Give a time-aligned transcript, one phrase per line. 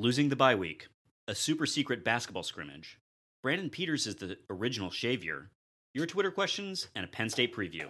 [0.00, 0.86] Losing the bye week,
[1.26, 3.00] a super secret basketball scrimmage.
[3.42, 5.48] Brandon Peters is the original Shavier.
[5.92, 7.88] Your Twitter questions and a Penn State preview.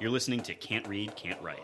[0.00, 1.60] You're listening to Can't Read, Can't Write.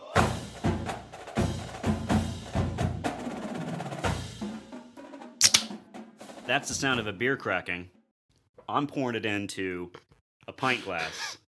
[6.46, 7.88] That's the sound of a beer cracking.
[8.68, 9.92] I'm pouring it into
[10.46, 11.38] a pint glass.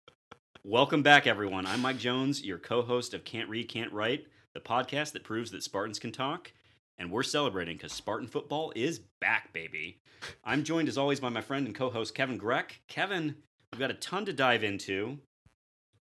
[0.65, 1.67] Welcome back, everyone.
[1.67, 5.51] I'm Mike Jones, your co host of Can't Read, Can't Write, the podcast that proves
[5.51, 6.53] that Spartans can talk.
[6.99, 9.99] And we're celebrating because Spartan football is back, baby.
[10.45, 12.81] I'm joined, as always, by my friend and co host, Kevin Greck.
[12.89, 13.37] Kevin,
[13.73, 15.19] we've got a ton to dive into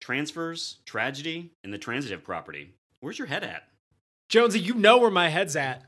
[0.01, 2.73] transfers, tragedy, and the transitive property.
[3.01, 3.67] Where's your head at?
[4.29, 5.83] Jonesy, you know where my head's at.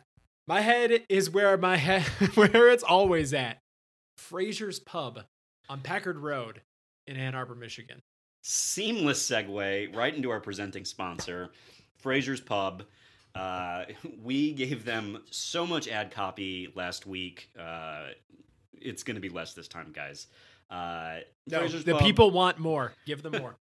[0.48, 2.04] My head is where my head
[2.36, 3.58] where it's always at.
[4.18, 5.22] Fraser's Pub
[5.70, 6.62] on Packard Road
[7.08, 8.02] in Ann Arbor, Michigan.
[8.44, 11.50] Seamless segue right into our presenting sponsor,
[11.98, 12.84] Fraser's Pub.
[13.36, 13.86] Uh,
[14.24, 17.50] we gave them so much ad copy last week.
[17.60, 18.08] Uh,
[18.74, 20.28] it's going to be less this time, guys.
[20.70, 22.94] Uh, No, the Pub- people want more.
[23.06, 23.56] Give them more.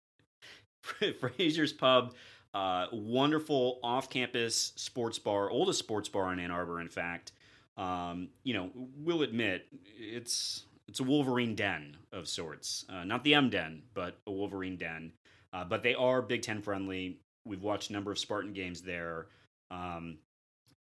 [1.19, 2.15] Fraser's Pub,
[2.53, 7.33] uh, wonderful off-campus sports bar, oldest sports bar in Ann Arbor, in fact.
[7.77, 13.33] Um, you know, we'll admit it's it's a Wolverine den of sorts, uh, not the
[13.33, 15.13] M den, but a Wolverine den.
[15.53, 17.19] Uh, but they are Big Ten friendly.
[17.45, 19.27] We've watched a number of Spartan games there,
[19.71, 20.17] um,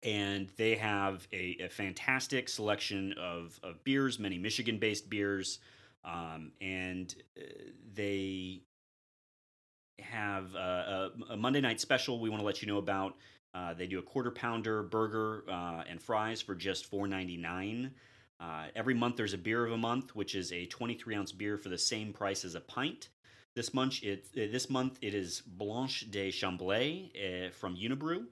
[0.02, 5.58] and they have a, a fantastic selection of of beers, many Michigan-based beers,
[6.04, 7.42] um, and uh,
[7.94, 8.62] they
[10.00, 13.14] have uh, a, a Monday night special we want to let you know about.
[13.54, 17.92] Uh, they do a quarter pounder burger uh, and fries for just four ninety nine.
[18.40, 21.58] Uh, every month there's a beer of a month, which is a 23 ounce beer
[21.58, 23.08] for the same price as a pint.
[23.56, 28.26] This month, it, this month it is Blanche de Chambly uh, from Unibroue,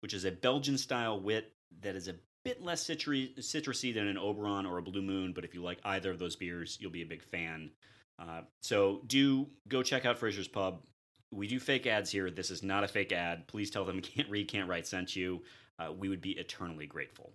[0.00, 2.14] which is a Belgian style wit that is a
[2.44, 5.32] bit less citrusy, citrusy than an Oberon or a Blue Moon.
[5.32, 7.70] But if you like either of those beers, you'll be a big fan.
[8.18, 10.82] Uh, so do go check out Fraser's Pub.
[11.30, 12.30] We do fake ads here.
[12.30, 13.46] This is not a fake ad.
[13.48, 15.42] Please tell them can't read, can't write sent you.
[15.78, 17.32] Uh, we would be eternally grateful.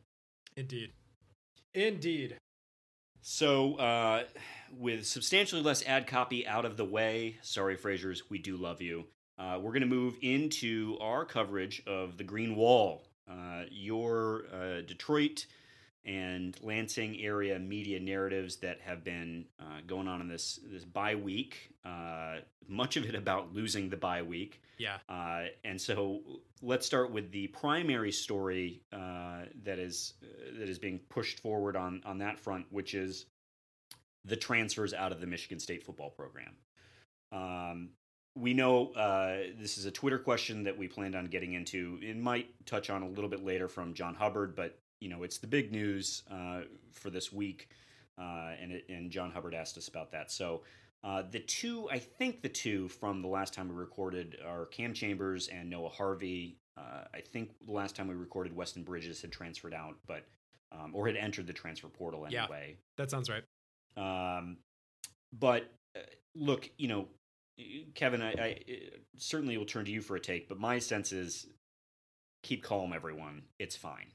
[0.57, 0.91] Indeed.
[1.73, 2.37] Indeed.
[3.21, 4.23] So, uh,
[4.77, 9.05] with substantially less ad copy out of the way, sorry, Frasers, we do love you.
[9.37, 14.81] Uh, we're going to move into our coverage of the Green Wall, uh, your uh,
[14.81, 15.45] Detroit
[16.05, 21.15] and Lansing area media narratives that have been uh, going on in this this bye
[21.15, 21.71] week.
[21.85, 24.61] Uh, much of it about losing the bye week.
[24.77, 24.97] Yeah.
[25.07, 26.21] Uh, and so
[26.61, 31.75] let's start with the primary story uh, that is uh, that is being pushed forward
[31.75, 33.25] on on that front, which is
[34.25, 36.55] the transfers out of the Michigan State football program.
[37.31, 37.89] Um,
[38.35, 41.99] we know uh, this is a Twitter question that we planned on getting into.
[42.01, 45.37] It might touch on a little bit later from John Hubbard, but you know it's
[45.37, 46.61] the big news uh,
[46.91, 47.69] for this week,
[48.17, 50.31] uh, and it, and John Hubbard asked us about that.
[50.31, 50.61] So
[51.03, 54.93] uh, the two, I think the two from the last time we recorded are Cam
[54.93, 56.57] Chambers and Noah Harvey.
[56.75, 60.23] Uh, I think the last time we recorded, Weston Bridges had transferred out, but
[60.71, 62.43] um, or had entered the transfer portal Yeah.
[62.45, 62.77] anyway.
[62.97, 63.43] That sounds right.
[63.95, 64.57] Um,
[65.37, 65.99] but uh,
[66.33, 67.07] look, you know,
[67.95, 68.59] Kevin, I, I
[69.17, 71.47] certainly will turn to you for a take, but my sense is
[72.41, 73.43] keep calm, everyone.
[73.59, 74.07] It's fine.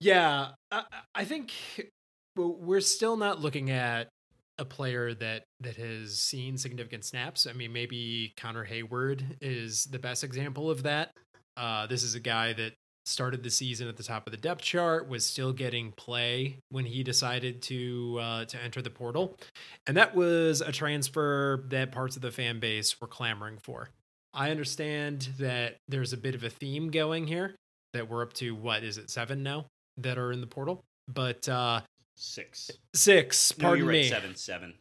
[0.00, 0.84] Yeah, I,
[1.14, 1.52] I think
[2.36, 4.08] we're still not looking at
[4.58, 7.46] a player that that has seen significant snaps.
[7.46, 11.10] I mean, maybe Connor Heyward is the best example of that.
[11.56, 12.72] Uh, this is a guy that
[13.04, 16.84] started the season at the top of the depth chart, was still getting play when
[16.86, 19.36] he decided to uh, to enter the portal,
[19.86, 23.88] and that was a transfer that parts of the fan base were clamoring for.
[24.34, 27.54] I understand that there's a bit of a theme going here.
[27.92, 29.66] That we're up to what is it seven now
[29.98, 31.82] that are in the portal, but uh,
[32.16, 32.70] Six.
[32.94, 33.58] six.
[33.58, 34.08] No, Pardon me.
[34.08, 34.36] Seven.
[34.36, 34.74] Seven.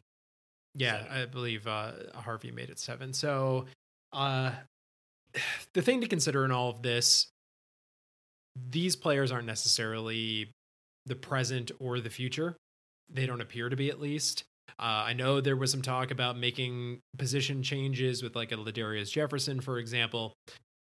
[0.75, 1.17] Yeah, Seven.
[1.17, 3.13] I believe uh, Harvey made it seven.
[3.13, 3.65] So,
[4.13, 4.51] uh,
[5.74, 7.27] the thing to consider in all of this,
[8.56, 10.50] these players aren't necessarily
[11.06, 12.56] the present or the future.
[13.09, 14.44] They don't appear to be, at least.
[14.80, 19.12] Uh, I know there was some talk about making position changes with like a Ladarius
[19.12, 20.33] Jefferson, for example.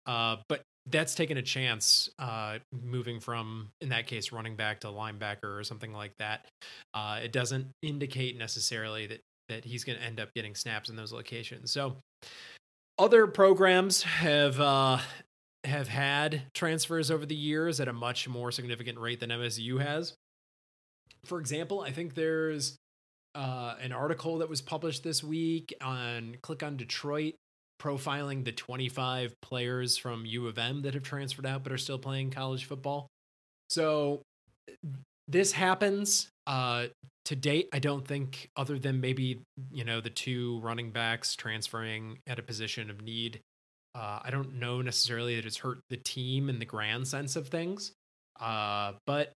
[0.06, 4.88] Uh, but that's taken a chance uh, moving from, in that case, running back to
[4.88, 6.46] linebacker or something like that.
[6.94, 10.96] Uh, it doesn't indicate necessarily that that he's going to end up getting snaps in
[10.96, 11.72] those locations.
[11.72, 11.96] So,
[12.98, 14.98] other programs have uh,
[15.64, 20.14] have had transfers over the years at a much more significant rate than MSU has.
[21.24, 22.76] For example, I think there's
[23.34, 27.34] uh, an article that was published this week on Click on Detroit
[27.80, 31.98] profiling the 25 players from U of M that have transferred out but are still
[31.98, 33.08] playing college football.
[33.68, 34.22] So
[35.28, 36.28] this happens.
[36.46, 36.86] Uh,
[37.26, 39.40] to date, I don't think, other than maybe
[39.70, 43.40] you know the two running backs transferring at a position of need,
[43.94, 47.48] uh, I don't know necessarily that it's hurt the team in the grand sense of
[47.48, 47.92] things.
[48.40, 49.32] Uh, but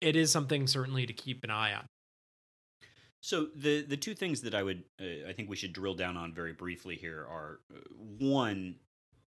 [0.00, 1.86] it is something certainly to keep an eye on.
[3.20, 6.16] So the the two things that I would uh, I think we should drill down
[6.16, 7.78] on very briefly here are uh,
[8.18, 8.76] one,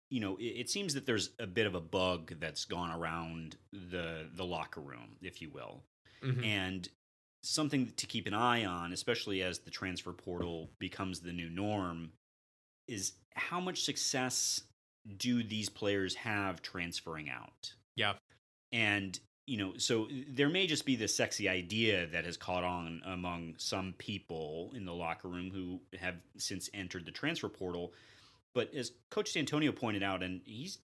[0.10, 3.56] you know, it, it, seems that there's a bit of a bug that's gone around
[3.72, 5.84] the the locker room, if you will,
[6.24, 6.44] mm-hmm.
[6.44, 6.90] and
[7.44, 12.14] something to keep an eye on, especially as the transfer portal becomes the new norm,
[12.88, 14.62] is how much success
[15.18, 17.74] do these players have transferring out?
[17.96, 18.14] Yeah.
[18.72, 23.02] And you know, so there may just be this sexy idea that has caught on
[23.06, 27.92] among some people in the locker room who have since entered the transfer portal.
[28.56, 30.78] But as Coach Dantonio pointed out, and he's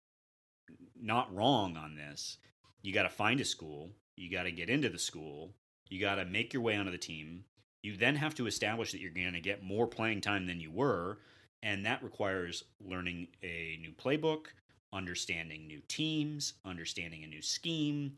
[0.99, 2.37] not wrong on this,
[2.81, 5.53] you got to find a school, you got to get into the school,
[5.87, 7.45] you got to make your way onto the team.
[7.81, 10.69] You then have to establish that you're going to get more playing time than you
[10.69, 11.19] were,
[11.63, 14.47] and that requires learning a new playbook,
[14.93, 18.13] understanding new teams, understanding a new scheme,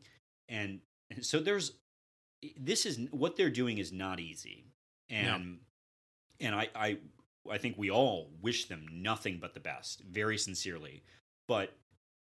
[0.48, 0.80] and
[1.20, 1.72] so there's
[2.58, 4.64] this is what they're doing is not easy.
[5.10, 5.58] And
[6.38, 6.46] yeah.
[6.48, 6.98] and I, I
[7.50, 11.02] i think we all wish them nothing but the best very sincerely.
[11.48, 11.72] But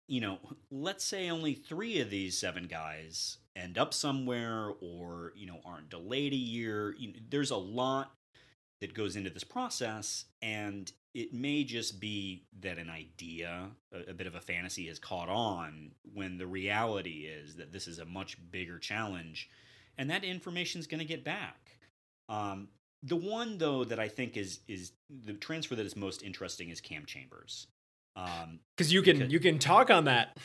[0.08, 0.38] you know
[0.70, 5.90] let's say only three of these seven guys end up somewhere or you know aren't
[5.90, 6.94] delayed a year.
[6.98, 8.12] You know, there's a lot
[8.80, 10.24] that goes into this process.
[10.42, 14.98] And it may just be that an idea a, a, bit of a fantasy has
[14.98, 19.48] caught on when the reality is that this is a much bigger challenge
[19.98, 21.78] and that information is going to get back.
[22.28, 22.68] Um,
[23.02, 24.92] the one though that i think is is
[25.24, 27.66] the transfer that is most interesting is cam chambers.
[28.14, 28.60] Because um,
[28.94, 30.36] you can because, you can talk on that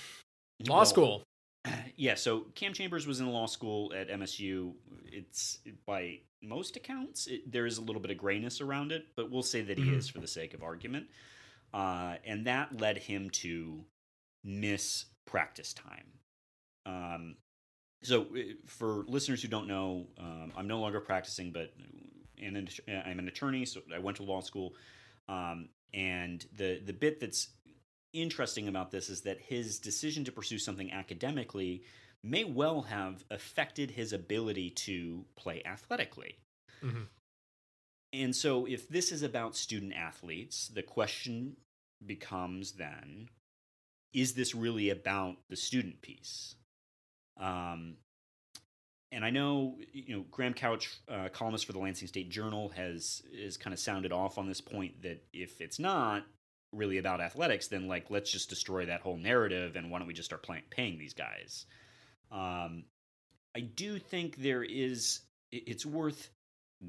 [0.67, 1.23] law well, school
[1.95, 4.73] yeah so cam chambers was in law school at msu
[5.11, 7.27] it's by most accounts.
[7.27, 9.85] It, there is a little bit of grayness around it, but we'll say that he
[9.85, 9.97] mm-hmm.
[9.97, 11.07] is for the sake of argument.
[11.73, 13.83] Uh, and that led him to
[14.43, 16.05] miss practice time.
[16.85, 17.35] Um,
[18.03, 21.73] so, uh, for listeners who don't know, um, I'm no longer practicing, but
[22.41, 24.73] an, I'm an attorney, so I went to law school.
[25.27, 27.47] Um, and the the bit that's
[28.21, 31.83] interesting about this is that his decision to pursue something academically
[32.23, 36.37] may well have affected his ability to play athletically.
[36.83, 37.03] Mm-hmm.
[38.13, 41.57] And so, if this is about student athletes, the question
[42.05, 43.29] becomes then
[44.13, 46.55] is this really about the student piece?
[47.37, 47.97] Um,
[49.11, 53.21] and I know, you know, Graham Couch, uh, columnist for the Lansing State Journal, has
[53.31, 56.23] is kind of sounded off on this point that if it's not
[56.75, 60.13] really about athletics, then like let's just destroy that whole narrative and why don't we
[60.13, 61.65] just start playing, paying these guys?
[62.31, 62.83] Um,
[63.55, 66.29] I do think there is, it's worth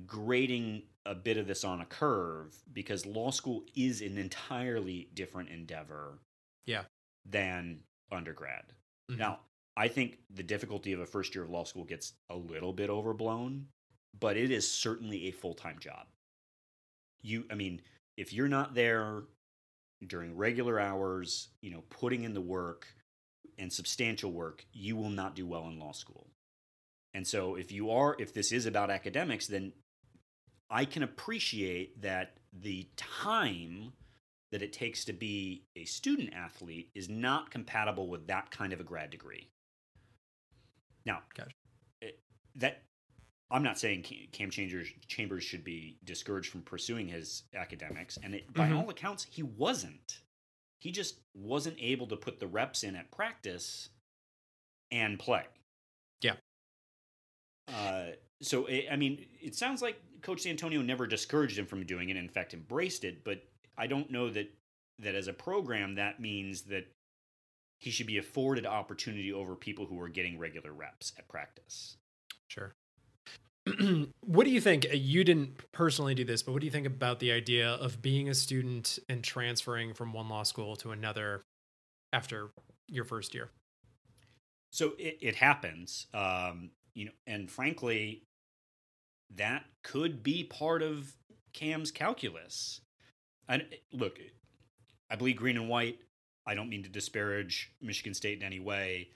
[0.07, 5.49] grading a bit of this on a curve because law school is an entirely different
[5.49, 6.19] endeavor
[6.67, 6.83] yeah
[7.25, 7.79] than
[8.11, 8.65] undergrad
[9.11, 9.21] mm-hmm.
[9.21, 9.39] now
[9.77, 12.91] i think the difficulty of a first year of law school gets a little bit
[12.91, 13.67] overblown
[14.19, 16.07] but it is certainly a full-time job
[17.23, 17.81] you i mean
[18.17, 19.23] if you're not there
[20.07, 22.87] during regular hours you know putting in the work
[23.59, 26.29] and substantial work, you will not do well in law school.
[27.15, 29.73] And so if you are if this is about academics, then
[30.69, 33.93] I can appreciate that the time
[34.53, 38.81] that it takes to be a student athlete is not compatible with that kind of
[38.81, 39.49] a grad degree.
[41.05, 41.51] Now, gotcha.
[42.01, 42.19] it,
[42.57, 42.83] that
[43.51, 48.53] I'm not saying Cam Chambers, Chambers should be discouraged from pursuing his academics, and it,
[48.53, 48.79] by mm-hmm.
[48.79, 50.21] all accounts, he wasn't.
[50.81, 53.91] He just wasn't able to put the reps in at practice
[54.91, 55.45] and play.
[56.21, 56.35] Yeah.
[57.69, 58.07] Uh,
[58.43, 62.17] so it, I mean, it sounds like Coach Antonio never discouraged him from doing it.
[62.17, 63.25] In fact, embraced it.
[63.25, 63.43] But
[63.79, 64.53] I don't know that
[64.99, 66.87] that as a program that means that
[67.79, 71.97] he should be afforded opportunity over people who are getting regular reps at practice.
[72.49, 72.75] Sure.
[74.21, 74.87] what do you think?
[74.87, 78.01] Uh, you didn't personally do this, but what do you think about the idea of
[78.01, 81.45] being a student and transferring from one law school to another
[82.13, 82.51] after
[82.89, 83.51] your first year.
[84.71, 88.23] So it, it happens, um, you know, and frankly,
[89.35, 91.13] that could be part of
[91.53, 92.81] Cam's calculus.
[93.49, 94.19] And look,
[95.11, 95.99] I believe green and white.
[96.47, 99.09] I don't mean to disparage Michigan State in any way,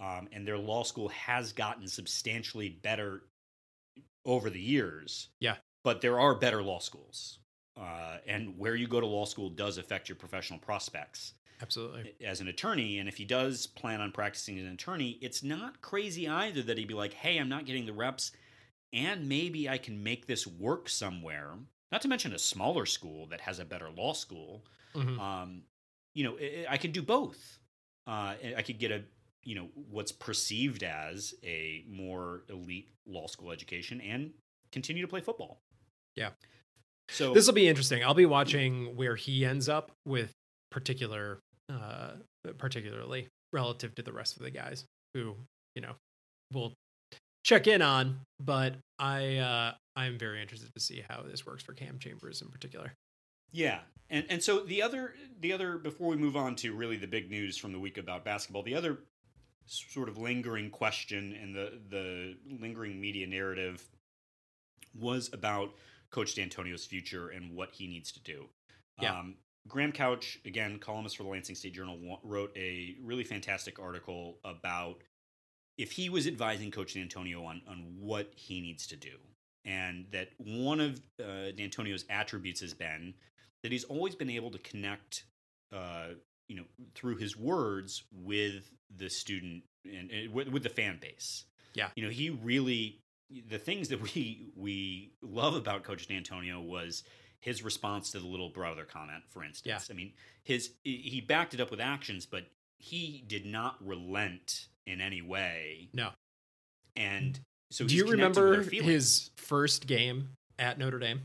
[0.00, 3.22] um, and their law school has gotten substantially better
[4.24, 5.30] over the years.
[5.40, 7.40] Yeah, but there are better law schools,
[7.76, 11.34] uh, and where you go to law school does affect your professional prospects.
[11.60, 12.08] Absolutely.
[12.20, 15.80] As an attorney, and if he does plan on practicing as an attorney, it's not
[15.80, 18.32] crazy either that he'd be like, "Hey, I'm not getting the reps,
[18.92, 21.58] and maybe I can make this work somewhere."
[21.92, 24.66] Not to mention a smaller school that has a better law school.
[24.94, 25.18] Mhm.
[25.18, 25.66] Um,
[26.14, 27.58] you know, I, I could do both.
[28.06, 29.04] Uh, I could get a
[29.44, 34.30] you know what's perceived as a more elite law school education and
[34.72, 35.60] continue to play football.
[36.16, 36.30] Yeah.
[37.08, 38.02] So This will be interesting.
[38.02, 40.32] I'll be watching where he ends up with
[40.70, 41.38] particular,
[41.70, 42.12] uh,
[42.58, 45.36] particularly relative to the rest of the guys who,
[45.74, 45.92] you know,
[46.52, 46.72] will
[47.44, 48.20] check in on.
[48.40, 52.48] But I, uh, I'm very interested to see how this works for Cam Chambers in
[52.48, 52.92] particular.
[53.52, 57.06] Yeah, and and so the other the other before we move on to really the
[57.06, 58.98] big news from the week about basketball, the other
[59.66, 63.82] sort of lingering question and the the lingering media narrative
[64.98, 65.74] was about
[66.10, 68.46] Coach Dantonio's future and what he needs to do.
[69.00, 69.18] Yeah.
[69.18, 69.34] Um,
[69.66, 75.02] Graham Couch, again, columnist for the Lansing State Journal, wrote a really fantastic article about
[75.78, 79.16] if he was advising Coach Dantonio on on what he needs to do,
[79.64, 83.14] and that one of uh, Dantonio's attributes has been
[83.62, 85.24] that he's always been able to connect,
[85.72, 86.08] uh,
[86.48, 91.44] you know, through his words with the student and, and with, with the fan base.
[91.74, 91.88] Yeah.
[91.96, 93.00] you know, he really
[93.48, 97.02] the things that we we love about Coach Dantonio was
[97.40, 99.88] his response to the little brother comment, for instance.
[99.90, 100.12] I mean,
[100.44, 102.44] his he backed it up with actions, but
[102.78, 105.88] he did not relent in any way.
[105.92, 106.10] No.
[106.96, 107.38] And
[107.70, 111.22] so, Do you remember his first game at Notre Dame?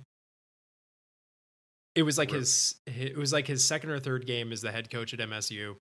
[1.99, 4.89] It was like his it was like his second or third game as the head
[4.89, 5.75] coach at MSU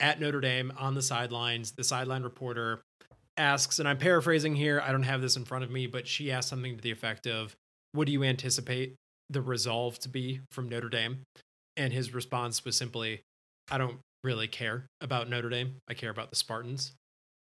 [0.00, 1.70] at Notre Dame on the sidelines.
[1.70, 2.82] The sideline reporter
[3.36, 6.32] asks, and I'm paraphrasing here, I don't have this in front of me, but she
[6.32, 7.54] asked something to the effect of,
[7.92, 8.96] What do you anticipate
[9.30, 11.20] the resolve to be from Notre Dame?
[11.76, 13.20] And his response was simply,
[13.70, 15.76] I don't really care about Notre Dame.
[15.88, 16.90] I care about the Spartans.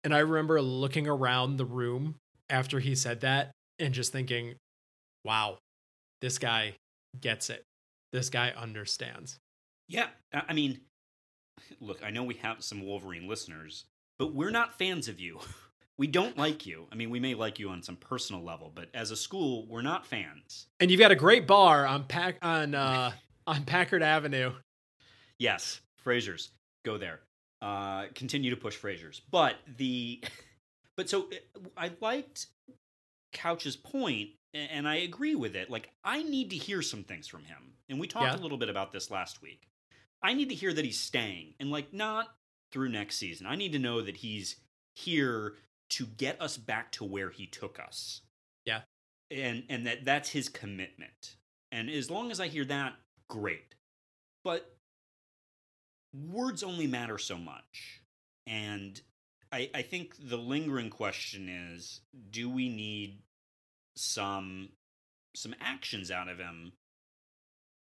[0.06, 2.16] And I remember looking around the room
[2.50, 4.56] after he said that and just thinking,
[5.26, 5.58] wow,
[6.22, 6.76] this guy
[7.20, 7.62] gets it.
[8.12, 9.40] This guy understands.
[9.88, 10.80] Yeah, I mean,
[11.80, 13.86] look, I know we have some Wolverine listeners,
[14.18, 15.40] but we're not fans of you.
[15.98, 16.88] We don't like you.
[16.92, 19.82] I mean, we may like you on some personal level, but as a school, we're
[19.82, 20.68] not fans.
[20.82, 23.14] And you've got a great bar on Pack on uh
[23.48, 24.52] on Packard Avenue.
[25.40, 26.50] Yes, Frasers,
[26.84, 27.22] go there.
[27.62, 30.22] Uh, continue to push Frasers, but the,
[30.98, 32.48] but so uh, I liked
[33.34, 35.70] Couch's point, and I agree with it.
[35.70, 38.40] Like, I need to hear some things from him, and we talked Yeah.
[38.40, 39.68] a little bit about this last week.
[40.22, 42.36] I need to hear that he's staying, and like not
[42.72, 43.46] through next season.
[43.48, 44.56] I need to know that he's
[44.96, 45.58] here
[45.90, 48.22] to get us back to where he took us.
[48.66, 48.82] Yeah.
[49.32, 51.36] and and that that's his commitment.
[51.72, 52.96] And as long as I hear that,
[53.28, 53.76] great.
[54.44, 54.78] But
[56.14, 58.02] words only matter so much.
[58.48, 59.00] And
[59.52, 63.20] I, I think the lingering question is do we need
[63.96, 64.70] some
[65.36, 66.72] some actions out of him?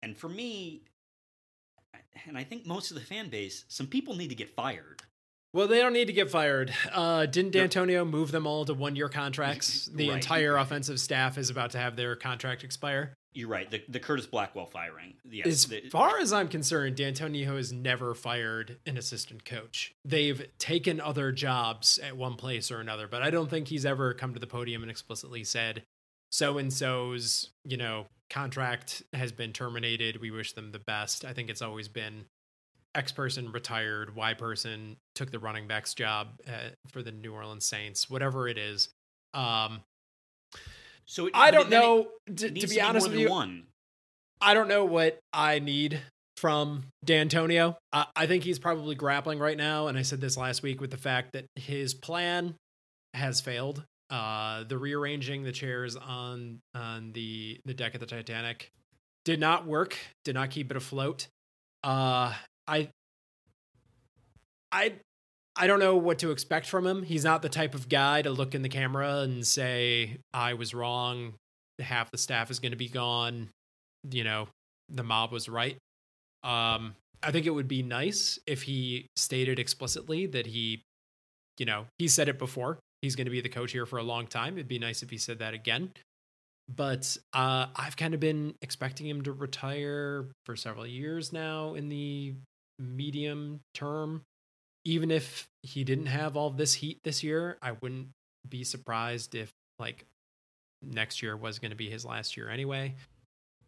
[0.02, 0.83] And for me,
[2.26, 5.02] and I think most of the fan base, some people need to get fired.
[5.52, 6.73] Well, they don't need to get fired.
[6.92, 7.52] Uh, didn't.
[7.54, 9.90] Dantonio move them all to one year contracts?
[9.95, 10.14] The Right.
[10.16, 13.14] entire offensive staff is about to have their contract expire.
[13.32, 13.70] You're right.
[13.70, 15.14] The, the Curtis Blackwell firing.
[15.28, 15.46] Yes.
[15.46, 19.94] as the- far as I'm concerned, Dantonio has never fired an assistant coach.
[20.04, 24.14] They've taken other jobs at one place or another, but I don't think he's ever
[24.14, 25.84] come to the podium and explicitly said,
[26.30, 30.20] so and so's, you know, contract has been terminated.
[30.20, 31.25] We wish them the best.
[31.25, 32.25] I think it's always been
[32.94, 37.64] X person retired, Y person took the running back's job uh, for the New Orleans
[37.64, 38.88] Saints, whatever it is.
[39.34, 39.82] Um,
[41.10, 42.08] so it- I don't it- then it- know.
[42.28, 43.66] it to, to be honest with you, one.
[44.40, 46.00] I don't know what I need
[46.38, 47.76] from Dantonio.
[47.92, 50.90] I, I think he's probably grappling right now, and I said this last week with
[50.90, 52.54] the fact that his plan
[53.14, 53.84] has failed.
[54.08, 58.70] Uh, the rearranging the chairs on on the the deck of the Titanic
[59.24, 59.96] did not work.
[60.24, 61.26] Did not keep it afloat.
[61.84, 62.32] Uh,
[62.66, 62.88] I
[64.72, 64.94] I
[65.60, 67.02] I don't know what to expect from him.
[67.02, 70.74] He's not the type of guy to look in the camera and say I was
[70.74, 71.34] wrong.
[71.78, 73.50] Half the staff is going to be gone
[74.10, 74.48] you know
[74.88, 75.76] the mob was right
[76.42, 80.84] um I think it would be nice if he stated explicitly that he,
[81.58, 82.78] you know, he said it before.
[83.02, 84.54] He's going to be the coach here for a long time.
[84.54, 85.92] It'd be nice if he said that again.
[86.74, 91.90] But uh, I've kind of been expecting him to retire for several years now in
[91.90, 92.32] the
[92.78, 94.22] medium term.
[94.84, 98.08] Even if he didn't have all this heat this year, I wouldn't
[98.49, 100.06] be surprised if like
[100.82, 102.94] next year was going to be his last year anyway.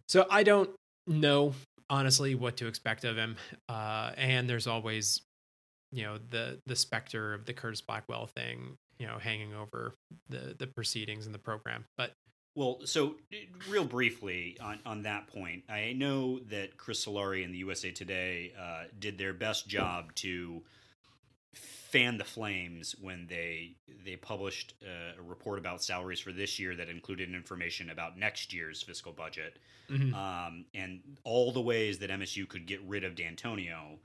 [0.09, 0.71] So I don't
[1.07, 1.54] know
[1.90, 3.37] honestly what to expect of him.
[3.69, 5.23] Uh, and there's always,
[5.90, 9.92] you know, the the specter of the Curtis Blackwell thing, you know, hanging over
[10.28, 11.85] the the proceedings in the program.
[11.97, 12.12] But
[12.54, 13.14] well, so
[13.69, 18.52] real briefly on, on that point, I know that Chris Solari and the USA Today
[18.61, 20.62] uh, did their best job to
[21.92, 26.75] fan the flames when they they published uh, a report about salaries for this year
[26.75, 29.58] that included information about next year's fiscal budget
[29.90, 30.14] mm-hmm.
[30.14, 33.99] um, and all the ways that MSU could get rid of Dantonio.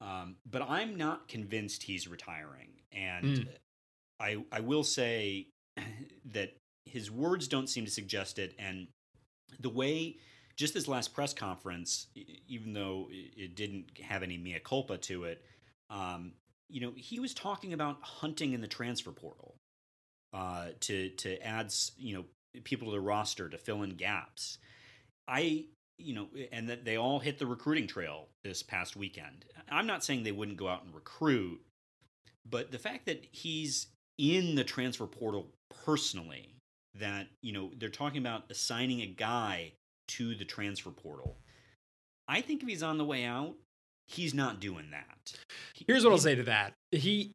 [0.00, 3.48] Um, but I'm not convinced he's retiring, and mm.
[4.20, 5.46] I I will say
[6.32, 8.88] that his words don't seem to suggest it, and
[9.60, 10.16] the way
[10.56, 12.08] just this last press conference,
[12.48, 15.42] even though it didn't have any mea culpa to it,
[15.88, 16.32] um,
[16.68, 19.56] you know, he was talking about hunting in the transfer portal
[20.32, 22.24] uh, to to add you know
[22.64, 24.58] people to the roster to fill in gaps.
[25.26, 25.66] I
[25.98, 29.44] you know, and that they all hit the recruiting trail this past weekend.
[29.68, 31.60] I'm not saying they wouldn't go out and recruit,
[32.48, 35.48] but the fact that he's in the transfer portal
[35.84, 36.54] personally
[36.94, 39.72] that you know they're talking about assigning a guy
[40.08, 41.36] to the transfer portal.
[42.28, 43.54] I think if he's on the way out,
[44.08, 45.34] he's not doing that.
[45.86, 47.32] Here's what I'll say to that: he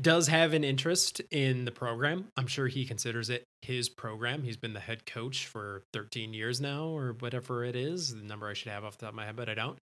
[0.00, 2.28] does have an interest in the program.
[2.36, 4.42] I'm sure he considers it his program.
[4.42, 8.14] He's been the head coach for 13 years now, or whatever it is.
[8.14, 9.78] The number I should have off the top of my head, but I don't.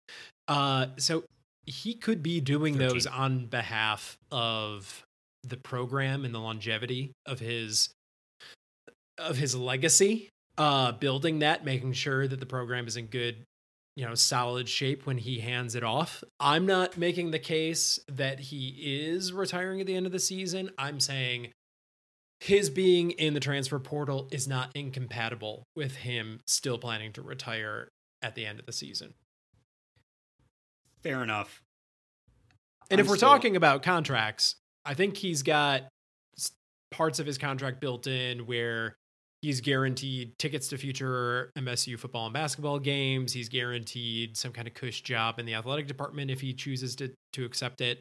[0.48, 1.24] Uh, so
[1.66, 2.88] he could be doing 13.
[2.88, 5.04] those on behalf of
[5.44, 7.90] the program and the longevity of his
[9.18, 13.44] of his legacy, uh, building that, making sure that the program is in good,
[13.96, 16.24] you know, solid shape when he hands it off.
[16.40, 18.70] I'm not making the case that he
[19.10, 20.72] is retiring at the end of the season.
[20.78, 21.52] I'm saying
[22.40, 27.90] his being in the transfer portal is not incompatible with him still planning to retire
[28.22, 29.14] at the end of the season.
[31.04, 31.62] Fair enough.
[32.90, 33.30] And I'm if we're still...
[33.30, 35.84] talking about contracts, I think he's got
[36.92, 38.96] parts of his contract built in where
[39.42, 43.34] He's guaranteed tickets to future MSU football and basketball games.
[43.34, 47.12] He's guaranteed some kind of cush job in the athletic department if he chooses to
[47.34, 48.00] to accept it.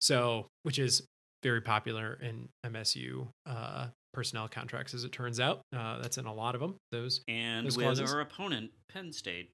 [0.00, 1.02] So, which is
[1.42, 5.62] very popular in MSU uh, personnel contracts, as it turns out.
[5.74, 6.76] Uh, that's in a lot of them.
[6.90, 8.12] Those and those with clauses.
[8.12, 9.50] our opponent, Penn State.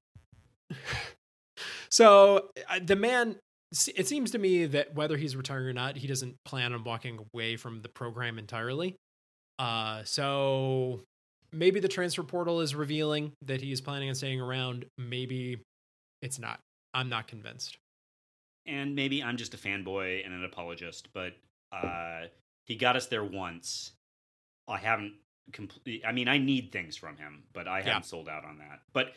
[1.89, 3.37] so uh, the man
[3.95, 7.19] it seems to me that whether he's retiring or not, he doesn't plan on walking
[7.33, 8.95] away from the program entirely.
[9.59, 11.01] Uh, so
[11.51, 14.85] maybe the transfer portal is revealing that he is planning on staying around.
[14.97, 15.61] Maybe
[16.21, 16.59] it's not.
[16.93, 17.77] I'm not convinced.
[18.65, 21.33] And maybe I'm just a fanboy and an apologist, but
[21.71, 22.23] uh,
[22.65, 23.93] he got us there once.
[24.67, 25.13] I haven't
[25.51, 26.03] complete.
[26.05, 28.01] I mean, I need things from him, but I haven't yeah.
[28.01, 28.81] sold out on that.
[28.93, 29.13] But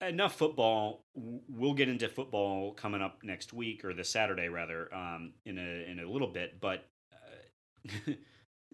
[0.00, 1.00] enough football.
[1.14, 5.90] We'll get into football coming up next week or this Saturday rather um, in a
[5.90, 6.60] in a little bit.
[6.60, 8.12] But uh,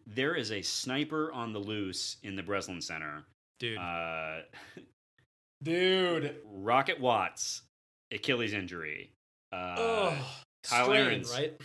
[0.07, 3.25] there is a sniper on the loose in the Breslin Center.
[3.59, 3.79] Dude.
[3.79, 4.41] Uh,
[5.63, 6.37] Dude.
[6.45, 7.63] Rocket Watts,
[8.11, 9.13] Achilles injury.
[9.53, 10.33] Uh, oh,
[10.65, 11.61] Kyle strain, Ahrens, right?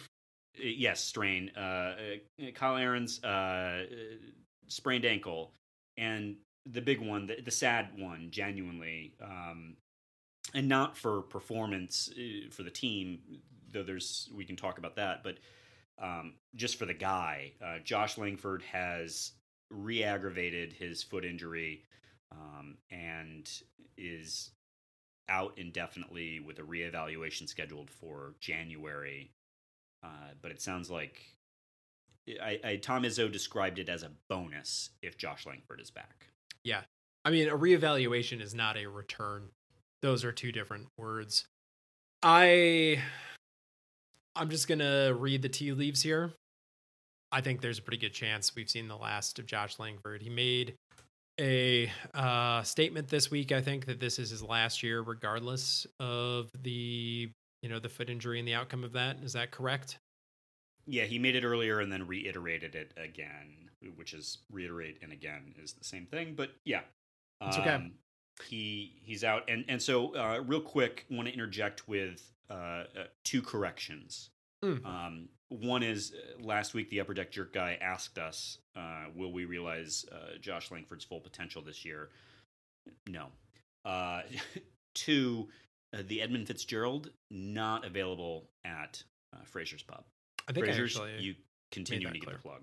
[0.58, 1.52] Yes, strain.
[1.56, 3.86] Uh, uh Kyle Ahrens uh,
[4.67, 5.52] sprained ankle,
[5.98, 9.76] and the big one, the, the sad one, genuinely, um,
[10.54, 13.19] and not for performance uh, for the team,
[13.71, 13.84] though.
[13.84, 15.38] There's we can talk about that, but
[16.01, 19.31] um, just for the guy, uh, Josh Langford has
[19.71, 21.84] re-aggravated his foot injury
[22.31, 23.49] um, and
[23.97, 24.51] is
[25.29, 29.31] out indefinitely with a reevaluation scheduled for January.
[30.03, 31.21] Uh, but it sounds like
[32.41, 36.27] I, I, Tom Izzo described it as a bonus if Josh Langford is back.
[36.63, 36.81] Yeah,
[37.23, 39.49] I mean a reevaluation is not a return;
[40.01, 41.45] those are two different words.
[42.21, 43.01] I
[44.36, 46.34] I'm just gonna read the tea leaves here.
[47.32, 50.21] I think there's a pretty good chance we've seen the last of Josh Langford.
[50.21, 50.76] He made
[51.39, 53.52] a uh, statement this week.
[53.52, 57.30] I think that this is his last year, regardless of the
[57.62, 59.17] you know the foot injury and the outcome of that.
[59.24, 59.98] Is that correct?
[60.86, 65.56] Yeah, he made it earlier and then reiterated it again, which is reiterate and again
[65.62, 66.36] is the same thing.
[66.36, 66.82] But yeah,
[67.41, 67.71] it's okay.
[67.71, 67.93] Um,
[68.48, 72.84] he he's out, and and so uh, real quick, want to interject with uh, uh,
[73.23, 74.29] two corrections.
[74.63, 74.86] Mm.
[74.86, 79.31] Um, one is uh, last week the upper deck jerk guy asked us, uh, "Will
[79.31, 82.10] we realize uh, Josh Langford's full potential this year?"
[83.08, 83.27] No.
[83.84, 84.21] Uh,
[84.95, 85.47] two,
[85.93, 89.03] uh, the Edmund Fitzgerald not available at
[89.34, 90.03] uh, Fraser's Pub.
[90.47, 91.36] I think I Fraser's, actually you
[91.71, 92.62] continue to get the plug.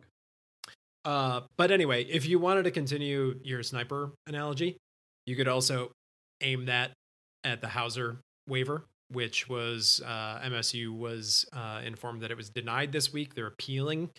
[1.04, 4.76] Uh, but anyway, if you wanted to continue your sniper analogy,
[5.26, 5.90] you could also
[6.40, 6.92] aim that
[7.44, 8.18] at the Hauser
[8.48, 13.34] waiver, which was uh, MSU was uh, informed that it was denied this week.
[13.34, 14.10] They're appealing,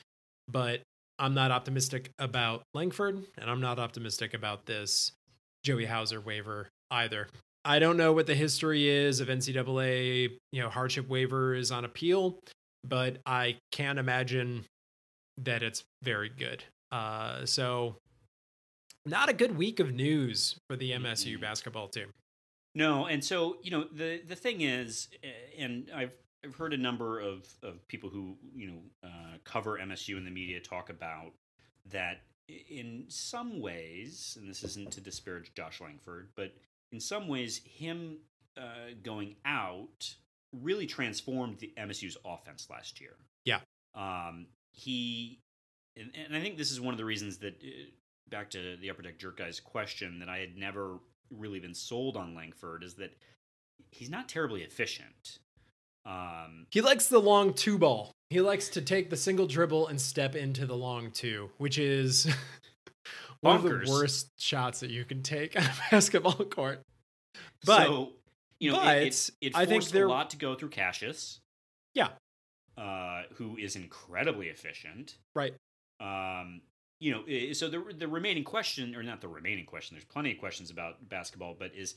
[0.48, 0.82] but
[1.20, 5.12] I'm not optimistic about Langford, and I'm not optimistic about this
[5.64, 7.28] Joey Hauser waiver either.
[7.66, 12.40] I don't know what the history is of NCAA, you know, hardship waivers on appeal,
[12.84, 14.66] but I can't imagine
[15.38, 16.64] that it's very good.
[16.92, 17.96] Uh, so,
[19.06, 22.12] not a good week of news for the MSU basketball team.
[22.76, 25.10] No, and so you know the the thing is,
[25.58, 30.18] and I've I've heard a number of of people who you know uh, cover MSU
[30.18, 31.34] in the media talk about
[31.92, 36.54] that in some ways, and this isn't to disparage Josh Langford, but
[36.92, 38.18] in some ways, him
[38.58, 40.16] uh, going out
[40.52, 43.16] really transformed the MSU's offense last year.
[43.46, 43.60] Yeah.
[43.96, 45.40] um, he,
[45.98, 47.90] and, and I think this is one of the reasons that uh,
[48.30, 51.00] back to the upper deck jerk guy's question that I had never
[51.38, 53.16] really been sold on Langford is that
[53.92, 55.40] he's not terribly efficient.
[56.06, 58.12] Um, He likes the long two ball.
[58.30, 62.26] He likes to take the single dribble and step into the long two, which is
[63.42, 66.82] one of the worst shots that you can take on a basketball court.
[67.66, 68.12] But- so,
[68.60, 71.40] you know, but it, it, it I think there- a lot to go through Cassius,
[71.94, 72.10] Yeah,
[72.78, 75.16] uh, who is incredibly efficient.
[75.36, 75.54] right.
[76.00, 76.62] Um,
[77.00, 80.38] you know, so the the remaining question, or not the remaining question, there's plenty of
[80.38, 81.96] questions about basketball, but is,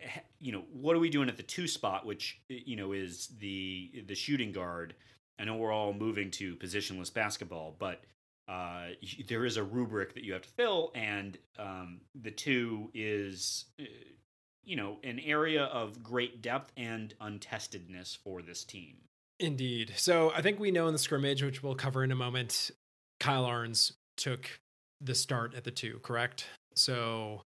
[0.00, 0.08] eh,
[0.40, 3.28] you know, what are we doing at the two spot, which eh, you know is
[3.38, 4.94] the the shooting guard.
[5.38, 8.02] I know we're all moving to positionless basketball, but
[8.50, 8.88] uh,
[9.28, 13.84] there is a rubric that you have to fill, and um, the two is, eh,
[14.64, 18.96] you know, an area of great depth and untestedness for this team.
[19.38, 19.92] Indeed.
[19.96, 22.72] So I think we know in the scrimmage, which we'll cover in a moment,
[23.20, 24.60] Kyle Ahrens took
[25.00, 26.46] the start at the two, correct?
[26.74, 27.42] So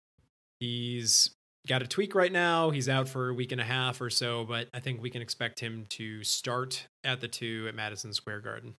[0.58, 1.30] he's
[1.68, 2.70] got a tweak right now.
[2.70, 5.22] He's out for a week and a half or so, but I think we can
[5.22, 8.74] expect him to start at the two at Madison Square Garden.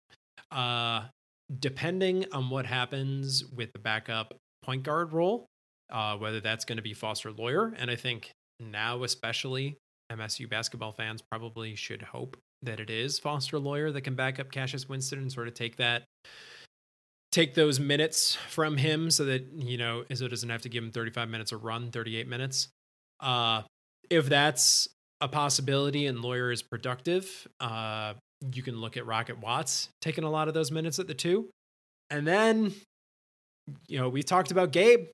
[0.51, 1.05] Uh,
[1.61, 5.47] depending on what happens with the backup point guard role,
[5.91, 9.77] uh, whether that's going to be Foster Loyer, and I think now especially
[10.11, 14.51] MSU basketball fans probably should hope that it is Foster Loyer that can back up
[14.51, 16.05] Cassius Winston and sort of take that
[17.33, 20.93] take those minutes from him so that you know Izzo doesn't have to give him
[20.93, 22.69] 35 minutes a run 38 minutes.
[23.21, 23.63] Uh
[24.11, 24.87] if that's
[25.21, 28.15] a possibility and Loyer is productive uh
[28.53, 31.49] you can look at Rocket Watts taking a lot of those minutes at the two.
[32.11, 32.73] And then
[33.89, 35.07] you know we talked about Gabe.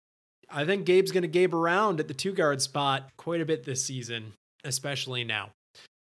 [0.50, 3.64] I think Gabe's going to Gabe around at the two guard spot quite a bit
[3.64, 4.32] this season
[4.64, 5.50] especially now.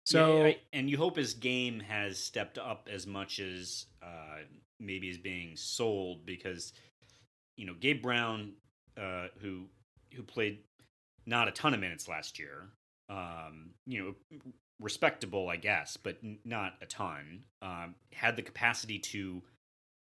[0.06, 4.40] So Yeah, I- and you hope his game has stepped up as much as uh,
[4.80, 6.74] maybe is being sold because
[7.58, 8.54] you know Gabe Brown,
[8.98, 9.66] uh, who
[10.14, 10.60] who played
[11.26, 12.70] not a ton of minutes last year,
[13.10, 14.40] um, you know,
[14.80, 17.44] respectable, I guess, but not a ton.
[17.62, 19.42] Um, had the capacity to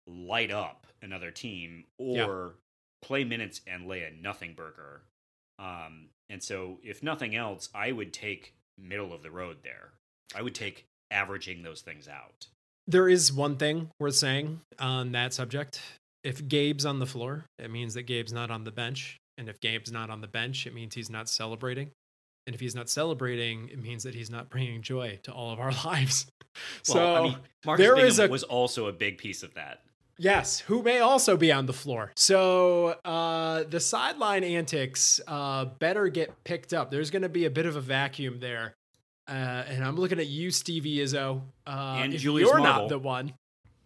[0.07, 2.25] light up another team Yeah.
[2.27, 2.55] or
[3.03, 5.03] play minutes and lay a nothing burger.
[5.59, 9.93] Um, and so, if nothing else, I would take middle of the road there.
[10.35, 12.47] I would take averaging those things out.
[12.87, 15.81] There is one thing worth saying on that subject.
[16.25, 19.17] If Gabe's on the floor, it means that Gabe's not on the bench.
[19.39, 21.91] And if Gabe's not on the bench, it means he's not celebrating.
[22.47, 25.61] And if he's not celebrating, it means that he's not bringing joy to all of
[25.61, 26.27] our lives.
[26.89, 29.55] Well, so, I mean, Marcus there Bingham is a- was also a big piece of
[29.55, 29.81] that.
[30.19, 32.13] yes, who may also be on the floor.
[32.17, 36.91] So, uh, the sideline antics uh, better get picked up.
[36.91, 38.75] There's going to be a bit of a vacuum there.
[39.31, 41.43] Uh, and I'm looking at you, Stevie Izzo.
[41.67, 42.81] Uh, And if Julius you're Marble.
[42.83, 43.33] not the one,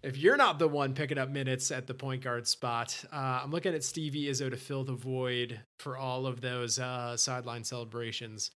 [0.03, 3.51] if you're not the one picking up minutes at the point guard spot, uh, I'm
[3.51, 8.51] looking at Stevie Izzo to fill the void for all of those uh, sideline celebrations.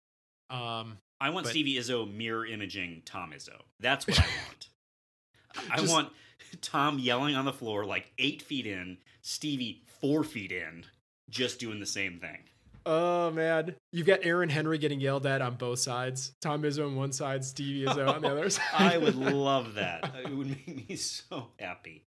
[0.52, 3.60] Um, I want But- Stevie Izzo mirror imaging Tom Izzo.
[3.80, 4.69] That's what I want.
[5.71, 6.12] I Just- want
[6.62, 10.86] Tom yelling on the floor like eight feet in, Stevie four feet in,
[11.32, 12.43] just doing the same thing.
[12.86, 16.34] Oh man, you've got Aaron Henry getting yelled at on both sides.
[16.41, 18.63] Tom Izzo on one side, Stevie Izzo on the other side.
[18.74, 20.12] I would love that.
[20.24, 22.06] It would make me so happy.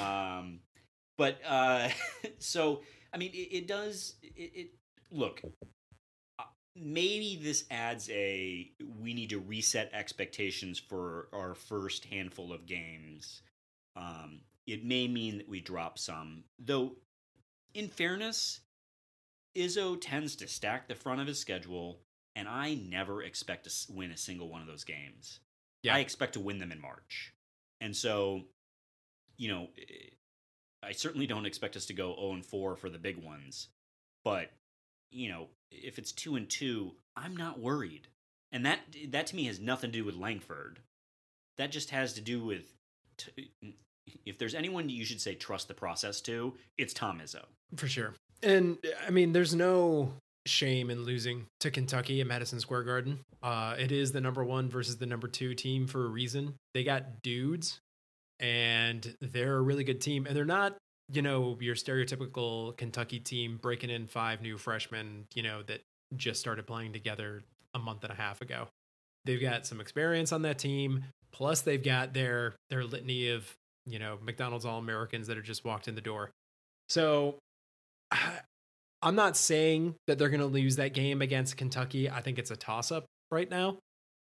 [0.00, 0.60] Um,
[1.16, 1.88] but uh,
[2.38, 4.14] so I mean, it, it does.
[4.22, 4.68] It, it
[5.10, 5.42] look.
[6.76, 13.42] maybe this adds a we need to reset expectations for our first handful of games.
[13.96, 16.92] Um, it may mean that we drop some, though.
[17.74, 18.60] In fairness,
[19.58, 22.00] Izzo tends to stack the front of his schedule,
[22.36, 25.40] and I never expect to win a single one of those games.
[25.82, 25.94] Yeah.
[25.94, 27.32] I expect to win them in March,
[27.80, 28.42] and so,
[29.36, 29.68] you know,
[30.82, 33.68] I certainly don't expect us to go zero and four for the big ones,
[34.24, 34.50] but
[35.10, 38.08] you know, if it's two and two, I'm not worried.
[38.52, 40.80] And that that to me has nothing to do with Langford.
[41.56, 42.74] That just has to do with
[43.16, 43.50] t-
[44.24, 47.44] if there's anyone you should say trust the process to, it's Tom Izzo.
[47.76, 48.14] For sure.
[48.42, 50.12] And I mean, there's no
[50.46, 53.20] shame in losing to Kentucky at Madison Square Garden.
[53.42, 56.54] Uh, it is the number one versus the number two team for a reason.
[56.74, 57.80] They got dudes,
[58.40, 60.26] and they're a really good team.
[60.26, 60.76] And they're not,
[61.10, 65.82] you know, your stereotypical Kentucky team breaking in five new freshmen, you know, that
[66.16, 67.42] just started playing together
[67.74, 68.68] a month and a half ago.
[69.24, 71.04] They've got some experience on that team.
[71.32, 75.64] Plus, they've got their their litany of you know McDonald's All Americans that have just
[75.64, 76.30] walked in the door.
[76.88, 77.36] So
[79.02, 82.10] I'm not saying that they're going to lose that game against Kentucky.
[82.10, 83.78] I think it's a toss up right now.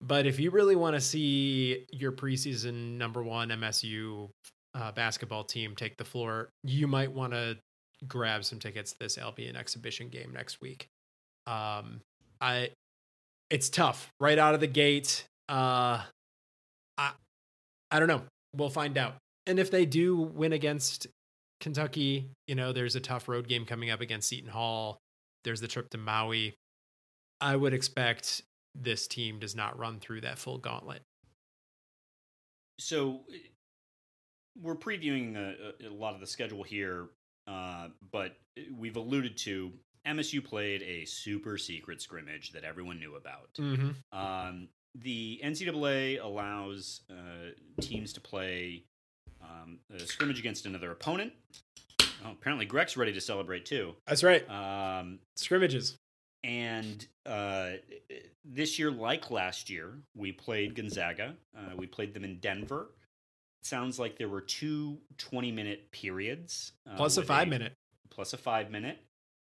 [0.00, 4.28] But if you really want to see your preseason number one MSU
[4.74, 7.58] uh, basketball team take the floor, you might want to
[8.06, 10.86] grab some tickets to this Albion exhibition game next week.
[11.46, 12.00] Um,
[12.40, 12.70] I,
[13.50, 15.24] it's tough right out of the gate.
[15.48, 16.02] Uh,
[16.96, 17.10] I,
[17.90, 18.22] I don't know.
[18.54, 19.14] We'll find out.
[19.46, 21.08] And if they do win against
[21.60, 24.98] Kentucky, you know, there's a tough road game coming up against Seton Hall.
[25.44, 26.54] There's the trip to Maui.
[27.40, 28.42] I would expect
[28.74, 31.02] this team does not run through that full gauntlet.
[32.78, 33.22] So
[34.60, 37.08] we're previewing a, a lot of the schedule here,
[37.46, 38.36] uh, but
[38.76, 39.72] we've alluded to
[40.06, 43.50] MSU played a super secret scrimmage that everyone knew about.
[43.58, 44.18] Mm-hmm.
[44.18, 48.84] Um, the NCAA allows uh, teams to play
[49.48, 51.32] um, a scrimmage against another opponent.
[52.24, 53.94] Oh, apparently, Greg's ready to celebrate too.
[54.06, 54.48] That's right.
[54.50, 55.96] Um, Scrimmages.
[56.42, 57.70] and uh,
[58.44, 61.34] this year, like last year, we played Gonzaga.
[61.56, 62.88] Uh, we played them in Denver.
[63.62, 66.72] Sounds like there were two 20 minute periods.
[66.90, 67.72] Uh, Plus a five minute.
[68.10, 68.98] plus a five minute.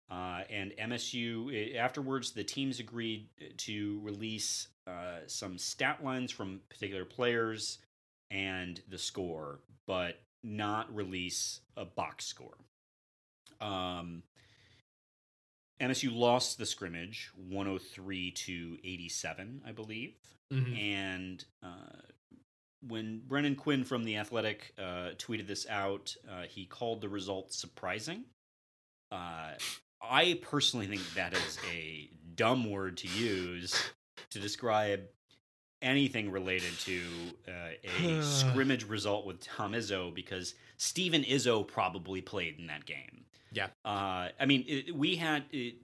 [0.09, 7.05] Uh, and MSU, afterwards, the teams agreed to release uh, some stat lines from particular
[7.05, 7.79] players
[8.31, 12.57] and the score, but not release a box score.
[13.59, 14.23] Um,
[15.79, 20.15] MSU lost the scrimmage 103 to 87, I believe.
[20.51, 20.79] Mhm.
[20.79, 22.01] And uh,
[22.87, 27.53] when Brendan Quinn from The Athletic uh, tweeted this out, uh, he called the result
[27.53, 28.25] surprising.
[29.11, 29.51] Uh,
[30.01, 33.75] I personally think that is a dumb word to use
[34.31, 35.01] to describe
[35.81, 37.01] anything related to
[37.47, 43.25] uh, a scrimmage result with Tom Izzo because Steven Izzo probably played in that game.
[43.51, 43.67] Yeah.
[43.83, 45.75] Uh, I mean, it, we had it,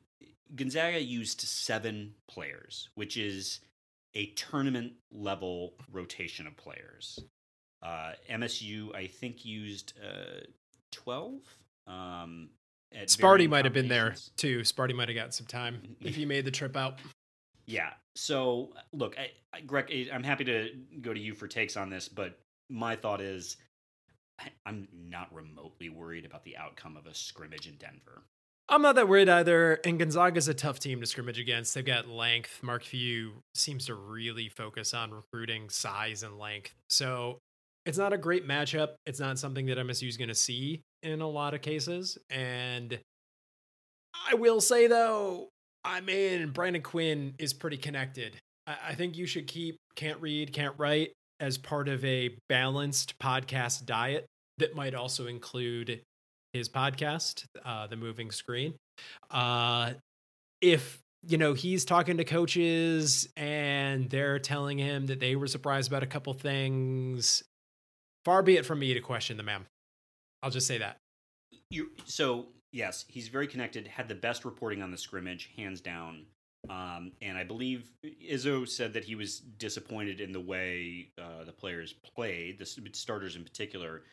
[0.56, 3.60] Gonzaga used seven players, which is
[4.14, 7.20] a tournament level rotation of players.
[7.84, 10.42] Uh, MSU, I think, used uh,
[10.92, 11.34] 12.
[11.86, 12.50] Um,
[12.94, 14.60] at Sparty might have been there too.
[14.60, 17.00] Sparty might have got some time if he made the trip out.
[17.68, 17.92] Yeah.
[18.16, 21.90] So, uh, look, I, I, Greg, I'm happy to go to you for takes on
[21.90, 23.58] this, but my thought is
[24.40, 28.24] I- I'm not remotely worried about the outcome of a scrimmage in Denver.
[28.70, 29.80] I'm not that worried either.
[29.86, 31.74] And Gonzaga's a tough team to scrimmage against.
[31.74, 32.60] They've got length.
[32.62, 36.74] Mark Few seems to really focus on recruiting size and length.
[36.90, 37.40] So
[37.86, 38.96] it's not a great matchup.
[39.06, 42.18] It's not something that MSU is going to see in a lot of cases.
[42.30, 43.00] And
[44.30, 45.48] I will say, though,
[45.88, 48.36] I mean, Brendan Quinn is pretty connected.
[48.68, 53.18] I, I think you should keep Can't Read, Can't Write as part of a balanced
[53.20, 54.26] podcast diet
[54.58, 56.02] that might also include
[56.52, 58.74] his podcast, uh, The Moving Screen.
[59.32, 59.94] Uh,
[60.62, 65.90] if you know he's talking to coaches and they're telling him that they were surprised
[65.90, 67.44] about a couple things,
[68.26, 69.66] far be it from me to question the man.
[70.44, 70.98] I'll just say that.
[71.70, 73.88] You so yes, he's very connected.
[73.88, 76.26] Had the best reporting on the scrimmage, hands down.
[76.70, 81.52] Um, and I believe Izzo said that he was disappointed in the way uh, the
[81.52, 84.04] players played, the starters in particular.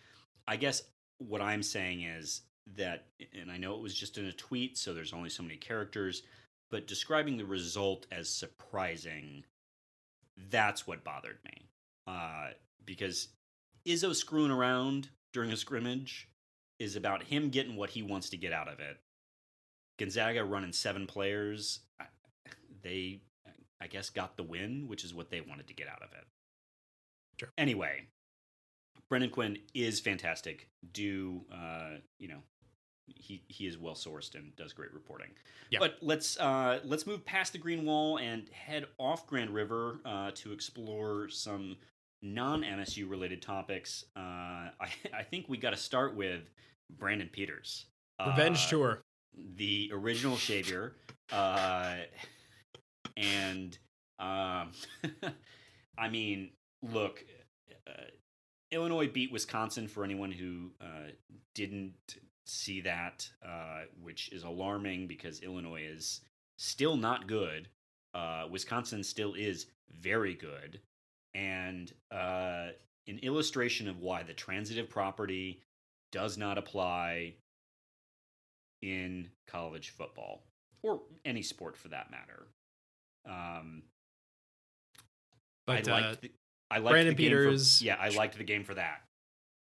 [0.46, 0.82] I guess
[1.18, 2.42] what I'm saying is
[2.76, 3.06] that,
[3.38, 6.22] and I know it was just in a tweet, so there's only so many characters,
[6.70, 9.44] but describing the result as surprising,
[10.50, 11.66] that's what bothered me.
[12.06, 12.48] Uh,
[12.84, 13.28] because
[13.86, 16.28] Izzo screwing around during a scrimmage
[16.78, 18.98] is about him getting what he wants to get out of it.
[19.98, 21.80] Gonzaga running seven players.
[22.82, 23.20] They,
[23.80, 26.26] I guess, got the win, which is what they wanted to get out of it.
[27.38, 27.50] Sure.
[27.56, 28.08] Anyway,
[29.08, 30.68] Brendan Quinn is fantastic.
[30.92, 32.42] Do uh, you know?
[33.06, 35.28] He he is well sourced and does great reporting.
[35.68, 35.78] Yeah.
[35.78, 40.30] But let's uh, let's move past the Green Wall and head off Grand River uh,
[40.36, 41.76] to explore some
[42.24, 44.04] non MSU related topics.
[44.16, 46.40] Uh, I I think we got to start with
[46.98, 47.86] Brandon Peters.
[48.24, 49.02] Revenge Uh, tour.
[49.56, 50.94] the original Savior,
[51.32, 51.96] uh,
[53.16, 53.76] and
[54.18, 54.70] um,
[55.98, 56.50] I mean,
[56.82, 57.24] look,
[57.88, 58.04] uh,
[58.70, 61.10] Illinois beat Wisconsin for anyone who uh,
[61.54, 61.94] didn't
[62.46, 66.20] see that, uh, which is alarming because Illinois is
[66.58, 67.68] still not good.
[68.14, 70.80] Uh, Wisconsin still is very good,
[71.34, 72.68] and uh,
[73.06, 75.60] an illustration of why the transitive property
[76.12, 77.34] does not apply
[78.82, 80.42] in college football
[80.82, 82.46] or any sport for that matter.
[83.28, 83.82] Um,
[85.66, 86.30] But I uh, the,
[86.70, 89.02] I liked Brandon the game for- Peters- yeah, I liked the game for that.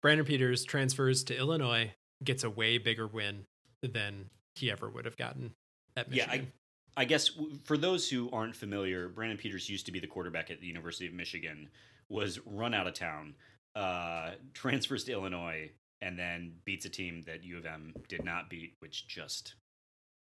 [0.01, 1.91] Brandon Peters transfers to Illinois,
[2.23, 3.45] gets a way bigger win
[3.83, 5.53] than he ever would have gotten
[5.97, 6.51] at Yeah, Michigan.
[6.99, 7.31] I guess
[7.63, 11.07] for those who aren't familiar, Brandon Peters used to be the quarterback at the University
[11.07, 11.69] of Michigan,
[12.09, 13.35] was run out of town,
[13.73, 18.49] uh, transfers to Illinois, and then beats a team that U of M did not
[18.49, 19.55] beat, which just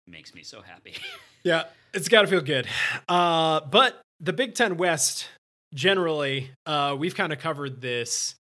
[0.09, 0.95] makes me so happy.
[1.45, 2.67] Yeah, it's got to feel good.
[3.09, 5.29] Uh, but the Big Ten West,
[5.73, 8.35] generally, uh, we've kind of covered this.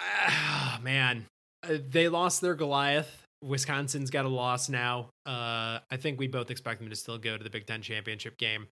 [0.00, 1.26] Ah, man,
[1.62, 3.19] Uh, they lost their Goliath.
[3.42, 5.10] Wisconsin's got a loss now.
[5.26, 8.36] Uh, I think we both expect them to still go to the Big Ten championship
[8.38, 8.68] game.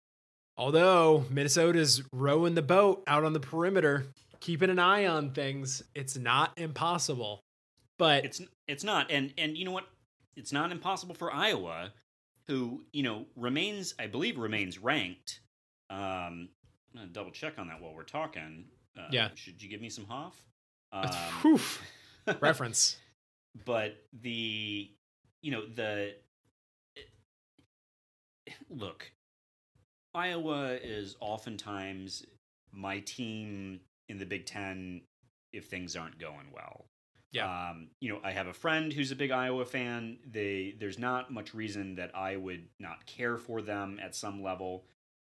[0.56, 4.06] Although Minnesota's rowing the boat out on the perimeter,
[4.40, 5.82] keeping an eye on things.
[5.94, 7.40] It's not impossible.
[7.98, 9.86] But it's it's not, and and you know what?
[10.36, 11.92] It's not impossible for Iowa,
[12.46, 15.40] who you know remains, I believe, remains ranked.
[15.90, 16.48] Um,
[16.92, 18.64] I'm gonna double check on that while we're talking.
[18.98, 19.28] Uh, Yeah.
[19.34, 20.36] should you give me some Hoff?
[20.92, 21.60] Um,
[22.40, 22.96] reference.
[23.64, 24.90] But the
[25.42, 26.14] you know the
[28.70, 29.10] look
[30.14, 32.24] iowa is oftentimes
[32.72, 35.02] my team in the big ten
[35.52, 36.86] if things aren't going well.
[37.30, 37.70] Yeah.
[37.70, 40.18] um, you know i have a friend who's a big iowa fan.
[40.30, 44.84] They there's not much reason that i would not care for them at some level.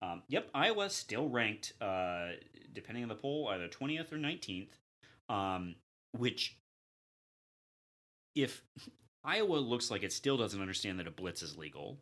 [0.02, 2.30] Um, yep iowa still ranked uh,
[2.72, 4.68] depending on the poll either 20th or 19th
[5.28, 5.76] um,
[6.12, 6.58] which
[8.34, 8.62] if
[9.24, 11.98] Iowa looks like it still doesn't understand that a blitz is legal,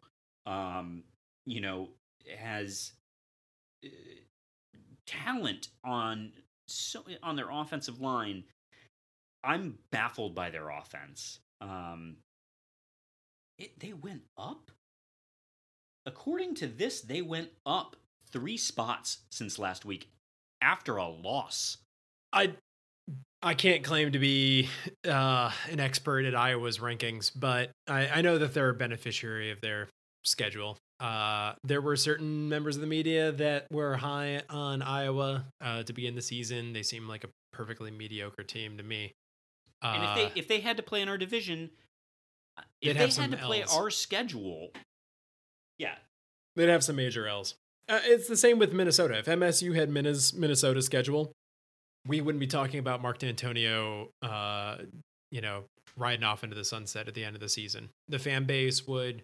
[0.46, 1.04] um,
[1.46, 1.88] you know,
[2.38, 2.92] has
[3.84, 3.88] uh,
[5.06, 6.32] talent on
[6.66, 8.44] so on their offensive line,
[9.44, 11.40] I'm baffled by their offense.
[11.60, 12.16] Um,
[13.58, 14.70] it, they went up.
[16.06, 17.96] According to this, they went up
[18.30, 20.08] three spots since last week
[20.60, 21.78] after a loss.
[22.32, 22.54] I
[23.42, 24.68] I can't claim to be
[25.06, 29.60] uh, an expert at Iowa's rankings, but I, I know that they're a beneficiary of
[29.60, 29.88] their
[30.24, 30.78] schedule.
[31.00, 35.92] Uh, there were certain members of the media that were high on Iowa uh, to
[35.92, 36.72] begin the season.
[36.72, 39.12] They seem like a perfectly mediocre team to me.
[39.82, 41.70] Uh, And if they if they had to play in our division,
[42.56, 43.76] uh, if they had to play Ls.
[43.76, 44.70] our schedule,
[45.78, 45.96] yeah,
[46.54, 47.56] they'd have some major L's.
[47.88, 49.18] Uh, it's the same with Minnesota.
[49.18, 51.32] If MSU had Minnes- Minnesota's schedule,
[52.06, 54.76] we wouldn't be talking about Mark Dantonio, uh,
[55.30, 55.64] you know,
[55.96, 57.88] riding off into the sunset at the end of the season.
[58.08, 59.22] The fan base would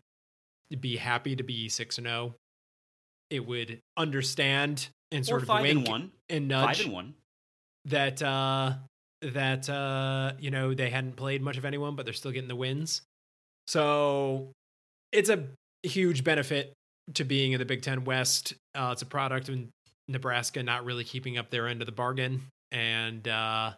[0.80, 2.34] be happy to be six and zero.
[3.30, 6.92] It would understand and or sort of five wink and one, and five nudge and
[6.92, 7.14] one.
[7.86, 8.74] that uh,
[9.22, 12.56] that uh, you know they hadn't played much of anyone, but they're still getting the
[12.56, 13.02] wins.
[13.66, 14.52] So
[15.12, 15.44] it's a
[15.82, 16.72] huge benefit
[17.14, 18.54] to being in the Big Ten West.
[18.74, 19.58] Uh, it's a product of
[20.08, 23.72] Nebraska not really keeping up their end of the bargain, and uh,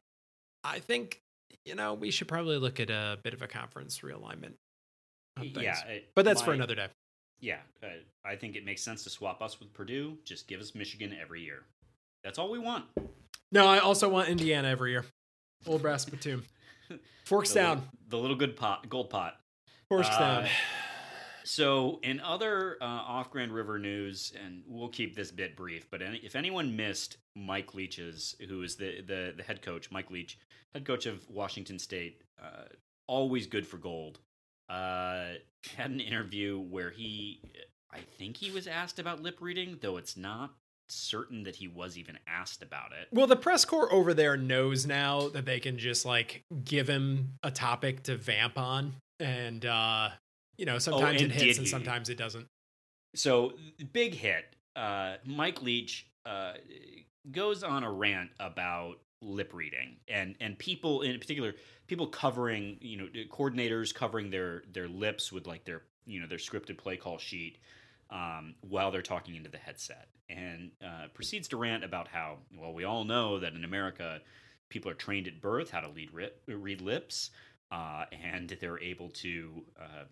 [0.64, 1.20] I think
[1.64, 4.55] you know we should probably look at a bit of a conference realignment.
[5.42, 6.88] Yeah, it- but that's for another day.
[7.40, 7.87] Yeah, uh,
[8.24, 10.18] I think it makes sense to swap us with Purdue.
[10.26, 11.62] Just give us Michigan every year.
[12.22, 12.84] That's all we want.
[13.51, 15.07] No, I also want Indiana every year.
[15.66, 16.43] Old Brass Spittoon.
[17.24, 17.76] Forks The down.
[17.76, 19.41] little- the little good pot, gold pot.
[19.88, 20.49] Forks Uh, down.
[21.45, 26.03] So, in other uh, off Grand River news, and we'll keep this bit brief, but
[26.03, 30.38] any, if anyone missed Mike Leach's, who is the, the the head coach, Mike Leach,
[30.74, 32.64] head coach of Washington State, uh,
[33.07, 34.20] always good for gold,
[34.68, 35.32] uh,
[35.76, 37.41] had an interview where he,
[37.93, 40.55] I think he was asked about lip reading, though it's not
[40.88, 43.09] certain that he was even asked about it.
[43.12, 47.34] Well, the press corps over there knows now that they can just like give him
[47.43, 50.11] a topic to vamp on, and uh,
[50.61, 51.70] you know sometimes Oh, it hits and he?
[51.70, 52.46] sometimes it doesn't.
[53.14, 53.54] so
[53.92, 54.54] big hit.
[54.76, 56.52] Uh, Mike Leach uh,
[57.32, 61.52] goes on a rant about lip reading and and people in particular
[61.86, 66.38] people covering you know coordinators covering their their lips with like their you know their
[66.38, 67.58] scripted play call sheet
[68.11, 72.72] um, while they're talking into the headset and uh, proceeds to rant about how well
[72.72, 74.20] we all know that in America
[74.70, 77.30] people are trained at birth how to lead rip, read lips
[77.72, 80.04] uh, and they're able to uh,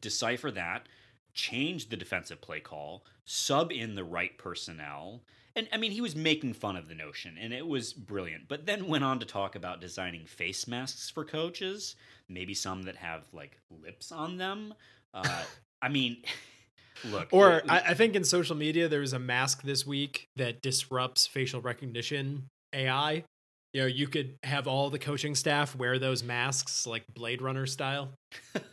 [0.00, 0.88] decipher that
[1.32, 5.22] change the defensive play call sub in the right personnel
[5.56, 8.48] and I mean, he was making fun of the notion, and it was brilliant.
[8.48, 11.94] But then went on to talk about designing face masks for coaches,
[12.28, 14.74] maybe some that have like lips on them.
[15.12, 15.44] Uh,
[15.82, 16.16] I mean,
[17.04, 17.28] look.
[17.30, 20.60] Or it, I, I think in social media there was a mask this week that
[20.60, 23.24] disrupts facial recognition AI.
[23.72, 27.66] You know, you could have all the coaching staff wear those masks like Blade Runner
[27.66, 28.10] style.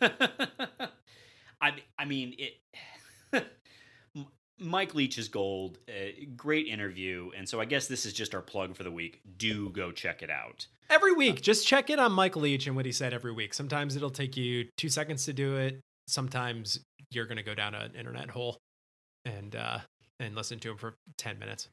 [1.62, 3.46] I I mean it.
[4.58, 5.78] Mike Leach is gold.
[5.88, 7.30] Uh, great interview.
[7.36, 9.20] And so I guess this is just our plug for the week.
[9.36, 10.66] Do go check it out.
[10.90, 13.54] Every week, uh, just check in on Mike Leach and what he said every week.
[13.54, 15.80] Sometimes it'll take you two seconds to do it.
[16.06, 18.58] Sometimes you're going to go down an internet hole
[19.24, 19.78] and uh,
[20.20, 21.68] and listen to him for 10 minutes.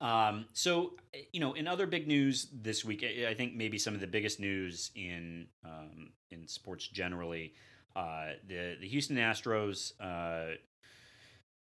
[0.00, 0.94] Um, so,
[1.32, 4.38] you know, in other big news this week, I think maybe some of the biggest
[4.38, 7.54] news in um, in sports generally,
[7.98, 10.54] uh, the the Houston Astros uh,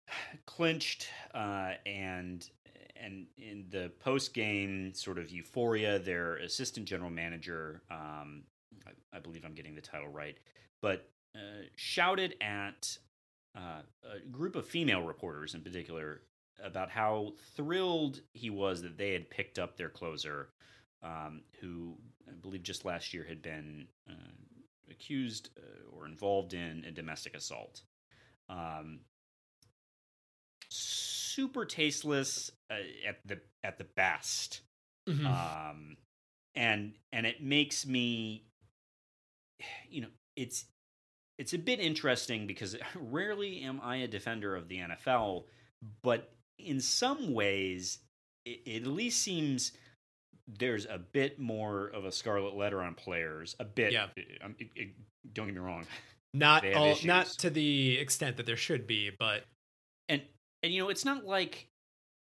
[0.45, 2.49] clinched uh, and
[2.95, 8.43] and in the post game sort of euphoria, their assistant general manager, um,
[8.87, 10.37] I, I, believe I'm getting the title right,
[10.81, 12.97] but uh, shouted at
[13.57, 13.81] uh,
[14.15, 16.21] a group of female reporters in particular
[16.63, 20.47] about how thrilled he was that they had picked up their closer,
[21.01, 21.97] um, who
[22.29, 23.87] I believe just last year had been
[24.89, 27.81] accused uh, or involved in a domestic assault.
[28.49, 29.01] Um,
[30.69, 32.75] super tasteless uh,
[33.07, 34.61] at the at the best.
[35.07, 35.27] Mm-hmm.
[35.27, 35.97] Um,
[36.55, 38.45] and and it makes me,
[39.89, 40.65] you know, it's
[41.37, 45.45] it's a bit interesting because rarely am I a defender of the NFL,
[46.01, 47.99] but in some ways,
[48.45, 49.71] it, it at least seems
[50.47, 53.55] there's a bit more of a scarlet letter on players.
[53.59, 53.93] A bit.
[53.93, 54.07] Yeah.
[54.15, 54.89] It, it,
[55.33, 55.85] don't get me wrong.
[56.35, 59.43] Not all, not to the extent that there should be, but
[60.09, 60.23] and
[60.63, 61.67] and you know it's not like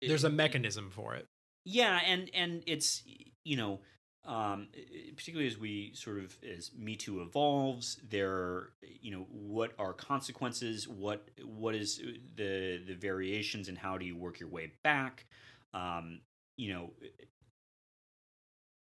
[0.01, 1.27] there's a mechanism for it
[1.65, 3.03] yeah and and it's
[3.45, 3.79] you know
[4.25, 4.67] um,
[5.15, 8.69] particularly as we sort of as Me Too evolves, there,
[9.01, 10.87] you know, what are consequences?
[10.87, 11.99] What what is
[12.35, 15.25] the the variations, and how do you work your way back?
[15.73, 16.21] Um,
[16.55, 16.91] you know,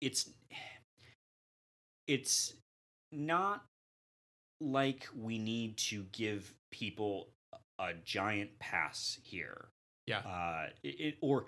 [0.04, 0.30] it's
[2.06, 2.54] it's
[3.10, 3.64] not
[4.60, 7.28] like we need to give people
[7.78, 9.68] a giant pass here.
[10.06, 10.18] Yeah.
[10.18, 11.46] Uh, it, or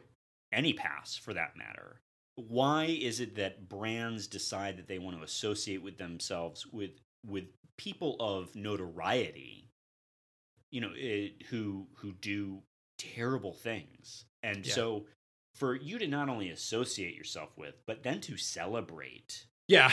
[0.52, 2.00] any pass for that matter.
[2.36, 6.92] Why is it that brands decide that they want to associate with themselves with
[7.26, 7.44] with
[7.76, 9.68] people of notoriety,
[10.70, 12.62] you know, it, eh, who who do
[12.98, 14.74] terrible things, and yeah.
[14.74, 15.06] so
[15.56, 19.46] for you to not only associate yourself with, but then to celebrate.
[19.68, 19.90] Yeah,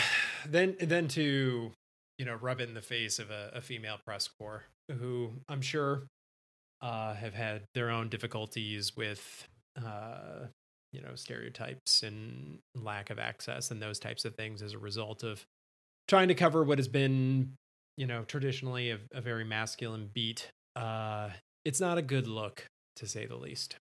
[0.47, 1.71] then then to
[2.17, 4.63] you know rub it in the face of a, a female press corps
[4.99, 6.03] who I'm sure
[6.81, 9.47] uh, have had their own difficulties with
[9.83, 10.47] uh,
[10.91, 15.23] you know stereotypes and lack of access and those types of things as a result
[15.23, 15.43] of
[16.07, 17.53] trying to cover what has been
[17.97, 21.29] you know traditionally a, a very masculine beat uh,
[21.65, 23.77] it's not a good look to say the least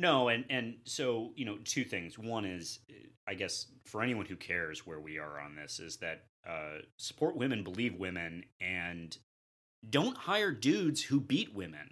[0.00, 2.18] no and and so you know two things.
[2.18, 2.80] One is
[3.28, 7.36] i guess for anyone who cares where we are on this is that uh, support
[7.36, 9.16] women believe women and
[9.88, 11.90] don't hire dudes who beat women.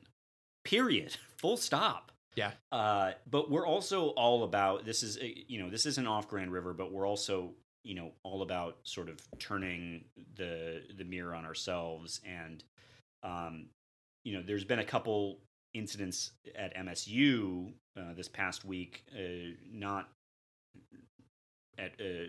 [0.65, 1.17] Period.
[1.37, 2.13] Full stop.
[2.35, 2.53] Yeah.
[2.73, 6.73] Uh, but we're also all about this is you know this isn't off grand river
[6.73, 7.51] but we're also
[7.85, 10.05] you know all about sort of turning
[10.37, 12.21] the the mirror on ourselves.
[12.25, 12.65] And
[13.23, 13.67] um
[14.25, 15.41] you know there's been a couple
[15.75, 20.09] incidents at msu uh, this past week uh, not
[21.79, 22.29] at uh,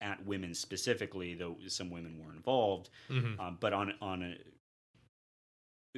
[0.00, 3.40] at women specifically though some women were involved mm-hmm.
[3.40, 4.36] um, but on on a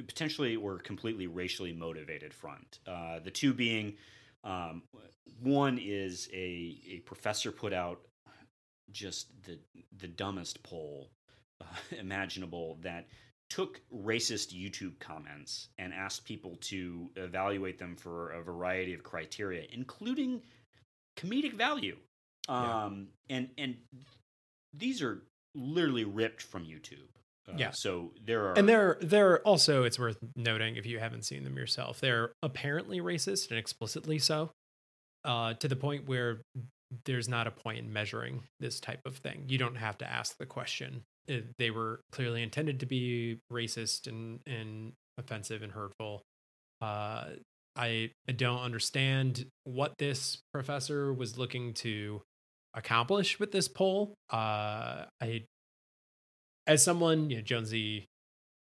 [0.03, 2.79] potentially or completely racially motivated front.
[2.87, 3.95] Uh, the two being
[4.43, 4.83] um,
[5.41, 7.99] one is a, a professor put out
[8.91, 9.59] just the
[9.97, 11.09] the dumbest poll
[11.61, 11.65] uh,
[11.99, 13.07] imaginable that
[13.49, 19.63] took racist YouTube comments and asked people to evaluate them for a variety of criteria,
[19.71, 20.41] including
[21.17, 21.97] comedic value.
[22.49, 23.37] Um, yeah.
[23.37, 23.75] and and
[24.73, 25.23] these are
[25.55, 27.07] literally ripped from YouTube.
[27.47, 27.71] Uh, Yeah.
[27.73, 31.57] So there are And they're they're also it's worth noting if you haven't seen them
[31.57, 34.51] yourself, they're apparently racist and explicitly so.
[35.25, 36.41] Uh, to the point where
[37.05, 39.43] there's not a point in measuring this type of thing.
[39.47, 41.03] You don't have to ask the question.
[41.57, 46.23] They were clearly intended to be racist and and offensive and hurtful.
[46.81, 47.25] Uh,
[47.75, 52.21] I I don't understand what this professor was looking to
[52.73, 54.13] accomplish with this poll.
[54.29, 55.43] Uh, I,
[56.65, 58.05] as someone, you know, Jonesy,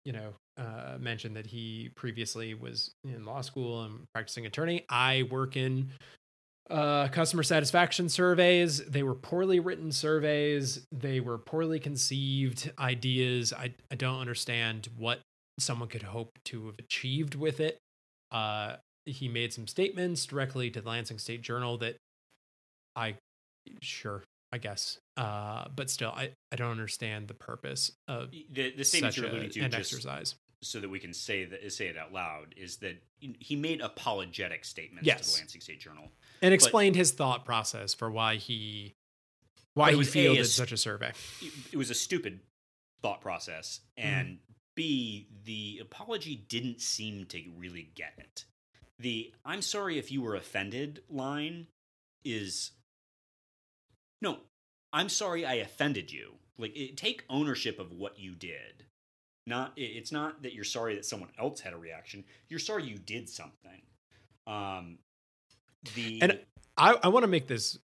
[0.05, 4.85] you know, uh, mentioned that he previously was in law school and practicing attorney.
[4.89, 5.91] I work in
[6.69, 8.85] uh, customer satisfaction surveys.
[8.85, 10.87] They were poorly written surveys.
[10.93, 13.53] They were poorly conceived ideas.
[13.53, 15.21] I I don't understand what
[15.59, 17.79] someone could hope to have achieved with it.
[18.31, 21.97] Uh, he made some statements directly to the Lansing State Journal that
[22.95, 23.17] I
[23.83, 28.85] sure I guess, uh, but still I I don't understand the purpose of the, the
[28.85, 30.35] statement you're alluding to an just exercise.
[30.63, 34.65] So that we can say that say it out loud is that he made apologetic
[34.65, 36.11] statements to the Lansing State Journal.
[36.43, 38.95] and explained his thought process for why he
[39.75, 41.13] why he was A, fielded such a survey.
[41.73, 42.41] It, was a stupid
[43.03, 44.09] thought process, mm-hmm.
[44.09, 44.39] and
[44.75, 48.45] B, the apology didn't seem to really get it.
[48.99, 51.69] The "I'm sorry if you were offended" line
[52.25, 52.73] is
[54.21, 54.39] no.
[54.93, 56.35] I'm sorry I offended you.
[56.59, 58.85] Like, it, take ownership of what you did.
[59.47, 62.25] Not, it's not that you're sorry that someone else had a reaction.
[62.49, 63.83] You're sorry you did something.
[64.47, 64.99] Um,
[65.95, 66.41] the And
[66.77, 67.79] I, I want to make this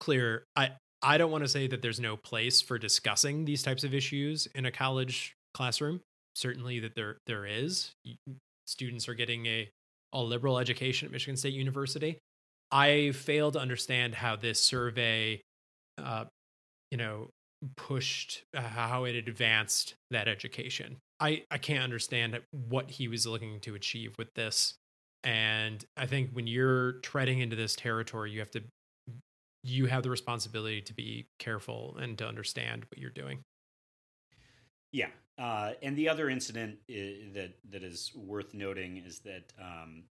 [0.00, 0.44] clear.
[0.56, 0.72] I
[1.02, 4.46] I don't want to say that there's no place for discussing these types of issues
[4.54, 6.00] in a college classroom.
[6.34, 7.92] Certainly that there there is.
[8.66, 9.68] Students are getting a
[10.12, 12.18] a liberal education at Michigan State University.
[12.70, 15.40] I fail to understand how this survey,
[15.98, 16.24] uh,
[16.90, 17.28] you know,
[17.76, 20.98] pushed uh, how it advanced that education.
[21.20, 24.74] I I can't understand what he was looking to achieve with this.
[25.24, 28.62] And I think when you're treading into this territory, you have to
[29.62, 33.42] you have the responsibility to be careful and to understand what you're doing.
[34.92, 35.08] Yeah,
[35.38, 40.04] uh, and the other incident i- that that is worth noting is that um,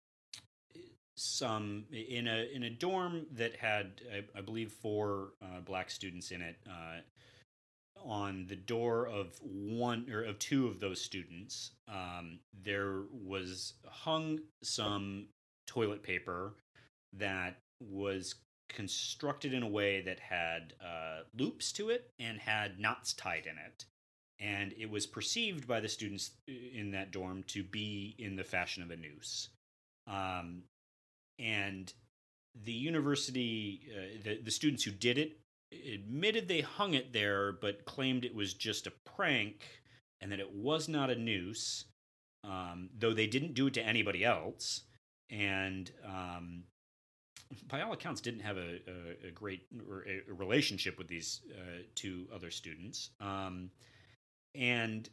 [1.16, 6.32] some in a in a dorm that had I, I believe four uh, black students
[6.32, 6.56] in it.
[6.68, 7.00] Uh,
[8.06, 14.40] on the door of one or of two of those students, um, there was hung
[14.64, 15.28] some
[15.68, 16.54] toilet paper
[17.14, 18.36] that was
[18.70, 23.58] constructed in a way that had uh, loops to it and had knots tied in
[23.58, 23.86] it
[24.42, 28.82] and it was perceived by the students in that dorm to be in the fashion
[28.82, 29.50] of a noose.
[30.08, 30.64] Um,
[31.38, 31.94] and
[32.66, 35.38] the university, uh, the, the students who did it,
[35.72, 39.66] admitted they hung it there, but claimed it was just a prank
[40.22, 41.86] and that it was not a noose,
[42.44, 44.82] um, though they didn't do it to anybody else.
[45.30, 46.64] And um,
[47.68, 49.66] by all accounts, didn't have a, a, a great
[50.28, 53.10] relationship with these uh, two other students.
[53.20, 53.72] Um,
[54.56, 55.10] and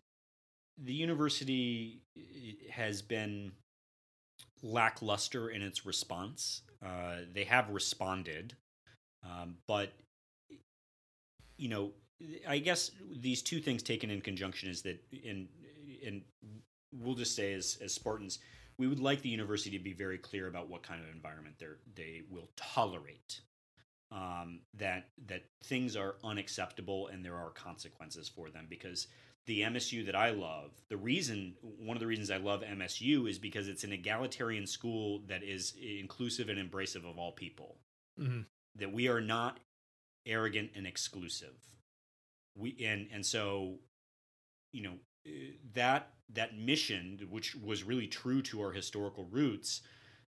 [0.82, 3.52] the university eh, has been
[4.62, 6.62] lackluster in its response.
[6.84, 8.54] Uh, they have responded,
[9.24, 9.92] um, but
[11.58, 11.92] you know,
[12.48, 12.90] I guess
[13.20, 15.48] these two things taken in conjunction is that in
[16.06, 16.22] and
[16.92, 18.38] we'll just say as as Spartans,
[18.78, 21.66] we would like the university to be very clear about what kind of environment they
[21.94, 23.40] they will tolerate.
[24.10, 29.06] Um, that that things are unacceptable and there are consequences for them because
[29.44, 33.38] the MSU that I love, the reason one of the reasons I love MSU is
[33.38, 37.76] because it's an egalitarian school that is inclusive and embracive of all people.
[38.18, 38.46] Mhm.
[38.76, 39.60] That we are not
[40.26, 41.54] arrogant and exclusive.
[42.56, 43.78] We and and so
[44.72, 44.94] you know
[45.26, 49.82] eh, that that mission which was really true to our historical roots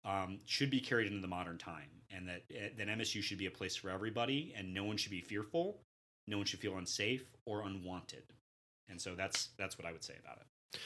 [0.03, 3.45] um, should be carried into the modern time and that eh, that MSU should be
[3.45, 5.79] a place for everybody and no one should be fearful
[6.27, 8.23] no one should feel unsafe or unwanted
[8.89, 10.79] and so that's that's what I would say about it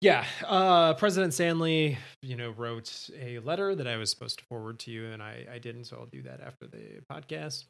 [0.00, 4.78] Yeah, uh, President Stanley, you know, wrote a letter that I was supposed to forward
[4.80, 7.64] to you, and I, I didn't, so I'll do that after the podcast.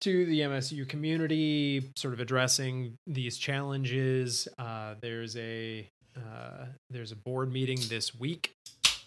[0.00, 4.46] To the MSU community, sort of addressing these challenges.
[4.58, 8.52] Uh, there's a uh, there's a board meeting this week,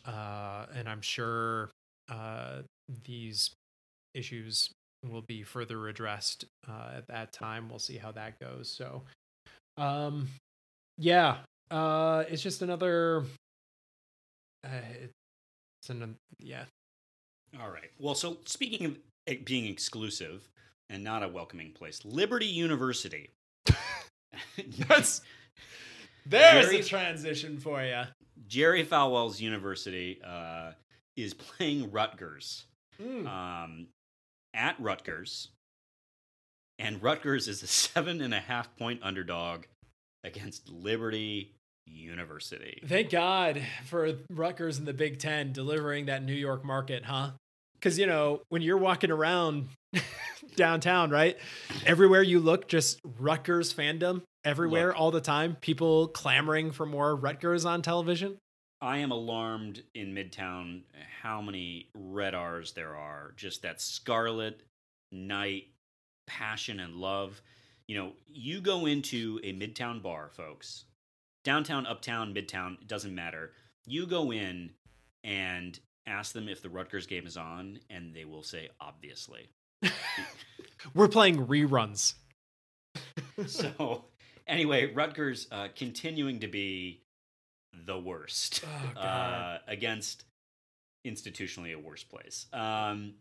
[0.05, 1.69] uh, and I'm sure
[2.09, 2.61] uh,
[3.05, 3.51] these
[4.15, 4.71] issues
[5.07, 7.69] will be further addressed uh, at that time.
[7.69, 8.67] We'll see how that goes.
[8.67, 9.03] So,
[9.77, 10.27] um,
[10.97, 11.37] yeah,
[11.69, 13.23] uh, it's just another.
[14.63, 16.65] It's an yeah.
[17.61, 20.49] all right well so speaking of being exclusive
[20.89, 23.29] and not a welcoming place Liberty University
[24.87, 25.21] That's
[26.25, 28.03] There's Jerry- a transition for you.
[28.47, 30.71] Jerry Falwell's University uh,
[31.15, 32.65] is playing Rutgers
[33.01, 33.27] Hmm.
[33.27, 33.87] um,
[34.55, 35.49] at Rutgers,
[36.79, 39.65] and Rutgers is a seven and a half point underdog
[40.23, 41.53] against Liberty
[41.85, 42.81] University.
[42.85, 47.31] Thank God for Rutgers in the Big Ten delivering that New York market, huh?
[47.79, 49.69] Because, you know, when you're walking around
[50.55, 51.37] downtown, right?
[51.85, 54.99] Everywhere you look, just Rutgers fandom everywhere Look.
[54.99, 55.57] all the time.
[55.61, 58.37] People clamoring for more Rutgers on television.
[58.81, 60.81] I am alarmed in Midtown
[61.21, 63.33] how many red R's there are.
[63.35, 64.61] Just that scarlet
[65.11, 65.65] Knight
[66.27, 67.41] passion and love.
[67.87, 70.85] You know, you go into a Midtown bar, folks.
[71.43, 73.51] Downtown, uptown, Midtown, it doesn't matter.
[73.85, 74.71] You go in
[75.23, 79.49] and ask them if the Rutgers game is on, and they will say, obviously.
[80.93, 82.13] We're playing reruns.
[83.45, 84.05] so,
[84.47, 87.03] anyway, Rutgers uh, continuing to be
[87.85, 90.23] the worst Oh, uh, against
[91.05, 92.47] institutionally a worse place.
[92.53, 93.15] Um,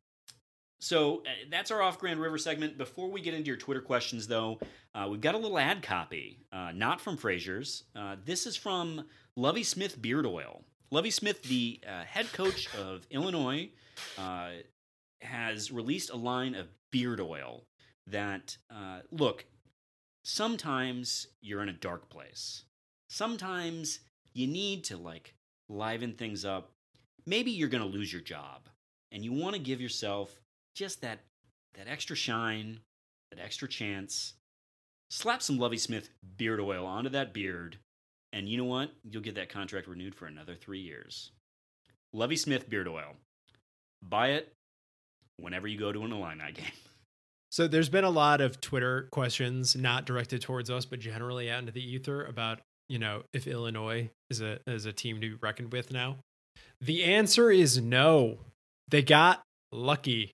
[0.80, 2.78] so uh, that's our off Grand River segment.
[2.78, 4.60] Before we get into your Twitter questions, though,
[4.94, 7.84] uh, we've got a little ad copy, uh, not from Frasier's.
[7.94, 9.04] Uh, this is from
[9.36, 10.64] Lovie Smith Beard Oil.
[10.90, 13.70] Lovie Smith, the uh, head coach of Illinois,
[14.18, 14.50] uh,
[15.20, 17.64] has released a line of beard oil
[18.06, 19.46] that, uh, look,
[20.24, 22.64] sometimes you're in a dark place.
[23.08, 24.00] Sometimes
[24.32, 25.34] you need to like
[25.68, 26.70] liven things up.
[27.26, 28.68] Maybe you're going to lose your job
[29.10, 30.40] and you want to give yourself
[30.74, 31.20] just that
[31.74, 32.80] that extra shine,
[33.30, 34.34] that extra chance.
[35.10, 37.78] Slap some Lovie Smith beard oil onto that beard
[38.32, 38.90] and you know what?
[39.10, 41.30] You'll get that contract renewed for another 3 years.
[42.12, 43.14] Lovie Smith beard oil.
[44.02, 44.52] Buy it
[45.38, 46.64] whenever you go to an Illini game.
[47.48, 51.60] So there's been a lot of Twitter questions, not directed towards us, but generally out
[51.60, 52.58] into the ether about,
[52.88, 56.18] you know, if Illinois is a is a team to be reckoned with now.
[56.82, 58.38] The answer is no.
[58.88, 60.32] They got lucky.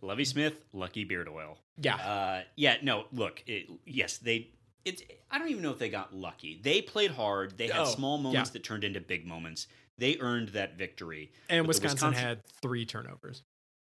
[0.00, 1.58] Lovie Smith, Lucky Beard Oil.
[1.80, 1.96] Yeah.
[1.96, 4.50] Uh, yeah, no, look, it, yes, they.
[4.88, 5.02] It's.
[5.30, 6.58] I don't even know if they got lucky.
[6.62, 7.56] They played hard.
[7.58, 8.52] They had Oh, small moments yeah.
[8.54, 9.66] that turned into big moments.
[9.98, 11.32] They earned that victory.
[11.48, 13.42] and Wisconsin, Wisconsin- had three turnovers.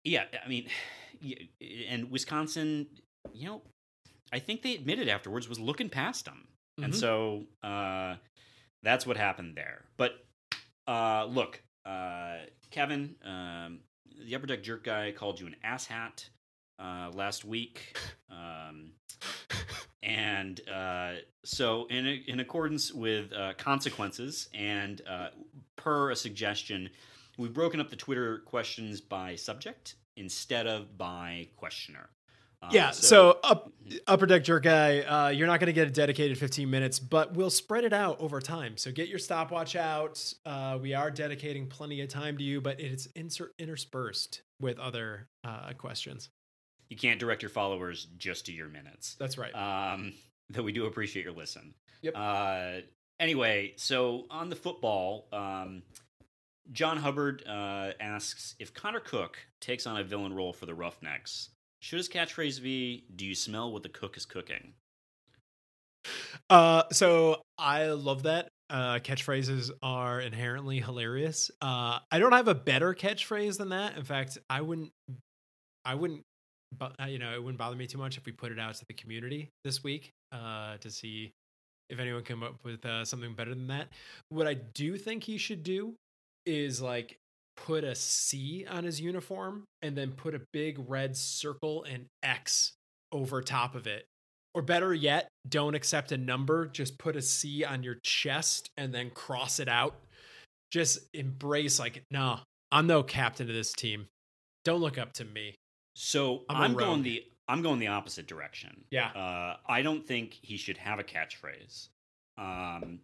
[0.03, 0.67] Yeah, I mean,
[1.89, 2.87] and Wisconsin,
[3.33, 3.61] you know,
[4.31, 6.47] I think they admitted afterwards was looking past them,
[6.81, 6.99] and Mhm.
[6.99, 8.17] so uh,
[8.83, 9.85] that's what happened there.
[9.97, 10.25] But
[10.87, 12.39] uh, look, uh,
[12.71, 13.79] Kevin, um,
[14.25, 16.27] the upper deck jerk guy called you an asshat
[16.79, 17.97] uh, last week,
[18.31, 18.91] um,
[20.03, 21.13] and uh,
[21.43, 25.29] so in in accordance with uh, consequences and uh,
[25.75, 26.89] per a suggestion,
[27.37, 32.09] we've broken up the Twitter questions by subject instead of by questioner.
[32.63, 32.91] Uh, yeah.
[32.91, 33.71] So, up,
[34.07, 37.33] upper deck jerk guy, uh, you're not going to get a dedicated 15 minutes, but
[37.33, 38.77] we'll spread it out over time.
[38.77, 40.33] So get your stopwatch out.
[40.45, 45.27] Uh, we are dedicating plenty of time to you, but it's insert interspersed with other
[45.43, 46.29] uh, questions.
[46.93, 49.15] You can't direct your followers just to your minutes.
[49.15, 49.51] That's right.
[49.55, 50.13] Um,
[50.51, 51.73] though we do appreciate your listen.
[52.03, 52.13] Yep.
[52.15, 52.71] Uh,
[53.19, 55.81] anyway, so on the football, um,
[56.71, 61.49] John Hubbard uh, asks if Connor Cook takes on a villain role for the Roughnecks,
[61.79, 64.73] should his catchphrase be "Do you smell what the cook is cooking"?
[66.51, 68.49] Uh, so I love that.
[68.69, 71.49] Uh, catchphrases are inherently hilarious.
[71.59, 73.97] Uh, I don't have a better catchphrase than that.
[73.97, 74.91] In fact, I wouldn't,
[75.83, 76.23] I wouldn't,
[76.77, 78.85] but you know, it wouldn't bother me too much if we put it out to
[78.85, 81.31] the community this week uh, to see
[81.89, 83.89] if anyone come up with uh, something better than that.
[84.29, 85.95] What I do think he should do
[86.45, 87.17] is like
[87.55, 92.73] put a C on his uniform and then put a big red circle and X
[93.11, 94.05] over top of it
[94.53, 96.67] or better yet, don't accept a number.
[96.67, 99.95] Just put a C on your chest and then cross it out.
[100.71, 102.39] Just embrace, like, no,
[102.71, 104.07] I'm no captain of this team.
[104.63, 105.55] Don't look up to me.
[105.95, 108.85] So I'm I'm, going the I'm going the opposite direction.
[108.89, 109.07] Yeah.
[109.09, 111.89] Uh, I don't think he should have a catchphrase.
[112.37, 112.99] Um,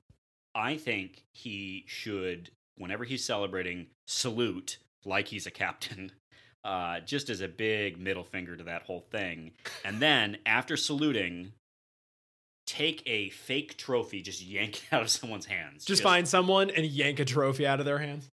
[0.56, 6.12] I think he should, whenever he's celebrating, salute like he's a captain,
[6.64, 9.52] uh, just as a big middle finger to that whole thing.
[9.84, 11.54] And then after saluting,
[12.66, 15.86] take a fake trophy, just yank it out of someone's hands.
[15.86, 18.30] Just, find someone and yank a trophy out of their hands.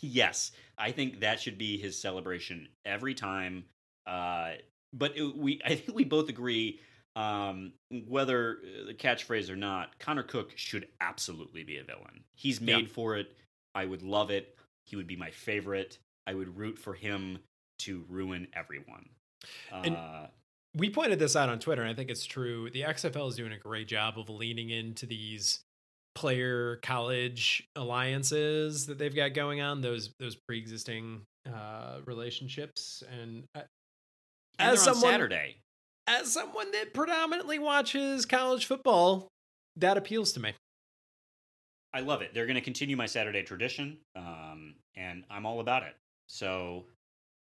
[0.00, 3.64] Yes, I think that should be his celebration every time.
[4.08, 4.52] Uh,
[4.92, 6.80] but it, we, I think we both agree,
[7.16, 7.72] um,
[8.06, 12.24] whether uh, the catchphrase or not, Connor Cook should absolutely be a villain.
[12.36, 12.76] He's Yeah.
[12.76, 13.36] made for it.
[13.74, 14.56] I would love it.
[14.86, 15.98] He would be my favorite.
[16.26, 17.38] I would root for him
[17.80, 19.08] to ruin everyone.
[19.70, 20.26] And- Uh,
[20.74, 22.70] we pointed this out on Twitter, and I think it's true.
[22.70, 25.60] The XFL is doing a great job of leaning into these
[26.14, 33.44] player college alliances that they've got going on those those pre-existing uh relationships and,
[34.58, 35.56] and as someone Saturday,
[36.06, 39.28] as someone that predominantly watches college football
[39.76, 40.54] that appeals to me
[41.92, 42.34] I love it.
[42.34, 45.96] They're going to continue my Saturday tradition, um, and I'm all about it.
[46.26, 46.84] So,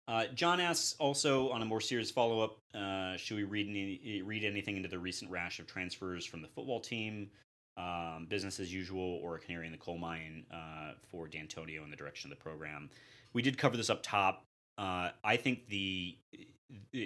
[0.07, 4.21] uh, John asks also on a more serious follow up: uh, Should we read any,
[4.21, 7.29] read anything into the recent rash of transfers from the football team?
[7.77, 11.89] Um, business as usual, or a canary in the coal mine uh, for Dantonio in
[11.89, 12.89] the direction of the program?
[13.33, 14.43] We did cover this up top.
[14.77, 16.17] Uh, I think the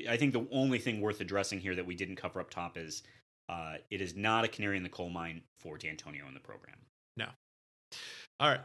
[0.09, 3.03] I think the only thing worth addressing here that we didn't cover up top is
[3.49, 6.77] uh, it is not a canary in the coal mine for Dantonio in the program.
[7.17, 7.27] No.
[8.39, 8.61] All right.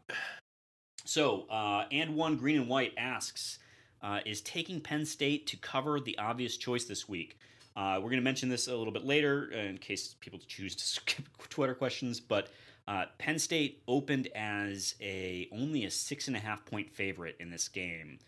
[1.05, 3.59] So, uh, and one green and white asks,
[4.03, 7.39] uh, is taking Penn State to cover the obvious choice this week?
[7.77, 10.85] Uh, we're going to mention this a little bit later in case people choose to
[10.87, 12.49] skip Twitter questions, but
[12.87, 17.51] uh, Penn State opened as a only a six and a half point favorite in
[17.51, 18.19] this game.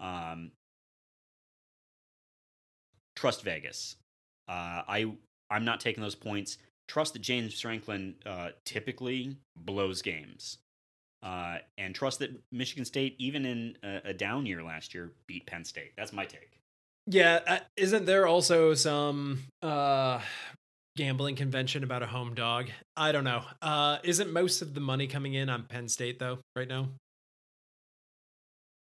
[0.00, 0.52] Um,
[3.16, 3.96] trust Vegas.
[4.48, 5.12] Uh, I
[5.50, 6.58] I'm not taking those points.
[6.88, 10.58] Trust that James Franklin uh, typically blows games,
[11.22, 15.46] uh, and trust that Michigan State, even in a, a, down year last year, beat
[15.46, 15.92] Penn State.
[15.96, 16.60] That's my take.
[17.08, 20.20] Yeah, uh, isn't there also some uh,
[20.96, 22.70] gambling convention about a home dog?
[22.96, 23.42] I don't know.
[23.60, 26.88] Uh, isn't most of the money coming in on Penn State though right now?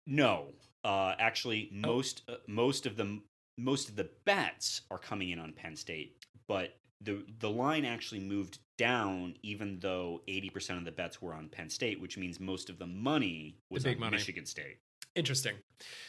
[0.08, 0.48] No,
[0.84, 2.36] uh, actually, most oh.
[2.48, 3.22] most of the
[3.58, 8.22] most of the bets are coming in on Penn State, but the the line actually
[8.22, 12.70] moved down even though 80% of the bets were on Penn State, which means most
[12.70, 14.18] of the money was on money.
[14.18, 14.78] Michigan State.
[15.16, 15.56] Interesting.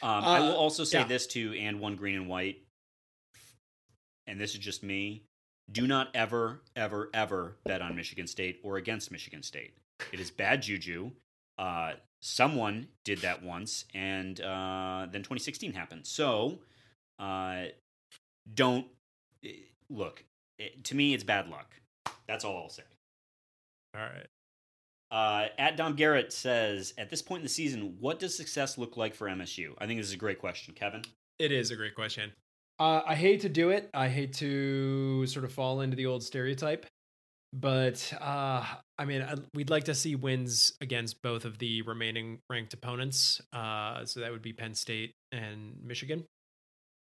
[0.02, 1.06] Um, uh, I will also say yeah.
[1.06, 2.58] this to and one green and white,
[4.26, 5.24] and this is just me.
[5.70, 9.74] Do not ever, ever, ever bet on Michigan State or against Michigan State.
[10.12, 11.12] It is bad juju.
[11.58, 16.06] Uh, someone did that once, and uh, then 2016 happened.
[16.06, 16.58] So
[17.22, 17.66] uh,
[18.52, 18.86] don't
[19.44, 19.50] eh,
[19.88, 20.24] look.
[20.58, 21.74] It, eh, to me, it's bad luck.
[22.26, 22.82] That's all I'll say.
[23.94, 24.26] All right.
[25.10, 28.96] Uh, at Dom Garrett says, at this point in the season, what does success look
[28.96, 29.74] like for MSU?
[29.78, 31.02] I think this is a great question, Kevin.
[31.38, 32.32] It is a great question.
[32.78, 33.90] Uh, I hate to do it.
[33.92, 36.86] I hate to sort of fall into the old stereotype,
[37.52, 38.64] but uh,
[38.98, 43.40] I mean, we'd like to see wins against both of the remaining ranked opponents.
[43.52, 46.24] Uh, so that would be Penn State and Michigan.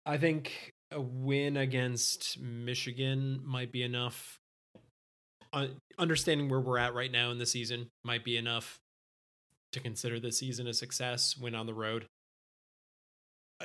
[0.05, 4.39] I think a win against Michigan might be enough.
[5.53, 8.79] Uh, understanding where we're at right now in the season might be enough
[9.73, 11.37] to consider the season a success.
[11.37, 12.07] Win on the road.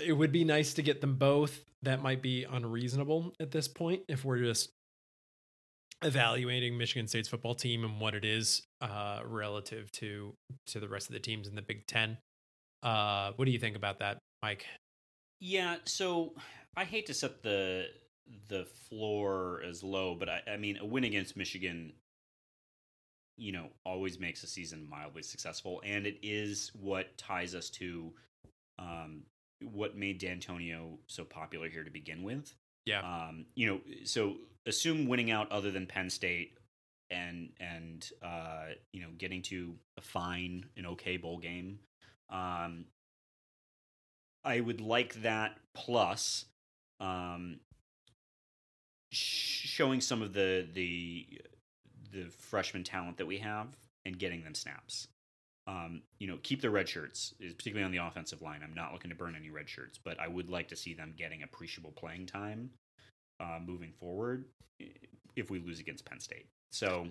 [0.05, 1.65] It would be nice to get them both.
[1.83, 4.71] That might be unreasonable at this point if we're just
[6.03, 10.35] evaluating Michigan State's football team and what it is uh, relative to
[10.67, 12.19] to the rest of the teams in the Big Ten.
[12.83, 14.67] Uh, what do you think about that, Mike?
[15.41, 16.35] Yeah, so
[16.77, 17.87] I hate to set the
[18.49, 21.93] the floor as low, but I, I mean a win against Michigan,
[23.37, 28.13] you know, always makes a season mildly successful, and it is what ties us to
[28.79, 29.23] um,
[29.63, 32.55] what made Dantonio so popular here to begin with.
[32.85, 33.01] Yeah.
[33.01, 36.59] Um, you know, so assume winning out other than Penn State
[37.11, 41.79] and and uh, you know getting to a fine, an okay bowl game.
[42.31, 42.87] Um,
[44.47, 46.47] I would like that plus
[47.01, 47.59] um,
[49.13, 51.27] sh- showing some of the the
[52.13, 53.67] the freshman talent that we have
[54.07, 55.09] and getting them snaps.
[55.69, 58.61] Um, you know, keep the red shirts, particularly on the offensive line.
[58.63, 61.13] I'm not looking to burn any red shirts, but I would like to see them
[61.19, 62.71] getting appreciable playing time
[63.41, 64.45] uh, moving forward
[65.35, 66.47] if we lose against Penn State.
[66.71, 67.09] So,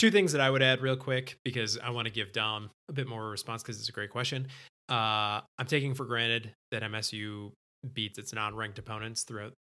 [0.00, 2.92] two things that I would add real quick because I want to give Dom a
[2.92, 4.48] bit more response because it's a great question.
[4.88, 7.52] Uh, I'm taking for granted that MSU
[7.92, 9.52] beats its non-ranked opponents throughout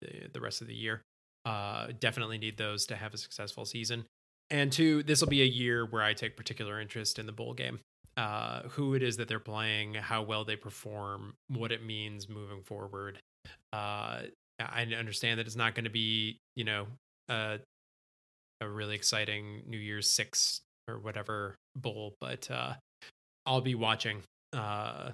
[0.00, 1.02] the, the rest of the year.
[1.44, 4.04] Uh, definitely need those to have a successful season.
[4.50, 7.54] And two, this will be a year where I take particular interest in the bowl
[7.54, 7.80] game.
[8.16, 12.62] Uh, who it is that they're playing, how well they perform, what it means moving
[12.62, 13.18] forward.
[13.72, 14.22] Uh,
[14.58, 16.86] I understand that it's not going to be, you know,
[17.28, 17.60] a,
[18.60, 22.74] a really exciting New Year's Six or whatever bowl, but uh,
[23.46, 24.22] I'll be watching
[24.52, 25.10] uh,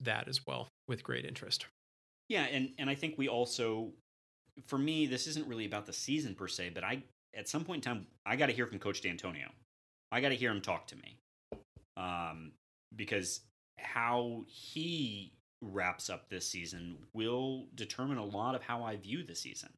[0.00, 1.66] that as well with great interest.
[2.28, 3.92] Yeah, and and I think we also,
[4.66, 7.02] for me, this isn't really about the season per se, but I
[7.34, 9.48] at some point in time I got to hear from Coach Dantonio.
[10.10, 11.18] I got to hear him talk to me,
[11.96, 12.52] um,
[12.94, 13.40] because
[13.78, 19.34] how he wraps up this season will determine a lot of how I view the
[19.34, 19.70] season,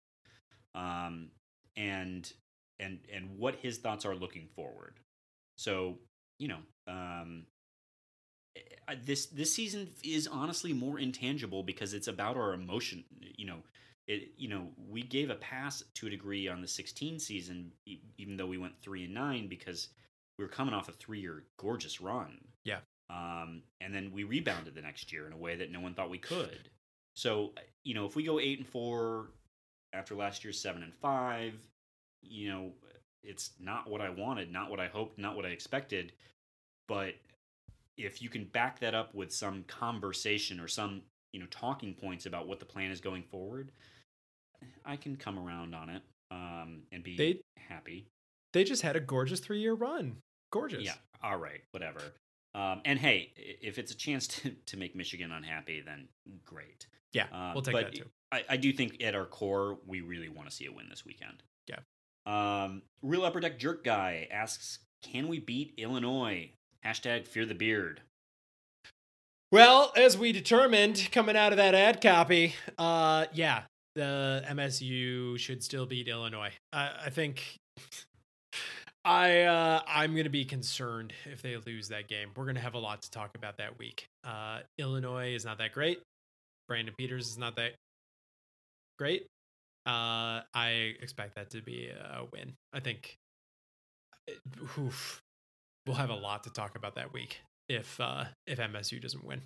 [0.74, 1.30] um,
[1.76, 2.32] and
[2.80, 4.98] and and what his thoughts are looking forward.
[5.56, 5.98] So
[6.38, 6.58] you know,
[6.88, 7.44] um,
[9.05, 13.05] this this season is honestly more intangible because it's about our emotion.
[13.36, 13.59] You know,
[14.07, 17.72] it you know we gave a pass to a degree on the 16 season,
[18.18, 19.88] even though we went three and nine because
[20.38, 22.38] we were coming off a three year gorgeous run.
[22.64, 22.78] Yeah.
[23.09, 26.11] Um, and then we rebounded the next year in a way that no one thought
[26.11, 26.68] we could.
[27.14, 27.53] So
[27.84, 29.28] you know, if we go eight and four
[29.92, 31.55] after last year's seven and five,
[32.22, 32.70] you know,
[33.22, 36.12] it's not what I wanted, not what I hoped, not what I expected.
[36.88, 37.14] But
[38.05, 42.26] if you can back that up with some conversation or some you know talking points
[42.26, 43.70] about what the plan is going forward,
[44.84, 48.07] I can come around on it um, and be They- happy.
[48.53, 50.16] They just had a gorgeous three year run.
[50.51, 50.82] Gorgeous.
[50.82, 52.01] Yeah, all right, whatever.
[52.55, 56.09] Um, and hey, if it's a chance to, to make Michigan unhappy, then
[56.44, 56.86] great.
[57.12, 57.26] Yeah.
[57.32, 58.07] Um, we'll take but that too.
[58.32, 61.05] I, I do think at our core, we really want to see a win this
[61.05, 61.42] weekend.
[61.68, 61.78] Yeah.
[62.26, 66.53] Um, Real Upper Deck Jerk Guy asks, can we beat Illinois?
[66.84, 68.00] Hashtag fear the beard.
[69.52, 73.62] Well, as we determined coming out of that ad copy, uh, yeah,
[73.94, 76.52] the MSU should still beat Illinois.
[76.72, 77.56] I, I think
[79.04, 82.30] I uh, I'm gonna be concerned if they lose that game.
[82.36, 84.06] We're gonna have a lot to talk about that week.
[84.24, 86.00] Uh, Illinois is not that great.
[86.68, 87.72] Brandon Peters is not that
[88.98, 89.26] great.
[89.86, 92.52] Uh, I expect that to be a win.
[92.72, 93.16] I think.
[94.78, 95.20] Oof,
[95.86, 99.42] we'll have a lot to talk about that week if uh, if MSU doesn't win.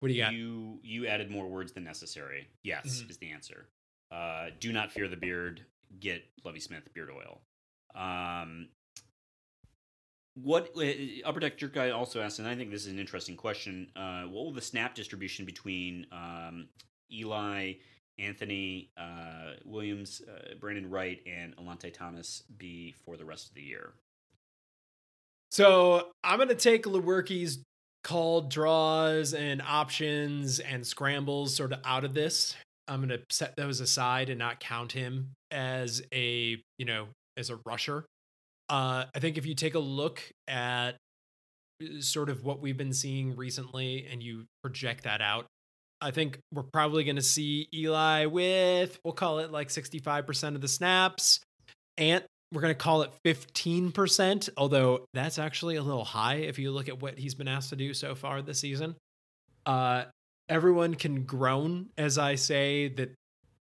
[0.00, 0.32] What do you got?
[0.32, 2.48] You you added more words than necessary.
[2.64, 3.10] Yes Mhm.
[3.10, 3.68] is the answer.
[4.10, 5.64] Uh, do not fear the beard.
[6.00, 7.40] Get Lovie Smith beard oil.
[7.94, 8.68] Um,
[10.34, 10.84] what uh,
[11.26, 13.90] Upper Deck Jerk Guy also asked, and I think this is an interesting question.
[13.94, 16.68] Uh, what will the snap distribution between um,
[17.12, 17.74] Eli,
[18.18, 23.62] Anthony uh, Williams, uh, Brandon Wright, and Alante Thomas be for the rest of the
[23.62, 23.92] year?
[25.52, 27.58] So I'm gonna take Lewerke's
[28.02, 32.56] called draws and options and scrambles sort of out of this.
[32.88, 37.58] I'm gonna set those aside and not count him as a you know as a
[37.66, 38.06] rusher.
[38.70, 40.92] Uh, I think if you take a look at
[41.82, 45.44] uh, sort of what we've been seeing recently and you project that out,
[46.00, 50.62] I think we're probably going to see Eli with, we'll call it like 65% of
[50.62, 51.40] the snaps.
[51.98, 56.70] Ant, we're going to call it 15%, although that's actually a little high if you
[56.70, 58.94] look at what he's been asked to do so far this season.
[59.64, 60.04] Uh,
[60.48, 63.14] everyone can groan as I say that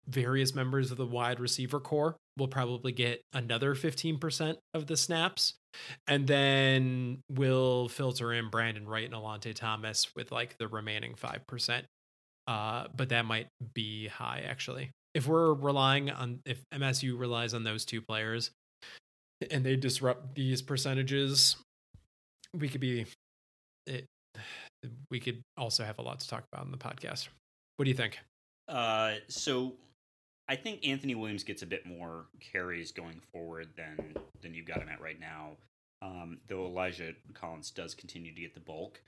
[0.08, 5.54] various members of the wide receiver core will probably get another 15% of the snaps.
[6.08, 11.84] And then we'll filter in Brandon Wright and Alante Thomas with like the remaining 5%.
[12.48, 14.92] Uh, but that might be high actually.
[15.14, 18.52] If we're relying on, if MSU relies on those two players
[19.50, 21.56] and they disrupt these percentages,
[22.54, 23.06] we could be,
[23.88, 24.06] it,
[25.10, 27.30] we could also have a lot to talk about in the podcast.
[27.78, 28.20] What do you think?
[28.68, 29.74] Uh, so
[30.48, 34.82] I think Anthony Williams gets a bit more carries going forward than than you've got
[34.82, 35.52] him at right now.
[36.02, 39.02] Um, though Elijah Collins does continue to get the bulk.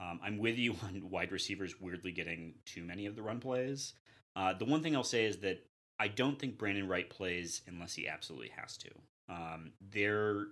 [0.00, 3.94] Um, I'm with you on wide receivers weirdly getting too many of the run plays.
[4.34, 5.64] Uh, the one thing I'll say is that
[5.98, 8.88] I don't think Brandon Wright plays unless he absolutely has to.
[9.30, 10.46] Um, they're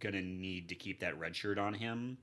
[0.00, 2.16] gonna need to keep that red shirt on him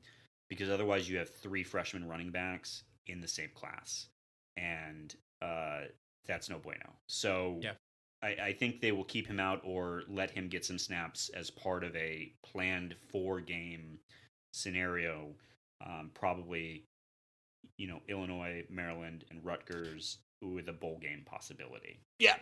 [0.49, 4.08] because otherwise you have three freshman running backs in the same class,
[4.58, 5.82] and uh,
[6.26, 6.93] that's no bueno.
[7.08, 7.74] So Yeah.
[8.24, 11.49] I, I think they will keep him out or let him get some snaps as
[11.49, 13.99] part of a planned four game
[14.54, 15.34] scenario.
[15.84, 16.86] Um, probably,
[17.78, 21.99] you know, Illinois, Maryland, and Rutgers with a bowl game possibility.
[22.20, 22.36] Yeah.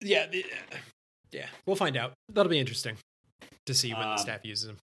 [0.00, 0.26] Yeah.
[1.34, 1.48] The- yeah.
[1.66, 2.12] We'll find out.
[2.28, 2.96] That'll be interesting
[3.66, 4.78] to see when the Um, staff uses them.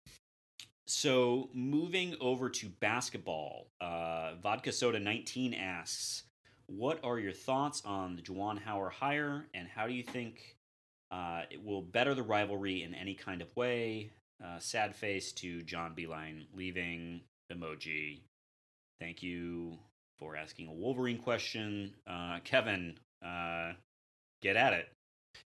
[0.88, 6.24] So moving over to basketball, uh, Vodka Soda 19 asks,
[6.68, 10.56] what are your thoughts on the Juwan Howard hire, and how do you think
[11.12, 14.12] uh, it will better the rivalry in any kind of way?
[14.44, 17.22] Uh, sad face to John Beilein leaving
[17.52, 18.22] emoji.
[19.00, 19.78] Thank you
[20.18, 22.98] for asking a Wolverine question, uh, Kevin.
[23.22, 23.74] Uh,
[24.42, 24.90] get at it.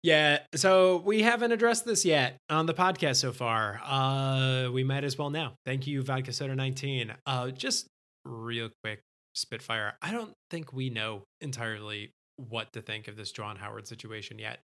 [0.04, 0.40] Yeah.
[0.56, 3.82] So we haven't addressed this yet on the podcast so far.
[3.84, 5.54] Uh, we might as well now.
[5.66, 7.14] Thank you, Vodka Soda 19.
[7.26, 7.88] Uh, just
[8.24, 9.02] real quick,
[9.34, 9.94] Spitfire.
[10.02, 14.60] I don't think we know entirely what to think of this Juwan Howard situation yet.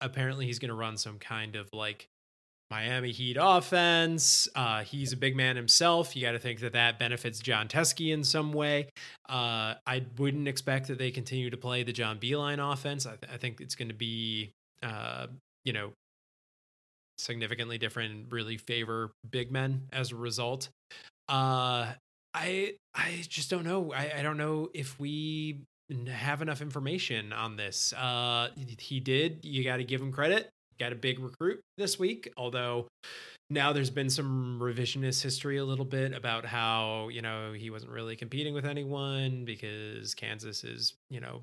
[0.00, 2.06] Apparently, he's going to run some kind of like
[2.70, 4.48] Miami Heat offense.
[4.54, 6.14] Uh, he's a big man himself.
[6.14, 8.88] You got to think that that benefits Jon Teske in some way.
[9.28, 13.06] Uh, I wouldn't expect that they continue to play the John Beilein offense.
[13.06, 14.52] I, th- I think it's going to be,
[14.82, 15.26] uh,
[15.64, 15.92] you know,
[17.18, 18.26] significantly different.
[18.30, 20.68] Really favor big men as a result.
[21.28, 21.92] Uh,
[22.34, 23.92] I I just don't know.
[23.92, 25.62] I, I don't know if we
[26.08, 27.92] have enough information on this.
[27.92, 28.48] Uh,
[28.78, 29.40] he did.
[29.42, 30.48] You got to give him credit.
[30.80, 32.88] Got a big recruit this week, although
[33.50, 37.92] now there's been some revisionist history a little bit about how you know he wasn't
[37.92, 41.42] really competing with anyone because Kansas is you know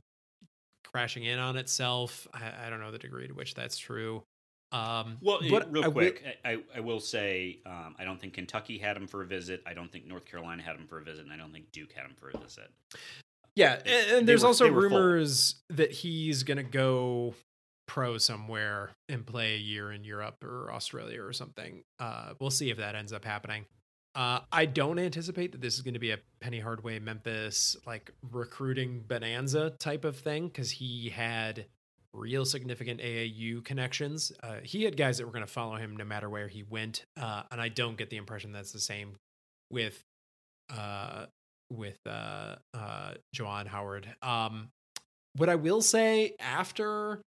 [0.91, 2.27] crashing in on itself.
[2.33, 4.23] I, I don't know the degree to which that's true.
[4.71, 8.33] Um, well, but real I quick, I, I, I will say um, I don't think
[8.33, 9.61] Kentucky had him for a visit.
[9.67, 11.93] I don't think North Carolina had him for a visit, and I don't think Duke
[11.93, 12.69] had him for a visit.
[13.55, 14.97] Yeah, and, and there's were- also were full.
[14.99, 17.33] rumors that he's gonna go
[17.87, 21.83] pro somewhere and play a year in Europe or Australia or something.
[21.99, 23.65] Uh, we'll see if that ends up happening.
[24.13, 28.11] Uh, I don't anticipate that this is going to be a Penny Hardaway Memphis like
[28.31, 31.67] recruiting bonanza type of thing because he had
[32.13, 34.31] real significant AAU connections.
[34.41, 37.05] Uh, he had guys that were going to follow him no matter where he went,
[37.15, 39.17] uh, and I don't get the impression that's the same
[39.69, 40.03] with
[40.75, 41.27] uh,
[41.71, 44.07] with uh, uh, Juwan Howard.
[44.21, 44.69] Um,
[45.35, 47.21] what I will say after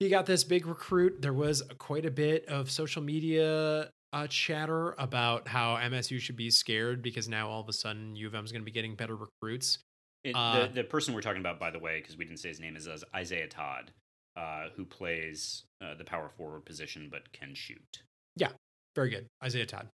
[0.00, 4.94] he got this big recruit, there was quite a bit of social media uh, chatter
[4.98, 8.44] about how MSU should be scared because now all of a sudden U of M
[8.44, 9.78] is going to be getting better recruits.
[10.24, 12.48] It, Uh, the the person we're talking about, by the way, because we didn't say
[12.48, 13.92] his name, is Isaiah Todd,
[14.36, 18.02] uh, who plays uh, the power forward position but can shoot.
[18.36, 18.50] Yeah,
[18.96, 19.88] very good, Isaiah Todd.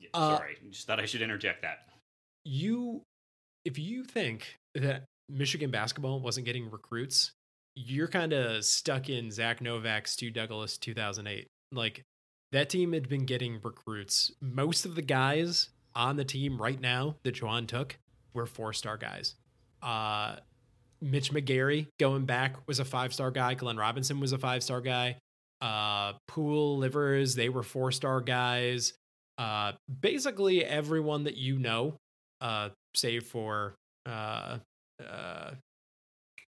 [0.00, 1.88] Yeah, Uh, sorry, just thought I should interject that.
[2.44, 3.02] You,
[3.64, 7.32] if you think that Michigan basketball wasn't getting recruits,
[7.76, 11.46] you're kind of stuck in Zach Novak, Stu Douglass, 2008.
[11.72, 12.02] Like
[12.52, 14.32] that team had been getting recruits.
[14.40, 17.96] Most of the guys on the team right now that Juwan took
[18.32, 19.34] were four star guys.
[19.82, 20.36] Uh,
[21.00, 23.54] Mitch McGary going back was a five star guy.
[23.54, 25.16] Glenn Robinson was a five star guy.
[25.60, 28.94] Uh, Poole Livers, they were four star guys.
[29.36, 31.96] Uh, basically everyone that you know,
[32.40, 33.74] uh, save for
[34.06, 34.58] uh,
[35.04, 35.50] uh,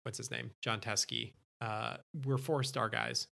[0.07, 3.27] what's his name, Jon Teske, uh, were four star guys.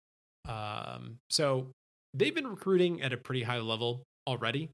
[0.49, 1.67] Um, so
[2.15, 4.69] they've been recruiting at a pretty high level already,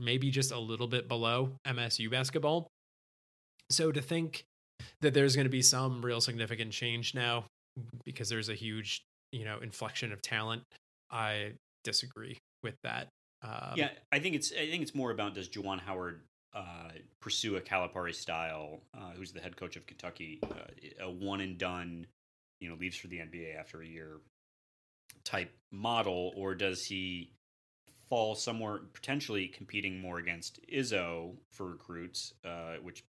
[0.00, 2.66] maybe just a little bit below MSU basketball.
[3.70, 4.44] So to think
[5.02, 7.44] that there's going to be some real significant change now
[8.06, 10.62] because there's a huge, you know, inflection of talent,
[11.10, 11.52] I
[11.84, 13.08] disagree with that.
[13.42, 16.22] Um, yeah, I think it's I think it's more about does Juwan Howard
[16.54, 16.90] uh,
[17.20, 21.58] pursue a Calipari style, uh, who's the head coach of Kentucky, uh, a one and
[21.58, 22.06] done,
[22.60, 24.20] you know, leaves for the NBA after a year
[25.24, 27.30] type model, or does he
[28.08, 33.04] fall somewhere potentially competing more against Izzo for recruits, uh, which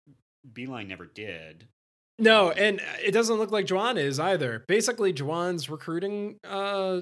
[0.53, 1.67] Beilein never did.
[2.19, 4.65] No, and it doesn't look like Juwan is either.
[4.67, 7.01] Basically, Juwan's recruiting uh,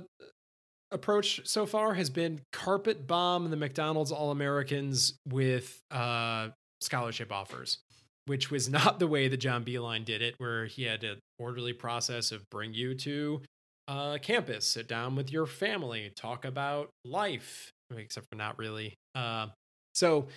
[0.92, 6.50] approach so far has been carpet bomb the McDonald's All Americans with uh,
[6.82, 7.80] scholarship offers,
[8.26, 11.74] which was not the way that John Beilein did it, where he had an orderly
[11.74, 13.42] process of bring you to
[13.88, 18.94] uh, campus, sit down with your family, talk about life, except for not really.
[19.14, 19.48] Uh,
[19.94, 20.28] so,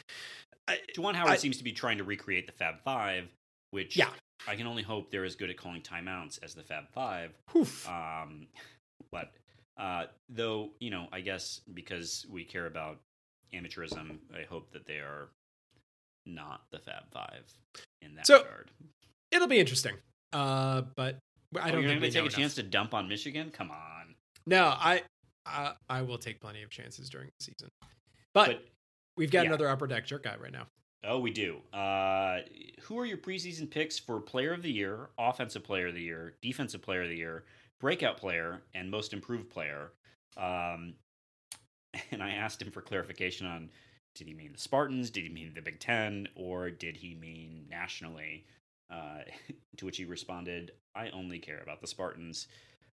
[0.68, 3.28] I, Juwan Howard I- seems to be trying to recreate the Fab Five,
[3.70, 4.10] which Yeah.
[4.46, 7.32] I can only hope they're as good at calling timeouts as the Fab Five.
[7.52, 8.46] whew, Um,
[9.10, 9.32] but
[9.78, 12.98] uh, though, you know, I guess because we care about
[13.54, 15.28] amateurism, I hope that they are
[16.26, 17.50] not the Fab Five
[18.02, 18.70] in that So, regard.
[19.30, 19.94] it'll be interesting.
[20.32, 21.16] Uh, but
[21.56, 23.08] I Oh, don't you're think going we to know take a chance to dump on
[23.08, 23.50] Michigan?
[23.50, 24.14] Come on.
[24.46, 25.02] No, I,
[25.46, 27.68] I I will take plenty of chances during the season.
[28.34, 28.64] But, But
[29.16, 29.48] we've got yeah.
[29.48, 30.66] another upper deck jerk guy right now.
[31.04, 31.58] oh, we do.
[31.72, 32.40] Uh,
[32.82, 36.34] who are your preseason picks for Player of the Year, Offensive Player of the Year,
[36.42, 37.44] Defensive Player of the Year,
[37.80, 39.92] Breakout Player, and Most Improved Player?
[40.36, 40.94] Um,
[42.10, 43.70] and I asked him for clarification on
[44.14, 47.66] did he mean the Spartans, did he mean the Big Ten, or did he mean
[47.70, 48.44] nationally?
[48.90, 49.18] Uh,
[49.76, 52.48] to which he responded, I only care about the Spartans.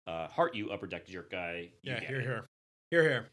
[0.07, 1.71] Uh, heart you, upper deck jerk guy.
[1.83, 2.25] You Yeah, here, it.
[2.25, 2.49] here,
[2.91, 3.27] here, here.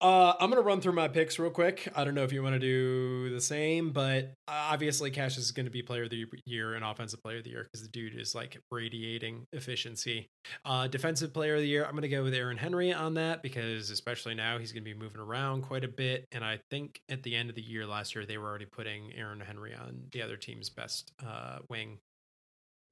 [0.00, 1.88] Uh, I'm gonna run through my picks real quick.
[1.96, 5.50] I don't know if you want to do the same, but uh, obviously Cash is
[5.50, 7.90] going to be Player of the Year and Offensive Player of the Year because the
[7.90, 10.28] dude is like radiating efficiency.
[10.64, 13.90] Uh, defensive Player of the Year, I'm to go with Aaron Henry on that because
[13.90, 17.34] especially now he's to be moving around quite a bit, and I think at the
[17.34, 20.36] end of the year last year they were already putting Aaron Henry on the other
[20.36, 21.98] team's best uh, wing.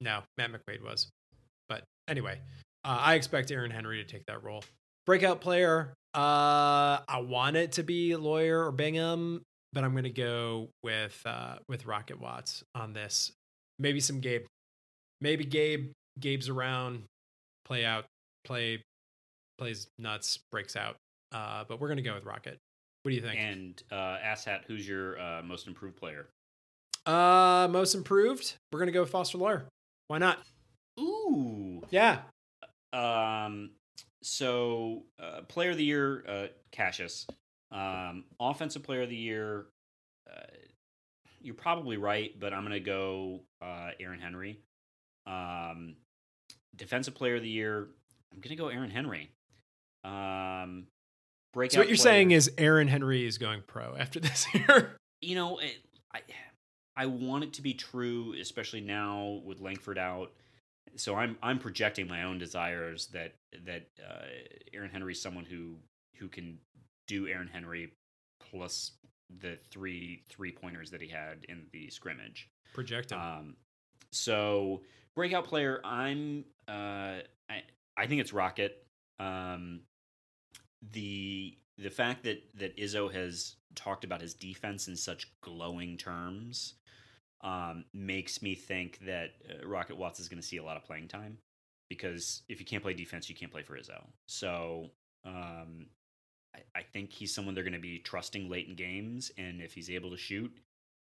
[0.01, 1.07] No, Matt McQuaid was,
[1.69, 2.39] but anyway,
[2.83, 4.63] uh, I expect Aaron Henry to take that role
[5.07, 5.93] breakout player.
[6.17, 11.57] Uh, I want it to be Loyer or Bingham, but I'm gonna go with uh
[11.69, 13.31] with Rocket Watts on this.
[13.77, 14.45] Maybe some Gabe.
[15.21, 15.91] Maybe Gabe.
[16.19, 17.03] Gabe's around.
[17.65, 18.05] Play out.
[18.45, 18.81] Play.
[19.59, 20.39] Plays nuts.
[20.51, 20.95] Breaks out.
[21.31, 22.57] Uh, but we're gonna go with Rocket.
[23.03, 23.39] What do you think?
[23.39, 26.27] And uh, Asshat, who's your uh, most improved player?
[27.05, 28.55] Uh, most improved.
[28.73, 29.67] We're gonna go with Foster Loyer.
[30.07, 30.39] Why not?
[30.99, 31.83] Ooh.
[31.91, 32.21] Yeah.
[32.91, 33.69] Um.
[34.23, 37.27] So, uh, player of the year, uh, Cassius.
[37.71, 39.65] Um, offensive player of the year.
[40.29, 40.41] Uh,
[41.41, 44.59] you're probably right, but I'm gonna go uh, Aaron Henry.
[45.25, 45.95] Um,
[46.75, 47.87] defensive player of the year.
[48.33, 49.31] I'm gonna go Aaron Henry.
[50.03, 50.87] Um,
[51.53, 51.73] breakout.
[51.73, 54.95] So what you're player- saying is Aaron Henry is going pro after this year.
[55.21, 55.77] you know, it,
[56.13, 56.21] I
[56.95, 60.31] I want it to be true, especially now with Langford out.
[60.97, 63.35] So I'm I'm projecting my own desires that
[63.65, 64.25] that uh,
[64.73, 65.75] Aaron Henry's someone who
[66.17, 66.57] who can
[67.07, 67.93] do Aaron Henry
[68.39, 68.91] plus
[69.39, 72.49] the three three pointers that he had in the scrimmage.
[72.73, 73.19] Project him.
[73.19, 73.55] Um,
[74.11, 74.81] so
[75.15, 77.19] breakout player, I'm uh,
[77.49, 77.63] I
[77.95, 78.85] I think it's Rocket.
[79.19, 79.81] Um,
[80.91, 86.73] the the fact that that Izzo has talked about his defense in such glowing terms
[87.41, 90.83] um, makes me think that uh, Rocket Watts is going to see a lot of
[90.83, 91.37] playing time
[91.89, 94.03] because if you can't play defense, you can't play for Izzo.
[94.27, 94.89] So
[95.25, 95.87] um,
[96.55, 99.73] I, I think he's someone they're going to be trusting late in games, and if
[99.73, 100.51] he's able to shoot,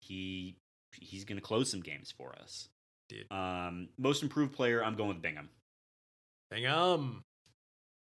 [0.02, 0.58] he
[0.96, 2.70] he's going to close some games for us.
[3.10, 3.32] Dude.
[3.32, 5.50] Um, most improved player, I'm going with Bingham.
[6.50, 7.24] Bingham.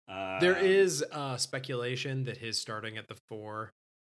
[0.08, 3.72] Um, There is uh, speculation that his starting at the four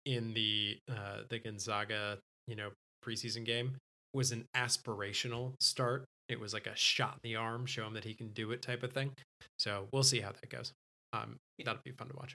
[0.05, 2.71] in the uh, the Gonzaga, you know,
[3.05, 3.77] preseason game
[4.17, 6.07] was an aspirational start.
[6.29, 8.63] It was like a shot in the arm, show him that he can do it
[8.63, 9.13] type of thing.
[9.59, 10.73] So we'll see how that goes.
[11.13, 12.35] Um, that'll be fun to watch.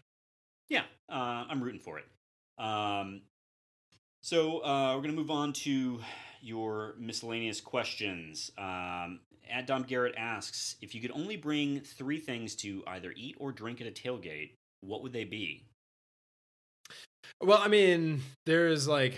[0.70, 2.06] Yeah, uh, I'm rooting for it.
[2.64, 3.22] Um,
[4.24, 6.00] so uh, we're going to move on to
[6.42, 8.52] your miscellaneous questions.
[8.58, 9.20] Um,
[9.52, 13.52] at Dom Garrett asks if you could only bring three things to either eat or
[13.52, 14.52] drink at a tailgate,
[14.82, 15.66] what would they be?
[17.42, 19.18] Well, I mean, there's like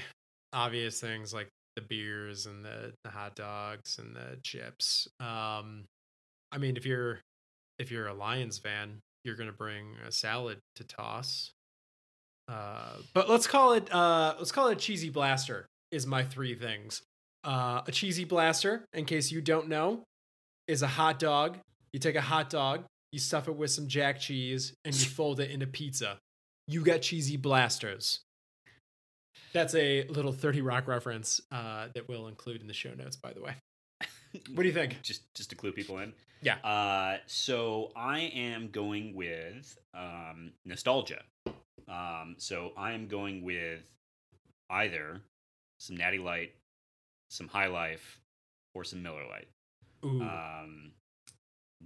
[0.54, 5.08] obvious things like the beers and the, the hot dogs and the chips.
[5.20, 5.86] Um,
[6.52, 7.20] I mean, if you're
[7.80, 11.52] if you're a Lions fan, you're gonna bring a salad to toss.
[12.48, 15.66] Uh, but let's call it uh, let's call it a cheesy blaster.
[15.92, 17.02] Is my three things.
[17.44, 20.04] Uh, a cheesy blaster, in case you don't know,
[20.68, 21.58] is a hot dog.
[21.92, 25.40] You take a hot dog, you stuff it with some jack cheese, and you fold
[25.40, 26.18] it into pizza.
[26.68, 28.22] You got cheesy blasters.
[29.54, 33.34] That's a little 30 Rock reference uh, that we'll include in the show notes, by
[33.34, 33.56] the way.
[34.54, 35.00] What do you think?
[35.04, 36.12] Just just to clue people in.
[36.42, 36.56] Yeah.
[36.56, 41.22] Uh, so I am going with um, nostalgia.
[41.88, 43.82] Um, so I am going with
[44.72, 45.22] either
[45.80, 46.54] some Natty Light,
[47.30, 48.20] some High Life,
[48.74, 49.48] or some Miller Lite.
[50.04, 50.22] Ooh.
[50.22, 50.92] Um,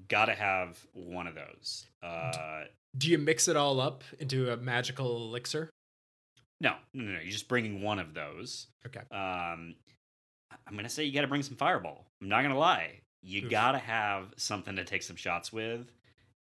[0.07, 1.85] gotta have one of those.
[2.01, 2.63] Uh,
[2.97, 5.69] do you mix it all up into a magical elixir?
[6.61, 7.19] No, no, no, no.
[7.19, 8.67] You're just bringing one of those.
[8.85, 9.01] Okay.
[9.11, 9.75] Um,
[10.67, 12.05] I'm gonna say you gotta bring some Fireball.
[12.21, 13.01] I'm not gonna lie.
[13.21, 13.51] You Oof.
[13.51, 15.91] gotta have something to take some shots with,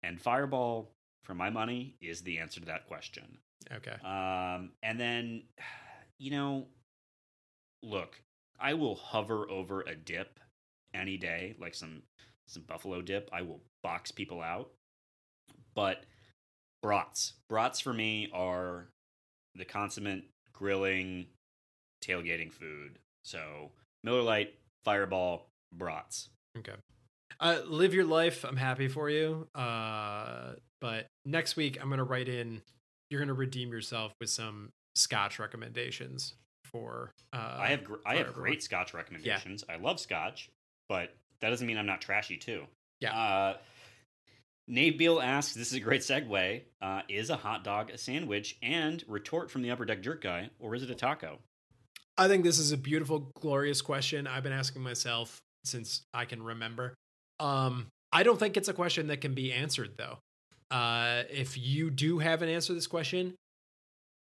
[0.03, 0.91] and Fireball,
[1.25, 3.39] for my money, is the answer to that question.
[3.73, 3.97] Okay.
[4.05, 5.43] Um, and then,
[6.19, 6.67] you know,
[7.83, 8.21] look,
[8.61, 10.39] I will hover over a dip
[10.95, 12.03] any day, like some
[12.47, 13.29] some buffalo dip.
[13.33, 14.71] I will box people out.
[15.75, 16.05] But
[16.83, 18.89] brats, brats for me are
[19.57, 21.27] the consummate grilling,
[22.05, 22.99] tailgating food.
[23.25, 23.71] So
[24.05, 24.55] Miller Lite,
[24.85, 26.29] Fireball, brats.
[26.59, 26.75] Okay.
[27.41, 28.45] Uh, live your life.
[28.45, 29.49] I'm happy for you.
[29.55, 32.63] Uh, but next week, I'm going to write in,
[33.11, 36.35] you're going to redeem yourself with some scotch recommendations
[36.65, 37.11] for.
[37.33, 38.43] Uh, I have gr- I have everyone.
[38.51, 39.65] great Scotch recommendations.
[39.69, 40.49] I love Scotch,
[40.89, 42.65] but that doesn't mean I'm not trashy too.
[43.01, 43.55] Yeah.
[44.69, 46.63] Nate Beal asks, "This is a great segue.
[46.81, 50.51] Uh, is a hot dog a sandwich?" And retort from the upper deck jerk guy,
[50.59, 51.39] or is it a taco?
[52.19, 54.27] I think this is a beautiful, glorious question.
[54.27, 56.95] I've been asking myself since I can remember.
[57.39, 60.19] Um, I don't think it's a question that can be answered though.
[60.71, 63.35] Uh, if you do have an answer to this question,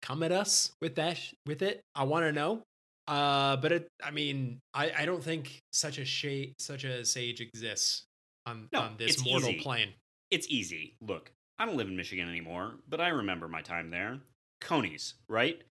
[0.02, 1.80] come at us with that with it.
[1.94, 2.62] I want to know.
[3.08, 7.40] Uh, but it, I mean, I, I don't think such a shade, such a sage
[7.40, 8.04] exists
[8.46, 9.60] on No, on this mortal easy.
[9.60, 9.88] plane.
[10.30, 10.94] It's easy.
[11.00, 14.20] Look, I don't live in Michigan anymore, but I remember my time there.
[14.60, 15.62] Coney's, right?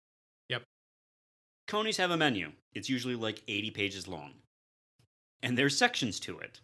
[0.49, 0.64] Yep.
[1.68, 2.52] Coney's have a menu.
[2.73, 4.34] It's usually like 80 pages long.
[5.41, 6.60] And there's sections to it.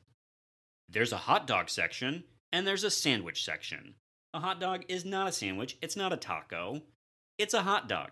[0.90, 3.96] There's a hot dog section and there's a sandwich section.
[4.34, 5.78] A hot dog is not a sandwich.
[5.82, 6.82] It's not a taco.
[7.38, 8.12] It's a hot dog.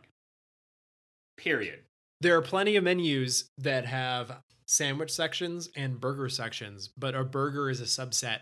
[1.37, 1.81] Period.
[2.21, 7.69] There are plenty of menus that have sandwich sections and burger sections, but a burger
[7.69, 8.39] is a subset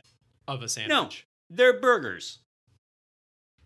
[0.48, 1.26] of a sandwich.
[1.54, 2.40] They're burgers.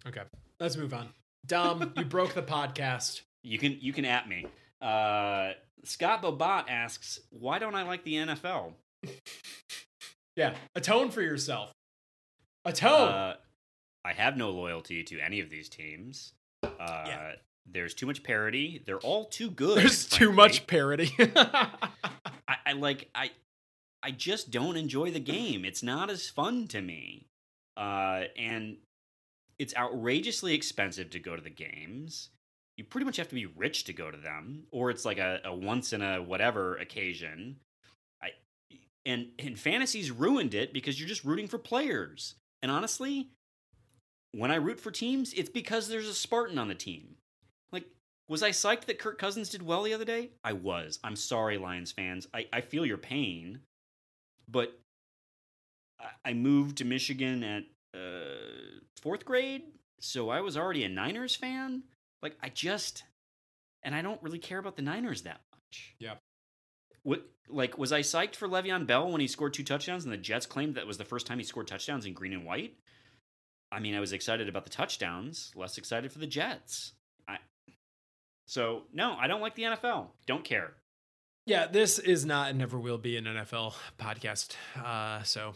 [0.08, 0.22] Okay,
[0.60, 1.10] let's move on.
[1.46, 3.22] Dom, you broke the podcast.
[3.44, 4.48] You can you can at me.
[4.82, 5.52] Uh,
[5.84, 8.74] Scott Bobat asks, "Why don't I like the NFL?"
[10.38, 11.72] Yeah, atone for yourself.
[12.66, 13.08] Atone.
[13.08, 13.36] Uh,
[14.04, 16.34] I have no loyalty to any of these teams.
[16.62, 16.70] Uh,
[17.08, 17.32] Yeah.
[17.66, 18.84] There's too much parody.
[18.86, 19.78] They're all too good.
[19.78, 21.16] There's too much parody.
[21.20, 21.68] I,
[22.66, 23.32] I like I
[24.04, 25.64] I just don't enjoy the game.
[25.64, 27.28] It's not as fun to me.
[27.78, 28.78] Uh and
[29.58, 32.30] it's outrageously expensive to go to the games.
[32.78, 35.40] You pretty much have to be rich to go to them, or it's like a,
[35.46, 37.58] a once in a whatever occasion.
[38.22, 38.32] I
[39.06, 42.36] and and fantasy's ruined it because you're just rooting for players.
[42.62, 43.30] And honestly,
[44.34, 47.16] when I root for teams, it's because there's a Spartan on the team.
[47.72, 47.86] Like,
[48.28, 50.32] was I psyched that Kirk Cousins did well the other day?
[50.44, 51.00] I was.
[51.04, 52.28] I'm sorry, Lions fans.
[52.34, 53.60] I, I feel your pain.
[54.50, 54.78] But
[56.24, 57.64] I, moved to Michigan at
[57.94, 59.64] uh, fourth grade,
[60.00, 61.84] so I was already a Niners fan.
[62.22, 63.04] Like, I just.
[63.84, 65.96] And I don't really care about the Niners that much.
[66.00, 66.16] Yeah.
[67.04, 70.18] What, like, was I psyched for Le'Veon Bell when he scored two touchdowns and the
[70.18, 72.74] Jets claimed that was the first time he scored touchdowns in green and white?
[73.72, 76.94] I mean, I was excited about the touchdowns, less excited for the Jets.
[77.28, 77.38] I
[78.48, 80.08] so no, I don't like the NFL.
[80.28, 80.74] Don't care.
[81.46, 84.56] yeah, this is not and never will be an NFL podcast.
[84.82, 85.56] Uh, so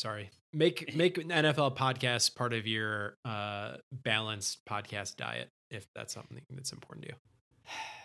[0.00, 0.30] sorry.
[0.52, 6.40] Make make an NFL podcast part of your uh, balanced podcast diet if that's something
[6.50, 7.14] that's important to you.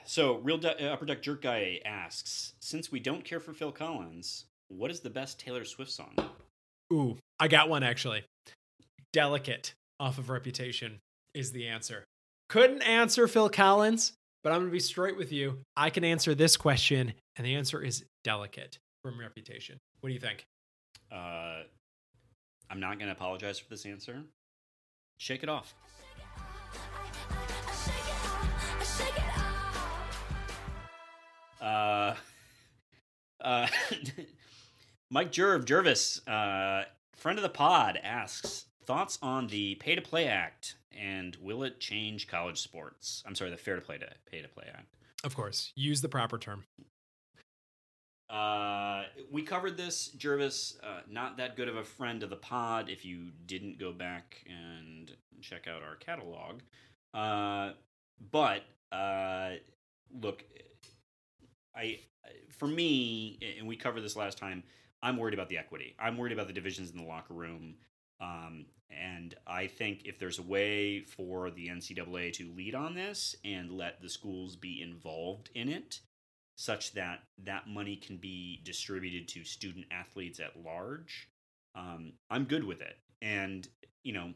[0.08, 3.72] So, real de- uh, upper deck jerk guy asks, since we don't care for Phil
[3.72, 6.14] Collins, what is the best Taylor Swift song?
[6.94, 8.24] Ooh, I got one actually.
[9.14, 11.00] Delicate off of Reputation
[11.34, 12.04] is the answer.
[12.50, 14.14] Couldn't answer Phil Collins,
[14.44, 15.58] but I'm going to be straight with you.
[15.76, 19.80] I can answer this question, and the answer is Delicate from Reputation.
[20.02, 20.46] What do you think?
[21.12, 21.64] Uh,
[22.70, 24.24] I'm not going to apologize for this answer.
[25.18, 25.74] Shake it off.
[31.62, 32.16] Uh,
[33.42, 33.68] uh,
[35.10, 36.86] Mike Jerv Jervis, uh,
[37.16, 41.80] friend of the pod, asks thoughts on the Pay to Play Act and will it
[41.80, 43.24] change college sports?
[43.26, 44.96] I'm sorry, the Fair to Play to Pay to Play Act.
[45.24, 46.66] Of course, use the proper term.
[48.36, 50.78] Uh, we covered this, Jervis.
[50.84, 52.90] Uh, not that good of a friend of the pod.
[52.90, 55.10] If you didn't go back and
[55.42, 56.60] check out our catalog,
[57.14, 57.72] uh,
[58.32, 59.52] but uh,
[60.22, 60.44] look,
[61.74, 62.00] I
[62.50, 64.64] for me, and we covered this last time.
[65.02, 65.96] I'm worried about the equity.
[65.98, 67.76] I'm worried about the divisions in the locker room.
[68.20, 73.36] Um, and I think if there's a way for the NCAA to lead on this
[73.46, 76.00] and let the schools be involved in it,
[76.56, 81.28] such that that money can be distributed to student athletes at large,
[81.76, 82.98] um, I'm good with it.
[83.22, 83.68] And
[84.04, 84.34] you know,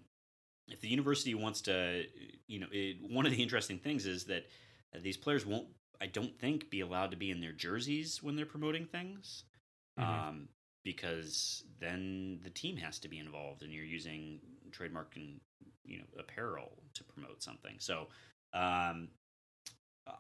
[0.68, 2.04] if the university wants to,
[2.48, 4.46] you know, it, one of the interesting things is that
[5.02, 5.68] these players won't,
[6.02, 9.44] I don't think, be allowed to be in their jerseys when they're promoting things,
[10.00, 10.04] Mhm.
[10.04, 10.50] um,
[10.84, 14.40] because then the team has to be involved, and you're using
[14.72, 15.40] trademark and
[15.84, 17.80] you know apparel to promote something.
[17.80, 18.10] So.
[18.52, 19.10] Um,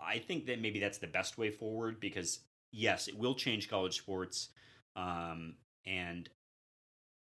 [0.02, 2.40] I think that maybe that's the best way forward because
[2.72, 4.49] yes, it will change college sports,
[4.95, 5.56] um,
[5.86, 6.30] and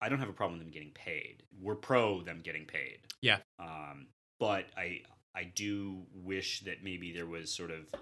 [0.01, 1.43] I don't have a problem with them getting paid.
[1.61, 2.99] We're pro them getting paid.
[3.21, 3.39] Yeah.
[3.59, 4.09] Um,
[4.41, 5.01] but I
[5.35, 7.93] I do wish that maybe there was sort of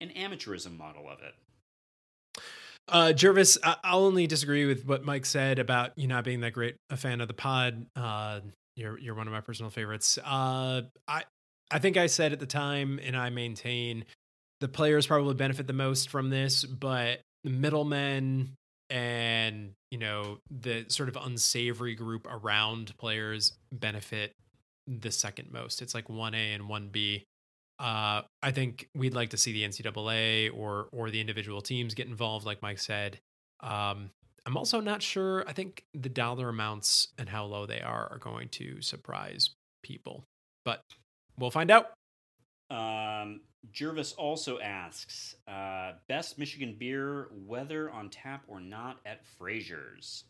[0.00, 1.34] an amateurism model of it.
[2.88, 6.52] Uh, Jervis, I- I'll only disagree with what Mike said about you not being that
[6.52, 7.86] great a fan of the pod.
[7.94, 8.40] Uh,
[8.76, 10.18] you're you're one of my personal favorites.
[10.18, 11.24] Uh, I
[11.70, 14.04] I think I said at the time, and I maintain
[14.60, 18.56] the players probably benefit the most from this, but the middlemen
[18.90, 24.32] and you know the sort of unsavory group around players benefit
[24.86, 25.80] the second most.
[25.80, 27.24] It's like one A and one B.
[27.78, 32.08] Uh, I think we'd like to see the NCAA or or the individual teams get
[32.08, 33.20] involved, like Mike said.
[33.60, 34.10] Um,
[34.46, 35.44] I'm also not sure.
[35.46, 39.50] I think the dollar amounts and how low they are are going to surprise
[39.82, 40.24] people,
[40.64, 40.82] but
[41.40, 41.92] we'll find out.
[42.70, 43.40] Um,
[43.72, 50.24] Jervis also asks, uh, best Michigan beer, whether on tap or not at Fraser's.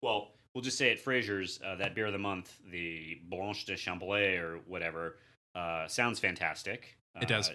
[0.00, 3.74] Well, we'll just say at Fraser's, uh, that beer of the month, the Blanche de
[3.74, 5.16] Chambly or whatever,
[5.54, 6.96] uh, sounds fantastic.
[7.20, 7.50] It does.
[7.50, 7.54] Uh,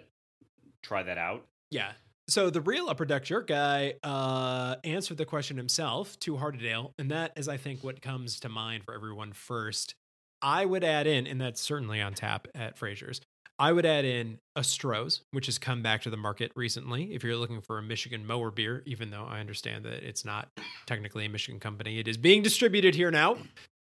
[0.83, 1.45] try that out.
[1.71, 1.93] Yeah,
[2.27, 6.91] So the real upper deck jerk guy uh, answered the question himself Two Hearted Ale,
[6.99, 9.95] and that is, I think, what comes to mind for everyone first.
[10.41, 13.21] I would add in, and that's certainly on tap at Fraser's.
[13.57, 17.13] I would add in a Stroh's, which has come back to the market recently.
[17.13, 20.49] If you're looking for a Michigan mower beer, even though I understand that it's not
[20.85, 23.37] technically a Michigan company, it is being distributed here now.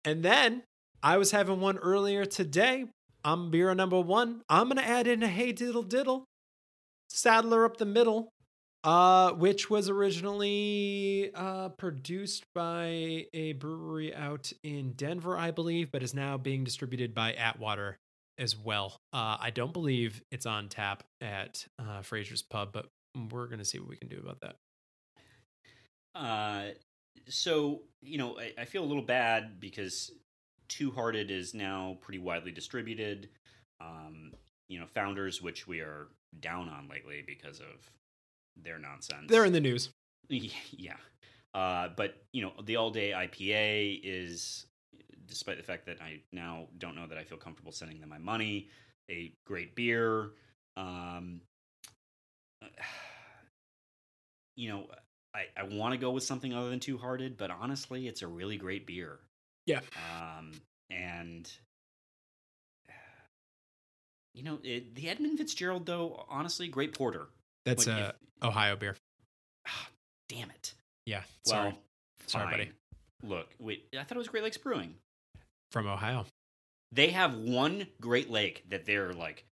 [0.04, 0.64] And then
[1.04, 2.86] I was having one earlier today.
[3.24, 4.42] I'm beer number one.
[4.50, 6.26] I'm gonna add in a Hey Diddle Diddle,
[7.10, 8.30] Saddler up the middle,
[8.84, 16.03] uh, which was originally uh, produced by a brewery out in Denver, I believe, but
[16.03, 17.97] is now being distributed by Atwater
[18.38, 19.01] as well.
[19.11, 22.88] Uh, I don't believe it's on tap at uh, Fraser's Pub, but
[23.31, 24.56] we're gonna see what we can do about that.
[26.15, 26.72] Uh,
[27.27, 30.11] so you know, I, I feel a little bad because
[30.69, 33.30] Two Hearted is now pretty widely distributed.
[33.81, 34.31] Um,
[34.69, 36.07] you know, Founders, which we are
[36.39, 37.91] down on lately because of
[38.58, 39.28] their nonsense.
[39.28, 39.90] They're in the news.
[40.30, 40.96] yeah.
[41.54, 44.66] Uh, but you know, the all day IPA is,
[45.28, 48.20] despite the fact that I now don't know that I feel comfortable sending them my
[48.20, 48.70] money,
[49.10, 50.32] a great beer.
[50.78, 51.42] Um,
[54.56, 54.88] you know,
[55.34, 58.28] I, I want to go with something other than Two Hearted, but honestly, it's a
[58.28, 59.20] really great beer.
[59.66, 59.82] Yeah.
[60.12, 60.52] Um,
[60.90, 61.52] and
[64.34, 67.28] you know, it, the Edmund Fitzgerald, though, honestly, great porter.
[67.65, 67.98] That's Like,
[68.41, 68.95] a Ohio beer.
[70.27, 70.73] Damn it.
[71.06, 71.23] Yeah.
[71.45, 71.69] Sorry.
[71.69, 71.77] Well,
[72.27, 72.72] Sorry, buddy.
[73.23, 74.94] Look, wait, I thought it was Great Lakes Brewing.
[75.72, 76.26] From Ohio.
[76.91, 79.45] They have one Great Lake that they're like,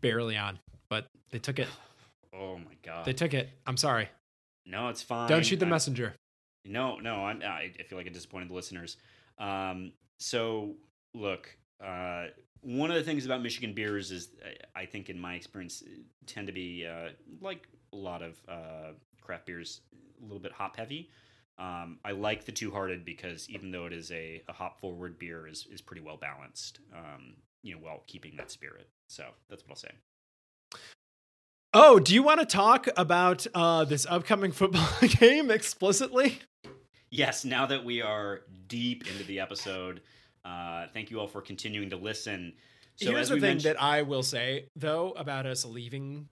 [0.00, 0.58] barely on,
[0.90, 1.68] but they took it.
[2.34, 3.04] oh my god.
[3.04, 3.48] They took it.
[3.66, 4.08] I'm sorry.
[4.66, 5.28] no, it's fine.
[5.28, 6.14] Don't shoot the I- messenger.
[6.64, 8.96] No, no, I'm, I I feel like I disappointed the listeners.
[9.38, 10.74] Um, so
[11.14, 12.26] look, uh,
[12.62, 14.30] one of the things about Michigan beers is,
[14.74, 15.82] I, I think, in my experience,
[16.26, 19.80] tend to be uh, like a lot of uh, craft beers,
[20.20, 21.10] a little bit hop heavy.
[21.58, 25.18] Um, I like the Two Hearted because even though it is a, a hop forward
[25.18, 26.80] beer, is is pretty well balanced.
[26.94, 28.88] Um, you know, while keeping that spirit.
[29.08, 29.90] So that's what I'll say.
[31.74, 36.38] Oh, do you want to talk about uh, this upcoming football game explicitly?
[37.10, 40.00] Yes, now that we are deep into the episode,
[40.46, 42.52] uh, thank you all for continuing to listen.
[42.96, 46.28] So Here's as the we thing mentioned, that I will say though about us leaving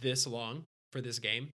[0.00, 1.48] this long for this game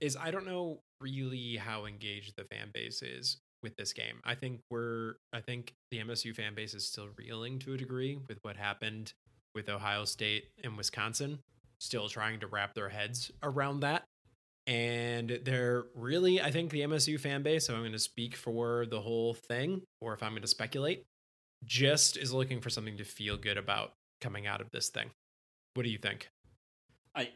[0.00, 4.20] is I don't know really how engaged the fan base is with this game.
[4.24, 8.18] I think we're I think the MSU fan base is still reeling to a degree
[8.28, 9.12] with what happened
[9.54, 11.38] with Ohio State and Wisconsin,
[11.80, 14.04] still trying to wrap their heads around that.
[14.66, 18.84] And they're really, I think the MSU fan base, so I'm going to speak for
[18.84, 21.04] the whole thing, or if I'm going to speculate,
[21.64, 25.10] just is looking for something to feel good about coming out of this thing.
[25.74, 26.28] What do you think?
[27.14, 27.30] I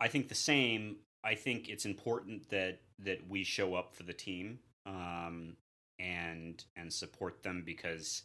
[0.00, 0.96] I think the same.
[1.24, 5.56] I think it's important that that we show up for the team um,
[5.98, 8.22] and and support them because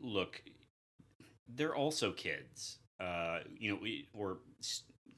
[0.00, 0.42] look,
[1.48, 2.78] they're also kids.
[3.00, 4.38] Uh, you know, we or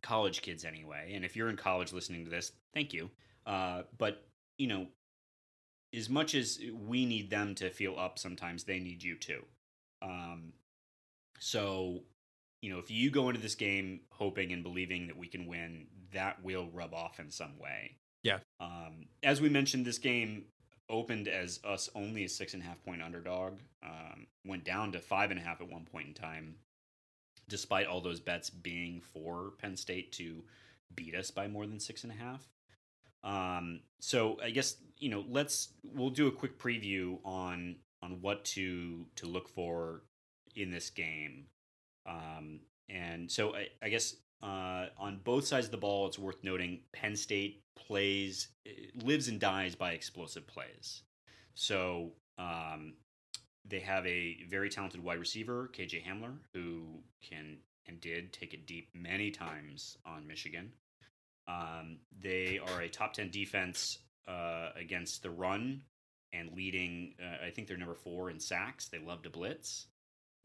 [0.02, 1.12] college kids anyway.
[1.14, 3.10] And if you're in college listening to this, thank you.
[3.46, 4.24] Uh, but
[4.58, 4.86] you know,
[5.94, 9.44] as much as we need them to feel up, sometimes they need you too.
[10.02, 10.52] Um,
[11.38, 12.02] so
[12.62, 15.86] you know, if you go into this game hoping and believing that we can win,
[16.12, 17.96] that will rub off in some way.
[18.22, 18.38] Yeah.
[18.58, 20.46] Um, as we mentioned, this game
[20.88, 23.58] opened as us only a six and a half point underdog.
[23.84, 26.56] Um, went down to five and a half at one point in time,
[27.48, 30.42] despite all those bets being for Penn State to
[30.94, 32.48] beat us by more than six and a half.
[33.24, 38.44] Um, so I guess you know, let's we'll do a quick preview on on what
[38.44, 40.02] to to look for
[40.54, 41.46] in this game.
[42.06, 46.42] Um, and so I, I guess uh, on both sides of the ball, it's worth
[46.42, 48.48] noting Penn State plays
[49.02, 51.02] lives and dies by explosive plays.
[51.54, 52.94] So um,
[53.68, 58.66] they have a very talented wide receiver, KJ Hamler, who can and did take it
[58.66, 60.72] deep many times on Michigan.
[61.48, 65.82] Um, they are a top ten defense uh, against the run
[66.32, 67.14] and leading.
[67.22, 68.88] Uh, I think they're number four in sacks.
[68.88, 69.86] They love to blitz.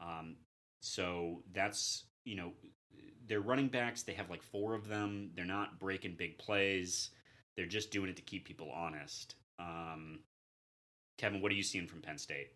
[0.00, 0.36] Um,
[0.80, 2.52] so that's you know
[3.26, 4.02] they're running backs.
[4.02, 5.30] They have like four of them.
[5.34, 7.10] They're not breaking big plays.
[7.56, 9.34] They're just doing it to keep people honest.
[9.58, 10.20] Um,
[11.18, 12.48] Kevin, what are you seeing from Penn State?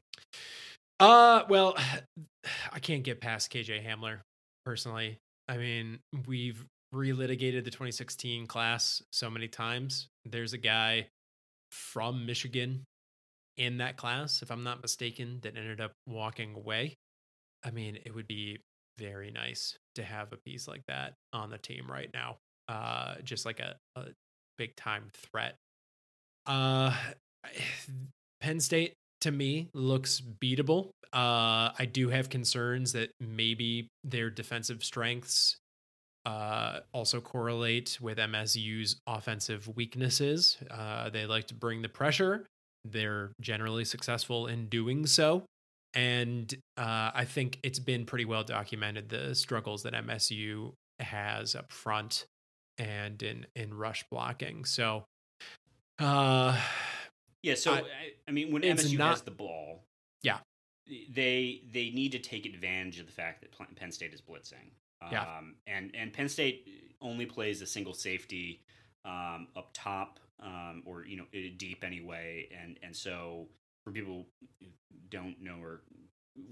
[0.98, 1.76] Uh, well,
[2.72, 4.20] I can't get past KJ Hamler
[4.64, 5.18] personally.
[5.48, 6.64] I mean, we've
[6.94, 10.08] relitigated the 2016 class so many times.
[10.24, 11.08] There's a guy
[11.70, 12.84] from Michigan
[13.56, 16.94] in that class, if I'm not mistaken, that ended up walking away.
[17.64, 18.58] I mean, it would be
[18.98, 22.36] very nice to have a piece like that on the team right now.
[22.68, 24.06] uh, just like a, a
[24.58, 25.54] big time threat.
[26.46, 26.94] Uh,
[28.40, 30.90] Penn State to me looks beatable.
[31.12, 35.56] Uh, I do have concerns that maybe their defensive strengths
[36.26, 40.58] uh, also correlate with MSU's offensive weaknesses.
[40.68, 42.44] Uh, they like to bring the pressure.
[42.84, 45.44] They're generally successful in doing so.
[45.94, 51.72] And uh, I think it's been pretty well documented the struggles that MSU has up
[51.72, 52.26] front
[52.76, 54.64] and in, in rush blocking.
[54.64, 55.04] So,
[56.00, 56.60] uh,
[57.42, 57.54] yeah.
[57.54, 57.82] So I,
[58.28, 59.84] I mean, when MSU not, has the ball,
[60.22, 60.38] yeah,
[61.08, 64.72] they they need to take advantage of the fact that Penn State is blitzing.
[65.10, 65.22] Yeah.
[65.22, 66.68] Um, and and Penn State
[67.00, 68.62] only plays a single safety
[69.04, 71.24] um, up top um, or you know
[71.56, 73.48] deep anyway, and and so
[73.84, 74.26] for people
[74.60, 74.66] who
[75.10, 75.82] don't know or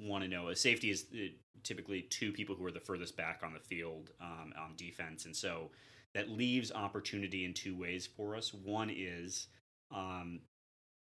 [0.01, 1.29] want to know, a safety is uh,
[1.63, 5.35] typically two people who are the furthest back on the field um, on defense, and
[5.35, 5.71] so
[6.15, 8.55] that leaves opportunity in two ways for us.
[8.55, 9.49] One is
[9.93, 10.41] um,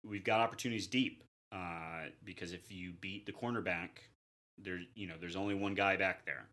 [0.05, 3.89] we've got opportunities deep uh, because if you beat the cornerback,
[4.59, 6.47] there you know there's only one guy back there,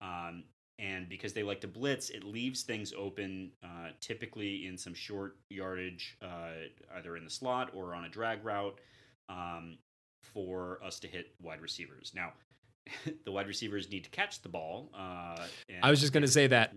[0.00, 0.44] um,
[0.78, 5.36] and because they like to blitz, it leaves things open, uh, typically in some short
[5.50, 6.52] yardage, uh,
[6.96, 8.78] either in the slot or on a drag route,
[9.28, 9.78] um,
[10.22, 12.12] for us to hit wide receivers.
[12.14, 12.32] Now,
[13.24, 14.90] the wide receivers need to catch the ball.
[14.96, 15.46] Uh,
[15.82, 16.74] I was just going to say that.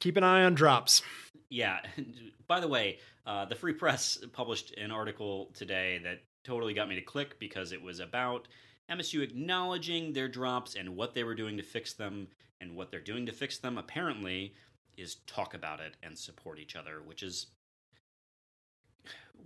[0.00, 1.02] Keep an eye on drops.
[1.48, 1.78] Yeah.
[2.48, 6.94] By the way, uh, the Free Press published an article today that totally got me
[6.96, 8.48] to click because it was about
[8.90, 12.28] MSU acknowledging their drops and what they were doing to fix them.
[12.60, 14.54] And what they're doing to fix them, apparently,
[14.96, 17.46] is talk about it and support each other, which is.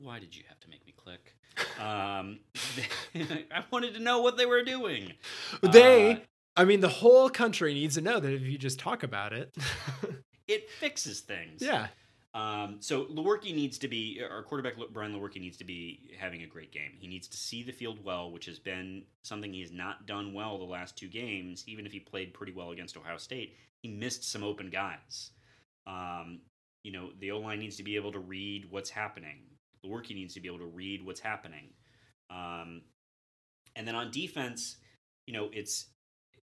[0.01, 1.35] Why did you have to make me click?
[1.79, 2.41] Um,
[3.15, 5.13] I wanted to know what they were doing.
[5.63, 6.17] They, uh,
[6.57, 9.55] I mean, the whole country needs to know that if you just talk about it,
[10.49, 11.61] it fixes things.
[11.61, 11.89] Yeah.
[12.35, 14.75] Um, so Lewerke needs to be our quarterback.
[14.93, 16.93] Brian Lewerke needs to be having a great game.
[16.99, 20.33] He needs to see the field well, which has been something he has not done
[20.33, 21.65] well the last two games.
[21.67, 25.31] Even if he played pretty well against Ohio State, he missed some open guys.
[25.87, 26.41] Um,
[26.85, 29.39] you know, the O line needs to be able to read what's happening.
[29.85, 31.69] Lewerke needs to be able to read what's happening.
[32.31, 32.83] Um,
[33.77, 34.77] and then on defense,
[35.27, 35.87] you know, it's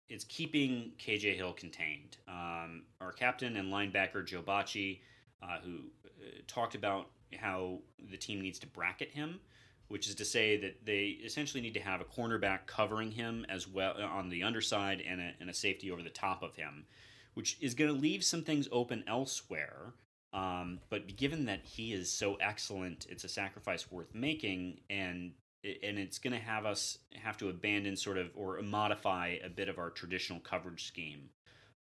[0.10, 2.18] it's keeping KJ Hill contained.
[2.28, 5.02] Um, our captain and linebacker Joe Bachie
[5.42, 7.10] uh, who uh, talked about
[7.40, 7.80] how
[8.12, 9.40] the team needs to bracket him,
[9.88, 13.68] which is to say that they essentially need to have a cornerback covering him as
[13.68, 16.86] well uh, on the underside and a, and a safety over the top of him,
[17.34, 19.94] which is going to leave some things open elsewhere.
[20.34, 25.32] Um, but given that he is so excellent, it's a sacrifice worth making, and
[25.64, 29.70] and it's going to have us have to abandon sort of or modify a bit
[29.70, 31.30] of our traditional coverage scheme.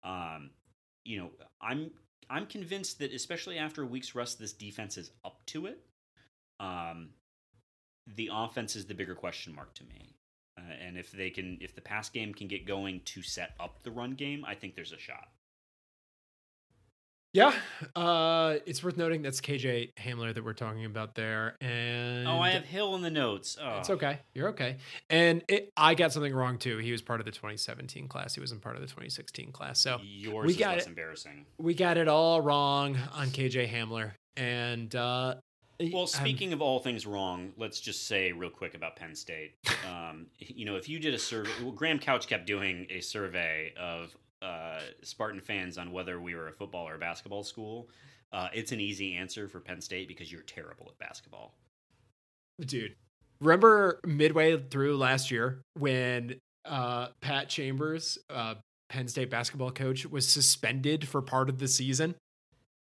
[0.05, 0.51] Um,
[1.05, 1.31] you know,
[1.61, 1.91] I'm
[2.29, 5.79] I'm convinced that especially after a week's rest, this defense is up to it.
[6.59, 7.11] Um,
[8.17, 10.17] the offense is the bigger question mark to me.
[10.59, 13.83] Uh, and if they can, if the pass game can get going to set up
[13.83, 15.29] the run game, I think there's a shot.
[17.37, 17.53] Yeah,
[17.95, 21.57] uh, it's worth noting that's KJ Hamler that we're talking about there.
[21.61, 23.59] And oh, I have Hill in the notes.
[23.63, 23.77] Oh.
[23.79, 24.21] It's okay.
[24.33, 24.79] You're okay.
[25.11, 26.79] And it, I got something wrong too.
[26.79, 28.35] He was part of the 2017 class.
[28.35, 29.79] He wasn't part of the 2016 class.
[29.79, 31.45] So yours we got it, embarrassing.
[31.59, 34.13] We got it all wrong on KJ Hamler.
[34.39, 35.35] And uh,
[35.93, 39.57] well, speaking I'm, of all things wrong, let's just say real quick about Penn State.
[39.87, 43.73] Um, you know, if you did a survey, well, Graham Couch kept doing a survey
[43.79, 47.89] of uh, Spartan fans on whether we were a football or a basketball school,
[48.33, 51.55] uh, it's an easy answer for Penn State because you're terrible at basketball.
[52.61, 52.95] Dude,
[53.41, 58.55] remember midway through last year when uh, Pat Chambers, uh,
[58.89, 62.15] Penn State basketball coach, was suspended for part of the season?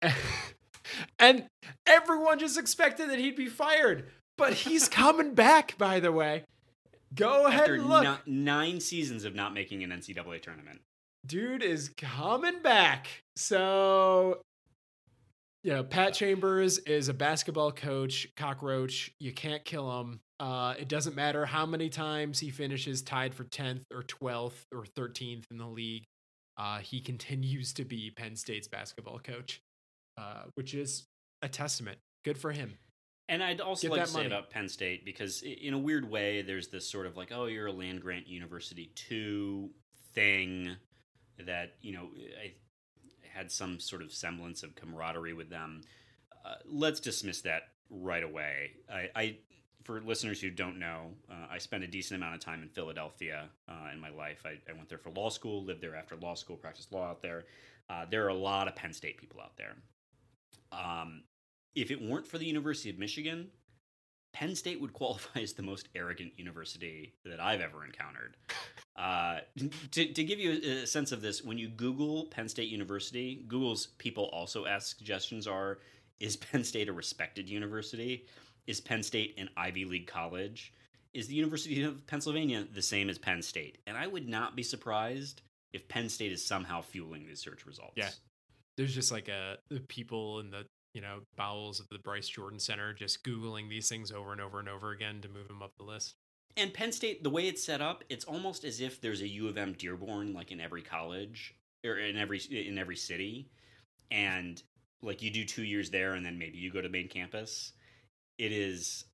[1.18, 1.46] and
[1.86, 4.06] everyone just expected that he'd be fired.
[4.36, 6.44] But he's coming back, by the way.
[7.14, 8.26] Go ahead After and look.
[8.26, 10.80] Nine seasons of not making an NCAA tournament
[11.26, 13.06] dude is coming back.
[13.36, 14.40] So,
[15.62, 19.10] you know, Pat Chambers is a basketball coach, cockroach.
[19.18, 20.20] You can't kill him.
[20.40, 24.84] Uh, it doesn't matter how many times he finishes tied for 10th or 12th or
[24.84, 26.04] 13th in the league.
[26.56, 29.60] Uh, he continues to be Penn State's basketball coach,
[30.18, 31.06] uh, which is
[31.42, 31.98] a testament.
[32.24, 32.74] Good for him.
[33.28, 34.24] And I'd also Get like to money.
[34.24, 37.46] say about Penn State because, in a weird way, there's this sort of like, oh,
[37.46, 39.70] you're a land grant university too
[40.12, 40.76] thing
[41.38, 42.08] that you know
[42.42, 42.52] I
[43.32, 45.82] had some sort of semblance of camaraderie with them.
[46.44, 48.72] Uh, let's dismiss that right away.
[48.92, 49.36] I, I
[49.84, 53.48] for listeners who don't know, uh, I spent a decent amount of time in Philadelphia
[53.68, 54.42] uh, in my life.
[54.44, 57.22] I, I, went there for law school, lived there after law school, practiced law out
[57.22, 57.44] there.
[57.90, 59.74] Uh, there are a lot of Penn State people out there.
[60.70, 61.24] Um,
[61.74, 63.48] if it weren't for the University of Michigan,
[64.32, 68.36] Penn State would qualify as the most arrogant university that I've ever encountered.
[68.96, 69.38] Uh,
[69.90, 73.86] to, to give you a sense of this, when you Google Penn State University, Google's
[73.98, 75.78] people also ask suggestions are
[76.20, 78.26] Is Penn State a respected university?
[78.66, 80.72] Is Penn State an Ivy League college?
[81.14, 83.78] Is the University of Pennsylvania the same as Penn State?
[83.86, 85.42] And I would not be surprised
[85.72, 87.94] if Penn State is somehow fueling these search results.
[87.96, 88.10] Yeah.
[88.76, 89.58] There's just like a
[89.88, 90.64] people in the
[90.94, 94.58] you know bowels of the Bryce Jordan Center just googling these things over and over
[94.58, 96.14] and over again to move them up the list.
[96.56, 99.48] And Penn State, the way it's set up, it's almost as if there's a U
[99.48, 101.54] of M Dearborn like in every college
[101.84, 103.48] or in every in every city,
[104.10, 104.62] and
[105.02, 107.72] like you do two years there, and then maybe you go to main campus.
[108.38, 109.04] It is,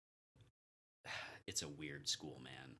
[1.47, 2.77] it's a weird school, man.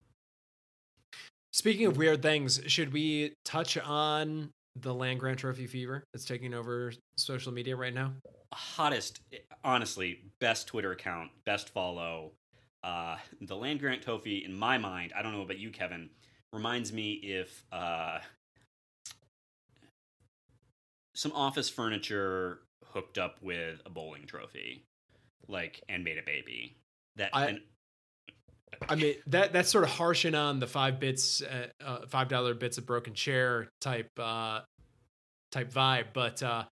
[1.53, 6.55] Speaking of weird things, should we touch on the Land Grant Trophy fever that's taking
[6.55, 8.13] over social media right now?
[8.53, 9.21] Hottest,
[9.65, 12.33] honestly, best Twitter account, best follow.
[12.85, 16.11] Uh, the Land Grant Trophy, in my mind, I don't know about you, Kevin,
[16.53, 18.19] reminds me if uh,
[21.15, 22.61] some office furniture
[22.93, 24.85] hooked up with a bowling trophy,
[25.49, 26.77] like, and made a baby.
[27.17, 27.61] That I, and,
[28.89, 32.55] I mean that that's sort of harshing on the five bits, uh, uh, five dollar
[32.55, 34.61] bits of broken chair type uh,
[35.51, 36.07] type vibe.
[36.13, 36.65] But uh,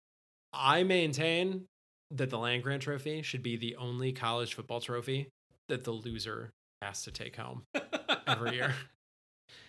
[0.52, 1.66] I maintain
[2.12, 5.28] that the land grant trophy should be the only college football trophy
[5.68, 6.52] that the loser
[6.82, 7.62] has to take home
[8.26, 8.74] every year.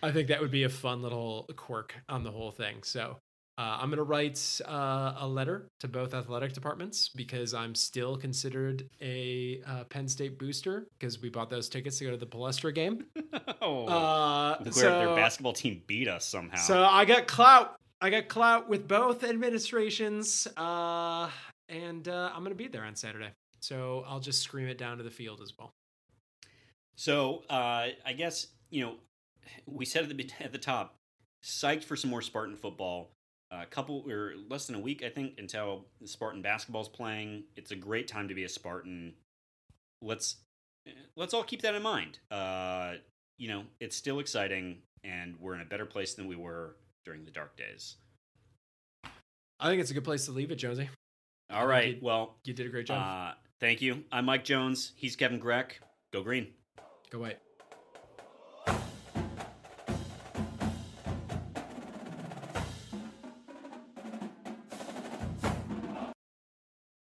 [0.02, 2.82] I think that would be a fun little quirk on the whole thing.
[2.82, 3.16] So
[3.58, 8.16] uh, I'm going to write uh, a letter to both athletic departments because I'm still
[8.16, 12.26] considered a uh, Penn State booster because we bought those tickets to go to the
[12.26, 13.06] Palestra game.
[13.60, 16.58] oh, uh, so, their basketball team beat us somehow.
[16.58, 17.74] So I got clout.
[18.00, 21.28] I got clout with both administrations, uh,
[21.68, 23.30] and uh, I'm going to be there on Saturday.
[23.58, 25.72] So I'll just scream it down to the field as well.
[26.98, 28.94] So I guess you know
[29.66, 30.96] we said at the at the top,
[31.44, 33.12] psyched for some more Spartan football
[33.50, 37.44] a couple or less than a week, I think, until Spartan basketball's playing.
[37.56, 39.14] It's a great time to be a Spartan.
[40.02, 40.36] Let's
[41.16, 42.18] let's all keep that in mind.
[42.30, 42.94] Uh,
[43.38, 47.24] you know, it's still exciting, and we're in a better place than we were during
[47.24, 47.96] the dark days.
[49.60, 50.88] I think it's a good place to leave it, Josie.
[51.50, 51.94] All right.
[51.94, 53.02] You, well, you did a great job.
[53.02, 54.04] Uh, thank you.
[54.12, 54.92] I'm Mike Jones.
[54.96, 55.80] He's Kevin Greck.
[56.12, 56.48] Go green.
[57.10, 57.47] Go white.